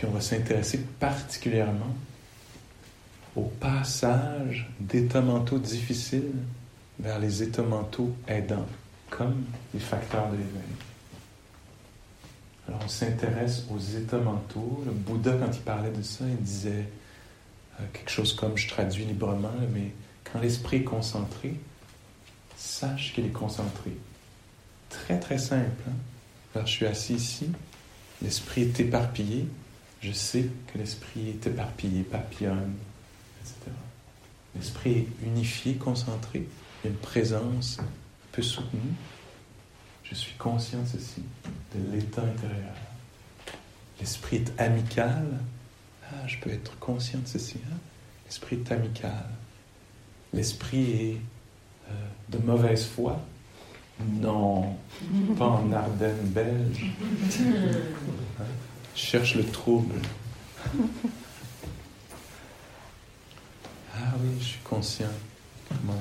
Puis 0.00 0.08
on 0.08 0.14
va 0.14 0.22
s'intéresser 0.22 0.78
particulièrement 0.98 1.94
au 3.36 3.42
passage 3.42 4.66
d'états 4.80 5.20
mentaux 5.20 5.58
difficiles 5.58 6.32
vers 6.98 7.18
les 7.18 7.42
états 7.42 7.60
mentaux 7.60 8.16
aidants, 8.26 8.64
comme 9.10 9.44
les 9.74 9.80
facteurs 9.80 10.30
de 10.30 10.38
l'éveil. 10.38 10.72
Alors 12.66 12.80
on 12.82 12.88
s'intéresse 12.88 13.66
aux 13.70 13.78
états 13.78 14.20
mentaux. 14.20 14.82
Le 14.86 14.92
Bouddha, 14.92 15.32
quand 15.32 15.54
il 15.54 15.60
parlait 15.60 15.90
de 15.90 16.00
ça, 16.00 16.24
il 16.26 16.38
disait 16.38 16.86
euh, 17.78 17.84
quelque 17.92 18.10
chose 18.10 18.32
comme, 18.32 18.56
je 18.56 18.70
traduis 18.70 19.04
librement, 19.04 19.52
mais 19.74 19.92
quand 20.24 20.40
l'esprit 20.40 20.78
est 20.78 20.84
concentré, 20.84 21.56
sache 22.56 23.12
qu'il 23.12 23.26
est 23.26 23.32
concentré. 23.32 23.90
Très 24.88 25.20
très 25.20 25.36
simple. 25.36 25.82
Hein? 25.86 25.92
Alors 26.54 26.66
je 26.66 26.72
suis 26.72 26.86
assis 26.86 27.16
ici, 27.16 27.50
l'esprit 28.22 28.62
est 28.62 28.80
éparpillé, 28.80 29.46
je 30.00 30.12
sais 30.12 30.46
que 30.66 30.78
l'esprit 30.78 31.30
est 31.30 31.46
éparpillé, 31.46 32.02
papillonne, 32.02 32.74
etc. 33.40 33.70
L'esprit 34.54 34.90
est 34.92 35.26
unifié, 35.26 35.74
concentré. 35.74 36.46
Il 36.82 36.86
y 36.86 36.88
a 36.88 36.90
une 36.90 37.00
présence 37.00 37.78
peu 38.32 38.42
soutenue. 38.42 38.94
Je 40.04 40.14
suis 40.14 40.34
conscient 40.36 40.80
de 40.82 40.88
ceci, 40.88 41.22
de 41.74 41.92
l'état 41.92 42.22
intérieur. 42.22 42.74
L'esprit 44.00 44.36
est 44.36 44.60
amical. 44.60 45.26
Ah, 46.04 46.26
je 46.26 46.38
peux 46.38 46.50
être 46.50 46.78
conscient 46.78 47.20
de 47.20 47.28
ceci. 47.28 47.58
Hein? 47.70 47.76
L'esprit 48.26 48.56
est 48.56 48.72
amical. 48.72 49.28
L'esprit 50.32 50.90
est 50.90 51.16
euh, 51.90 51.92
de 52.30 52.38
mauvaise 52.38 52.86
foi. 52.86 53.20
Non, 54.00 54.76
pas 55.36 55.46
en 55.46 55.70
Ardennes 55.72 56.26
belge. 56.28 56.86
Hein? 58.40 58.44
Cherche 58.94 59.34
le 59.34 59.44
trouble. 59.44 59.94
Ah 63.94 64.14
oui, 64.20 64.30
je 64.38 64.44
suis 64.44 64.60
conscient 64.60 65.10
comment 65.68 65.98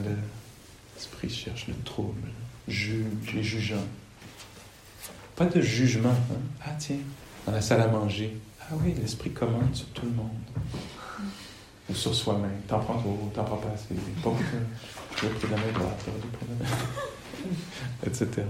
l'esprit 0.96 1.30
cherche 1.30 1.68
le 1.68 1.76
trouble, 1.84 2.30
juge 2.68 3.34
les 3.34 3.44
jugeants. 3.44 3.88
Pas 5.36 5.46
de 5.46 5.62
jugement. 5.62 6.10
Hein? 6.10 6.42
Ah 6.66 6.72
tiens, 6.78 6.98
dans 7.46 7.54
la 7.54 7.62
salle 7.62 7.82
à 7.82 7.88
manger. 7.88 8.38
Ah 8.62 8.74
oui, 8.74 8.94
l'esprit 9.00 9.32
commande 9.32 9.74
sur 9.74 9.88
tout 9.88 10.06
le 10.06 10.12
monde. 10.12 10.30
Ou 11.90 11.96
sur 11.96 12.14
soi-même. 12.14 12.62
T'en 12.68 12.80
prends 12.80 13.00
trop, 13.00 13.32
t'en 13.34 13.44
prends 13.44 13.58
pas 13.58 13.74
assez. 13.74 13.96
Pas 14.22 14.30
la 15.50 15.72
droite, 15.72 16.06
etc. 18.06 18.44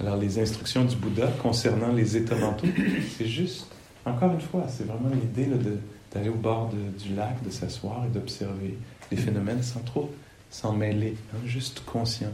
Alors, 0.00 0.16
les 0.16 0.38
instructions 0.38 0.84
du 0.84 0.96
Bouddha 0.96 1.26
concernant 1.42 1.92
les 1.92 2.16
états 2.16 2.36
mentaux, 2.36 2.66
c'est 3.18 3.26
juste, 3.26 3.66
encore 4.06 4.32
une 4.32 4.40
fois, 4.40 4.64
c'est 4.66 4.86
vraiment 4.86 5.14
l'idée 5.14 5.46
d'aller 6.12 6.30
au 6.30 6.34
bord 6.34 6.70
du 6.98 7.14
lac, 7.14 7.42
de 7.44 7.50
s'asseoir 7.50 8.06
et 8.06 8.08
d'observer 8.08 8.78
les 9.10 9.16
phénomènes 9.18 9.62
sans 9.62 9.80
trop 9.80 10.10
s'en 10.48 10.72
mêler, 10.72 11.16
hein, 11.34 11.38
juste 11.44 11.84
conscient. 11.84 12.32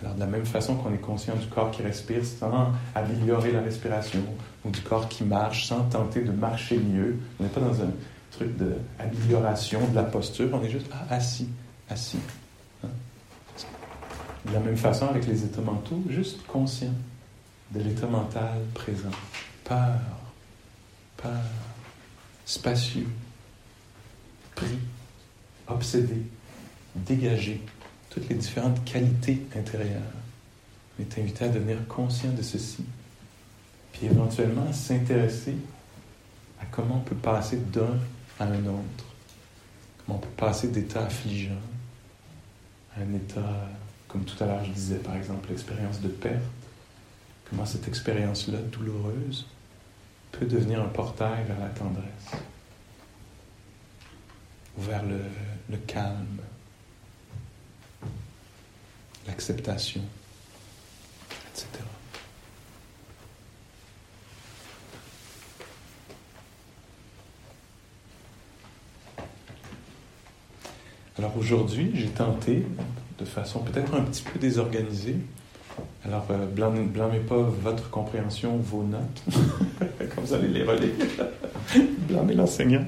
Alors, 0.00 0.14
de 0.14 0.20
la 0.20 0.26
même 0.26 0.44
façon 0.44 0.74
qu'on 0.74 0.92
est 0.92 1.00
conscient 1.00 1.36
du 1.36 1.46
corps 1.46 1.70
qui 1.70 1.82
respire 1.82 2.24
sans 2.24 2.72
améliorer 2.94 3.52
la 3.52 3.60
respiration, 3.60 4.22
ou 4.64 4.70
du 4.70 4.80
corps 4.80 5.08
qui 5.08 5.22
marche 5.22 5.66
sans 5.66 5.84
tenter 5.84 6.22
de 6.22 6.32
marcher 6.32 6.78
mieux, 6.78 7.18
on 7.38 7.44
n'est 7.44 7.48
pas 7.48 7.60
dans 7.60 7.82
un 7.82 7.90
truc 8.32 8.50
d'amélioration 8.56 9.80
de 9.88 9.94
la 9.94 10.02
posture, 10.02 10.48
on 10.52 10.62
est 10.62 10.70
juste 10.70 10.90
ah, 10.92 11.14
assis, 11.14 11.48
assis. 11.88 12.18
De 14.46 14.52
la 14.52 14.60
même 14.60 14.76
façon 14.76 15.08
avec 15.08 15.26
les 15.26 15.44
états 15.44 15.60
mentaux, 15.60 16.02
juste 16.08 16.46
conscient 16.46 16.92
de 17.72 17.80
l'état 17.80 18.06
mental 18.06 18.60
présent. 18.74 19.10
Peur, 19.64 20.00
peur, 21.16 21.44
spacieux, 22.46 23.08
pris, 24.54 24.78
obsédé, 25.66 26.22
dégagé, 26.94 27.60
toutes 28.10 28.28
les 28.28 28.36
différentes 28.36 28.82
qualités 28.84 29.46
intérieures. 29.56 30.00
On 30.98 31.02
est 31.02 31.18
invité 31.18 31.44
à 31.44 31.48
devenir 31.48 31.86
conscient 31.86 32.32
de 32.32 32.42
ceci, 32.42 32.84
puis 33.92 34.06
éventuellement 34.06 34.72
s'intéresser 34.72 35.56
à 36.60 36.64
comment 36.66 36.96
on 36.96 37.00
peut 37.00 37.14
passer 37.14 37.56
d'un 37.56 37.98
à 38.40 38.44
un 38.44 38.66
autre, 38.66 39.04
comment 39.98 40.18
on 40.18 40.20
peut 40.20 40.28
passer 40.36 40.68
d'état 40.68 41.04
affligeant 41.04 41.52
à 42.96 43.02
un 43.02 43.14
état 43.14 43.68
comme 44.08 44.24
tout 44.24 44.42
à 44.42 44.46
l'heure 44.46 44.64
je 44.64 44.70
disais, 44.70 44.96
par 44.96 45.16
exemple, 45.16 45.48
l'expérience 45.50 46.00
de 46.00 46.08
perte, 46.08 46.42
comment 47.48 47.66
cette 47.66 47.86
expérience-là, 47.86 48.58
douloureuse, 48.72 49.46
peut 50.32 50.46
devenir 50.46 50.82
un 50.82 50.88
portail 50.88 51.44
vers 51.46 51.58
la 51.58 51.68
tendresse, 51.68 52.42
ou 54.76 54.82
vers 54.82 55.04
le, 55.04 55.20
le 55.70 55.76
calme, 55.78 56.38
l'acceptation, 59.26 60.02
etc. 61.52 61.66
Alors 71.18 71.36
aujourd'hui, 71.36 71.90
j'ai 71.94 72.10
tenté 72.10 72.64
de 73.18 73.24
façon 73.24 73.60
peut-être 73.60 73.94
un 73.94 74.02
petit 74.02 74.22
peu 74.22 74.38
désorganisée. 74.38 75.16
Alors, 76.04 76.26
euh, 76.30 76.46
blâmez, 76.46 77.18
pas 77.20 77.36
votre 77.36 77.90
compréhension, 77.90 78.56
vos 78.56 78.82
notes, 78.82 79.22
comme 80.14 80.24
vous 80.24 80.34
allez 80.34 80.48
les 80.48 80.62
relire. 80.62 80.94
blâmez 82.08 82.34
l'enseignant. 82.34 82.84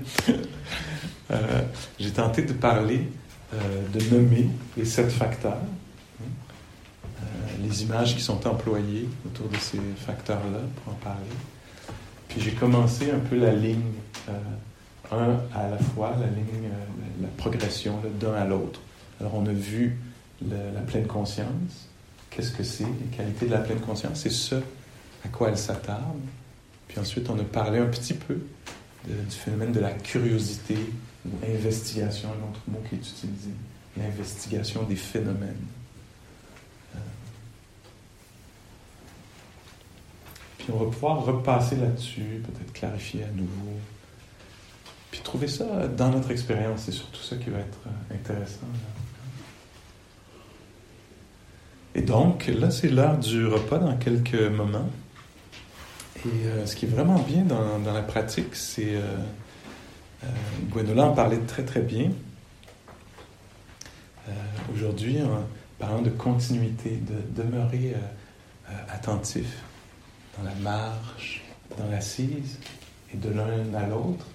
Euh, 1.30 1.62
j'ai 1.98 2.10
tenté 2.10 2.42
de 2.42 2.52
parler, 2.52 3.06
euh, 3.54 3.58
de 3.92 4.14
nommer 4.14 4.48
les 4.76 4.84
sept 4.84 5.10
facteurs, 5.10 5.58
hein. 6.22 7.24
les 7.62 7.82
images 7.82 8.16
qui 8.16 8.22
sont 8.22 8.46
employées 8.46 9.08
autour 9.26 9.48
de 9.48 9.56
ces 9.56 9.80
facteurs-là 10.06 10.60
pour 10.76 10.92
en 10.92 10.96
parler. 10.96 11.20
Puis 12.28 12.40
j'ai 12.40 12.52
commencé 12.52 13.10
un 13.10 13.18
peu 13.18 13.36
la 13.36 13.52
ligne, 13.52 13.92
un 15.12 15.40
à 15.54 15.68
la 15.68 15.78
fois, 15.78 16.14
la 16.20 16.26
ligne, 16.26 16.70
la, 17.20 17.28
progression 17.36 18.00
d'un 18.20 18.34
à 18.34 18.44
l'autre. 18.44 18.80
Alors 19.20 19.34
on 19.34 19.46
a 19.46 19.52
vu 19.52 19.98
la 20.48 20.80
pleine 20.80 21.06
conscience. 21.06 21.88
Qu'est-ce 22.30 22.52
que 22.52 22.62
c'est 22.62 22.84
Les 22.84 23.16
qualités 23.16 23.46
de 23.46 23.50
la 23.50 23.58
pleine 23.58 23.80
conscience, 23.80 24.20
c'est 24.20 24.30
ce 24.30 24.56
à 25.24 25.28
quoi 25.28 25.48
elle 25.48 25.58
s'attarde. 25.58 26.18
Puis 26.88 26.98
ensuite, 26.98 27.28
on 27.30 27.38
a 27.38 27.44
parlé 27.44 27.78
un 27.78 27.86
petit 27.86 28.14
peu 28.14 28.38
du 29.06 29.36
phénomène 29.36 29.72
de 29.72 29.80
la 29.80 29.92
curiosité 29.92 30.76
ou 31.26 31.30
investigation, 31.46 32.28
un 32.28 32.50
autre 32.50 32.60
mot 32.68 32.82
qui 32.88 32.96
est 32.96 32.98
utilisé, 32.98 33.50
l'investigation 33.96 34.82
des 34.84 34.96
phénomènes. 34.96 35.66
Euh. 36.94 36.98
Puis 40.58 40.68
on 40.72 40.78
va 40.78 40.90
pouvoir 40.90 41.24
repasser 41.24 41.76
là-dessus, 41.76 42.42
peut-être 42.44 42.72
clarifier 42.72 43.24
à 43.24 43.30
nouveau, 43.32 43.78
puis 45.10 45.20
trouver 45.20 45.48
ça 45.48 45.88
dans 45.88 46.10
notre 46.10 46.30
expérience. 46.30 46.82
C'est 46.86 46.92
surtout 46.92 47.22
ça 47.22 47.36
qui 47.36 47.50
va 47.50 47.58
être 47.58 47.78
euh, 47.86 48.14
intéressant. 48.14 48.66
Et 51.94 52.02
donc, 52.02 52.46
là, 52.46 52.70
c'est 52.70 52.88
l'heure 52.88 53.18
du 53.18 53.46
repas 53.46 53.78
dans 53.78 53.96
quelques 53.96 54.34
moments. 54.34 54.88
Et 56.24 56.46
euh, 56.46 56.66
ce 56.66 56.76
qui 56.76 56.86
est 56.86 56.88
vraiment 56.88 57.18
bien 57.18 57.42
dans, 57.42 57.92
la 57.92 58.02
pratique, 58.02 58.54
c'est. 58.54 58.94
Euh, 58.94 59.16
euh, 60.24 60.98
en 60.98 61.12
parlait 61.12 61.38
très 61.38 61.64
très 61.64 61.80
bien. 61.80 62.10
Euh, 64.28 64.32
aujourd'hui, 64.72 65.20
en 65.22 65.44
parlant 65.78 66.02
de 66.02 66.10
continuité, 66.10 66.98
de 66.98 67.42
demeurer 67.42 67.94
attentif 68.88 69.62
dans 70.36 70.44
la 70.44 70.54
marche, 70.56 71.42
dans 71.76 71.90
l'assise 71.90 72.58
et 73.12 73.16
de 73.16 73.30
l'un 73.30 73.74
à 73.74 73.86
l'autre. 73.86 74.26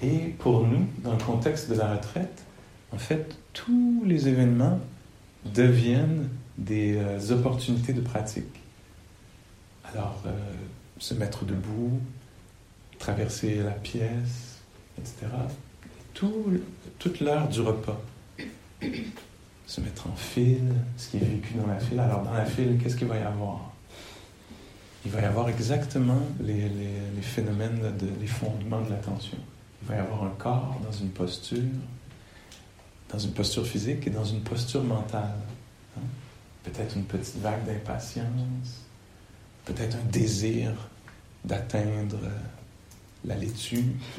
Et 0.00 0.34
pour 0.38 0.66
nous, 0.66 0.86
dans 0.98 1.12
le 1.12 1.22
contexte 1.22 1.68
de 1.68 1.74
la 1.74 1.94
retraite, 1.94 2.44
en 2.92 2.98
fait, 2.98 3.36
tous 3.52 4.02
les 4.06 4.28
événements 4.28 4.78
deviennent 5.44 6.28
des 6.60 6.96
euh, 6.96 7.32
opportunités 7.32 7.92
de 7.92 8.00
pratique. 8.00 8.60
Alors, 9.92 10.22
euh, 10.26 10.30
se 10.98 11.14
mettre 11.14 11.44
debout, 11.44 11.98
traverser 12.98 13.56
la 13.56 13.72
pièce, 13.72 14.60
etc. 14.98 15.26
Tout, 16.14 16.60
toute 16.98 17.20
l'heure 17.20 17.48
du 17.48 17.60
repas. 17.62 18.00
Se 19.66 19.80
mettre 19.80 20.08
en 20.08 20.16
file, 20.16 20.74
ce 20.96 21.08
qui 21.08 21.16
est 21.16 21.20
vécu 21.20 21.54
dans 21.54 21.66
la 21.66 21.78
file. 21.78 21.98
Alors, 22.00 22.22
dans 22.22 22.34
la 22.34 22.44
file, 22.44 22.78
qu'est-ce 22.82 22.96
qu'il 22.96 23.08
va 23.08 23.16
y 23.16 23.22
avoir? 23.22 23.72
Il 25.06 25.10
va 25.10 25.22
y 25.22 25.24
avoir 25.24 25.48
exactement 25.48 26.20
les, 26.40 26.68
phénomènes, 27.22 27.80
les 28.20 28.26
fondements 28.26 28.82
de 28.82 28.90
l'attention. 28.90 29.38
Il 29.82 29.88
va 29.88 29.96
y 29.96 29.98
avoir 29.98 30.24
un 30.24 30.34
corps 30.38 30.78
dans 30.84 30.92
une 30.92 31.08
posture, 31.08 31.62
dans 33.10 33.18
une 33.18 33.32
posture 33.32 33.66
physique 33.66 34.06
et 34.06 34.10
dans 34.10 34.24
une 34.24 34.40
posture 34.40 34.84
mentale. 34.84 35.32
Peut-être 36.62 36.96
une 36.96 37.04
petite 37.04 37.38
vague 37.38 37.64
d'impatience, 37.64 38.84
peut-être 39.64 39.96
un 39.96 40.10
désir 40.10 40.72
d'atteindre 41.44 42.18
la 43.24 43.34
laitue, 43.36 43.84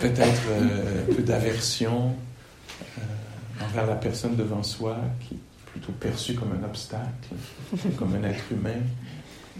peut-être 0.00 0.42
euh, 0.50 1.02
un 1.02 1.14
peu 1.14 1.22
d'aversion 1.22 2.14
euh, 2.98 3.64
envers 3.64 3.86
la 3.86 3.96
personne 3.96 4.36
devant 4.36 4.62
soi 4.62 4.98
qui 5.20 5.34
est 5.34 5.38
plutôt 5.66 5.92
perçue 5.92 6.34
comme 6.34 6.52
un 6.52 6.64
obstacle, 6.64 7.34
comme 7.98 8.14
un 8.14 8.22
être 8.24 8.44
humain, 8.52 8.80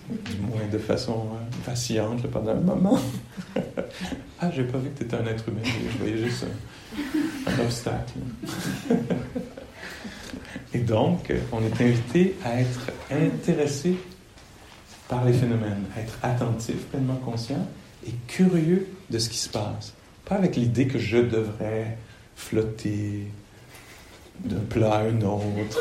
du 0.08 0.38
moins 0.40 0.66
de 0.70 0.78
façon 0.78 1.30
euh, 1.32 1.38
vacillante 1.66 2.26
pendant 2.28 2.52
un 2.52 2.60
moment. 2.60 3.00
ah, 4.40 4.50
j'ai 4.54 4.64
pas 4.64 4.78
vu 4.78 4.90
que 4.90 4.98
tu 4.98 5.04
étais 5.04 5.16
un 5.16 5.26
être 5.26 5.48
humain, 5.48 5.62
je 5.64 5.98
voyais 5.98 6.18
juste 6.18 6.44
un, 6.44 7.52
un 7.52 7.64
obstacle. 7.64 8.14
Et 10.78 10.82
donc, 10.82 11.32
on 11.50 11.58
est 11.64 11.82
invité 11.82 12.36
à 12.44 12.60
être 12.60 12.92
intéressé 13.10 13.96
par 15.08 15.24
les 15.24 15.32
phénomènes, 15.32 15.84
à 15.96 16.00
être 16.00 16.16
attentif, 16.22 16.76
pleinement 16.86 17.16
conscient 17.16 17.66
et 18.06 18.12
curieux 18.28 18.86
de 19.10 19.18
ce 19.18 19.28
qui 19.28 19.38
se 19.38 19.48
passe. 19.48 19.94
Pas 20.24 20.36
avec 20.36 20.54
l'idée 20.54 20.86
que 20.86 21.00
je 21.00 21.16
devrais 21.16 21.98
flotter 22.36 23.26
d'un 24.44 24.60
plat 24.70 24.94
à 24.94 25.02
un 25.02 25.20
autre 25.22 25.80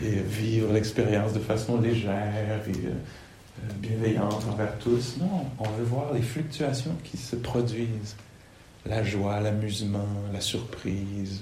et 0.00 0.20
vivre 0.20 0.72
l'expérience 0.72 1.32
de 1.32 1.40
façon 1.40 1.80
légère 1.80 2.62
et 2.68 2.86
euh, 2.86 3.72
bienveillante 3.78 4.44
envers 4.48 4.78
tous. 4.78 5.16
Non, 5.18 5.46
on 5.58 5.68
veut 5.70 5.84
voir 5.84 6.12
les 6.14 6.22
fluctuations 6.22 6.94
qui 7.02 7.16
se 7.16 7.34
produisent. 7.34 8.14
La 8.86 9.02
joie, 9.02 9.40
l'amusement, 9.40 10.06
la 10.32 10.40
surprise, 10.40 11.40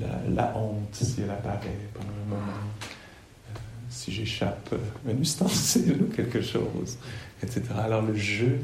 la, 0.00 0.56
honte 0.56 0.94
si 0.94 1.22
elle 1.22 1.30
apparaît 1.30 1.78
pendant 1.94 2.08
un 2.08 2.28
moment, 2.28 2.52
euh, 2.52 3.58
si 3.88 4.12
j'échappe 4.12 4.74
un 5.08 5.20
ustensile 5.20 6.02
ou 6.02 6.12
quelque 6.12 6.42
chose, 6.42 6.98
etc. 7.42 7.62
Alors 7.78 8.02
le 8.02 8.16
jeu 8.16 8.60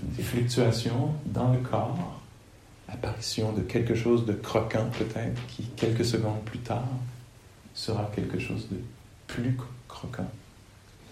des 0.00 0.22
fluctuations 0.22 1.14
dans 1.26 1.52
le 1.52 1.58
corps, 1.58 2.20
apparition 2.88 3.52
de 3.52 3.62
quelque 3.62 3.94
chose 3.94 4.26
de 4.26 4.32
croquant 4.32 4.88
peut-être, 4.98 5.46
qui 5.48 5.64
quelques 5.76 6.04
secondes 6.04 6.42
plus 6.44 6.58
tard 6.58 6.88
sera 7.74 8.10
quelque 8.14 8.38
chose 8.38 8.68
de 8.70 8.76
plus 9.26 9.56
croquant, 9.88 10.30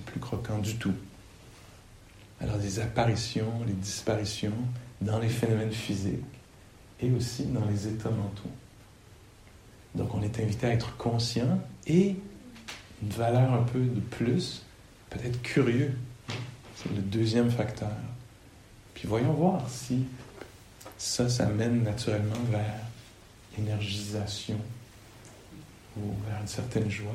plus 0.07 0.21
croquant 0.21 0.59
du 0.59 0.77
tout. 0.77 0.95
Alors 2.41 2.57
des 2.57 2.81
apparitions, 2.81 3.53
les 3.67 3.73
disparitions 3.73 4.53
dans 5.01 5.19
les 5.19 5.29
phénomènes 5.29 5.73
physiques 5.73 6.21
et 7.01 7.11
aussi 7.13 7.45
dans 7.45 7.65
les 7.67 7.89
états 7.89 8.11
mentaux. 8.11 8.51
Donc 9.95 10.15
on 10.15 10.23
est 10.23 10.41
invité 10.41 10.67
à 10.67 10.71
être 10.71 10.97
conscient 10.97 11.61
et 11.87 12.17
une 13.03 13.11
valeur 13.11 13.53
un 13.53 13.63
peu 13.63 13.81
de 13.81 14.01
plus, 14.01 14.63
peut-être 15.09 15.41
curieux. 15.43 15.97
C'est 16.77 16.95
le 16.95 17.03
deuxième 17.03 17.51
facteur. 17.51 17.93
Puis 18.95 19.09
voyons 19.09 19.33
voir 19.33 19.69
si 19.69 20.05
ça, 20.97 21.29
ça 21.29 21.47
mène 21.47 21.83
naturellement 21.83 22.41
vers 22.51 22.81
l'énergisation 23.57 24.59
ou 25.97 26.01
vers 26.27 26.41
une 26.41 26.47
certaine 26.47 26.91
joie. 26.91 27.11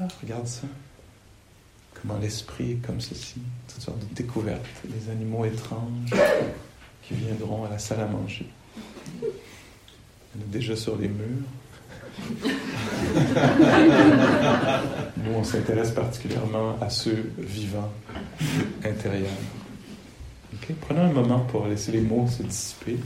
Ah, 0.00 0.06
regarde 0.22 0.46
ça. 0.46 0.66
Comment 1.94 2.18
l'esprit 2.18 2.72
est 2.72 2.86
comme 2.86 3.00
ceci. 3.00 3.40
Toutes 3.68 3.82
sortes 3.82 4.00
de 4.00 4.14
découvertes. 4.14 4.66
Les 4.90 5.10
animaux 5.10 5.44
étranges 5.44 6.10
qui 7.02 7.14
viendront 7.14 7.64
à 7.64 7.70
la 7.70 7.78
salle 7.78 8.00
à 8.00 8.06
manger. 8.06 8.48
Elle 9.22 10.42
est 10.42 10.50
déjà 10.50 10.76
sur 10.76 10.96
les 10.96 11.08
murs. 11.08 11.46
Nous, 15.16 15.34
on 15.34 15.44
s'intéresse 15.44 15.92
particulièrement 15.92 16.76
à 16.80 16.90
ceux 16.90 17.32
vivants 17.38 17.92
intérieurs. 18.84 19.30
Prenons 20.80 21.02
un 21.02 21.12
moment 21.12 21.40
pour 21.40 21.66
laisser 21.66 21.92
les 21.92 22.00
mots 22.00 22.26
se 22.26 22.42
dissiper. 22.42 22.98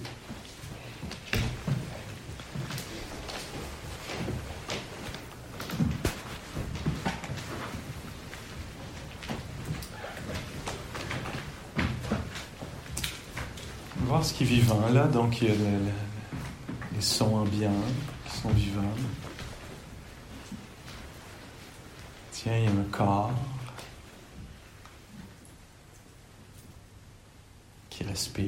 voir 14.09 14.25
ce 14.25 14.33
qui 14.33 14.45
est 14.45 14.47
vivant 14.47 14.89
là. 14.93 15.07
Donc, 15.07 15.43
il 15.43 15.49
y 15.49 15.51
a 15.51 15.55
les 15.55 17.01
sons 17.01 17.37
ambiants 17.37 17.71
sont. 18.39 18.51
Tiens, 22.33 22.57
il 22.57 22.65
y 22.65 22.67
a 22.67 22.71
un 22.71 22.85
corps 22.91 23.33
qui 27.91 28.05
respire. 28.05 28.45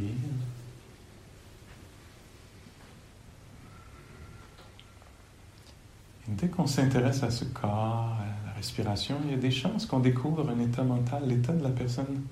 Et 6.28 6.32
dès 6.32 6.48
qu'on 6.48 6.66
s'intéresse 6.66 7.24
à 7.24 7.30
ce 7.30 7.44
corps, 7.44 8.16
à 8.20 8.46
la 8.46 8.52
respiration, 8.52 9.16
il 9.24 9.32
y 9.32 9.34
a 9.34 9.38
des 9.38 9.50
chances 9.50 9.86
qu'on 9.86 9.98
découvre 9.98 10.48
un 10.48 10.60
état 10.60 10.84
mental, 10.84 11.26
l'état 11.26 11.52
de 11.52 11.64
la 11.64 11.70
personne 11.70 12.22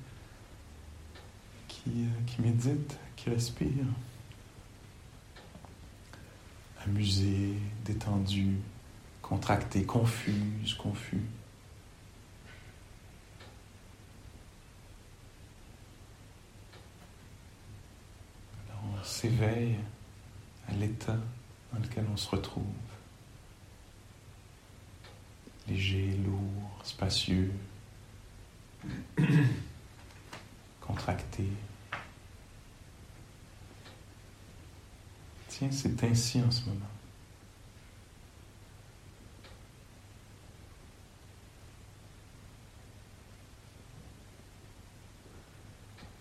qui, 1.67 1.91
euh, 1.91 2.25
qui 2.27 2.41
médite, 2.41 2.97
qui 3.17 3.31
respire 3.31 3.85
amusée, 6.89 7.55
détendue, 7.85 8.57
contractée, 9.21 9.85
confuse, 9.85 10.75
confus. 10.75 11.21
On 18.71 19.05
s'éveille 19.05 19.77
à 20.69 20.73
l'état 20.75 21.19
dans 21.73 21.79
lequel 21.79 22.07
on 22.11 22.17
se 22.17 22.31
retrouve. 22.31 22.65
Léger, 25.69 26.17
lourd, 26.25 26.81
spacieux, 26.85 27.53
contracté. 30.81 31.45
C'est 35.71 36.05
ainsi 36.05 36.41
en 36.41 36.51
ce 36.51 36.65
moment. 36.67 36.87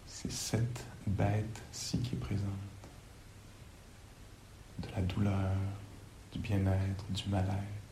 C'est 0.08 0.32
cette 0.32 0.86
bête-ci 1.06 2.00
qui 2.00 2.16
est 2.16 2.20
présente. 2.20 2.48
De 4.80 4.88
la 4.96 5.02
douleur, 5.02 5.52
du 6.32 6.40
bien-être, 6.40 7.06
du 7.12 7.30
mal-être. 7.30 7.87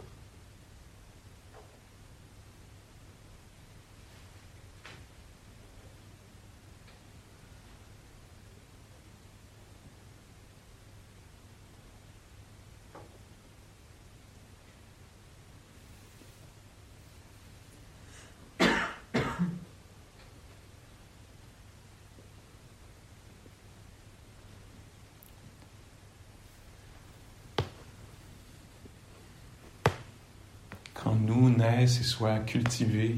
Nous 31.13 31.49
naisse 31.49 31.99
et 31.99 32.03
soit 32.03 32.39
cultivée 32.39 33.17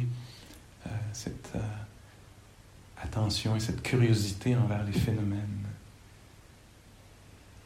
euh, 0.85 0.89
cette 1.13 1.47
cette 1.47 1.55
euh, 1.55 3.03
attention 3.03 3.55
et 3.55 3.59
cette 3.59 3.83
curiosité 3.83 4.55
envers 4.55 4.83
les 4.83 4.91
phénomènes. 4.91 5.65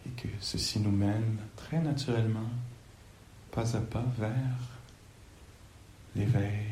Et 0.06 0.10
que 0.10 0.28
ceci 0.40 0.80
nous 0.80 0.92
mène 0.92 1.38
très 1.56 1.80
naturellement, 1.80 2.50
pas 3.52 3.76
à 3.76 3.80
pas, 3.80 4.04
vers 4.18 4.36
l'éveil, 6.16 6.66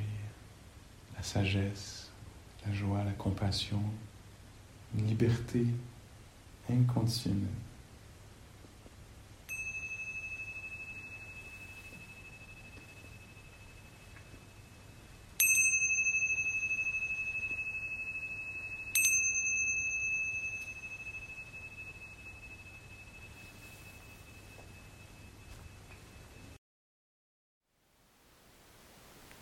la 1.15 1.23
sagesse, 1.23 2.09
la 2.65 2.73
joie, 2.73 3.03
la 3.03 3.11
compassion, 3.11 3.81
une 4.97 5.07
liberté 5.07 5.65
inconditionnelle. 6.69 7.47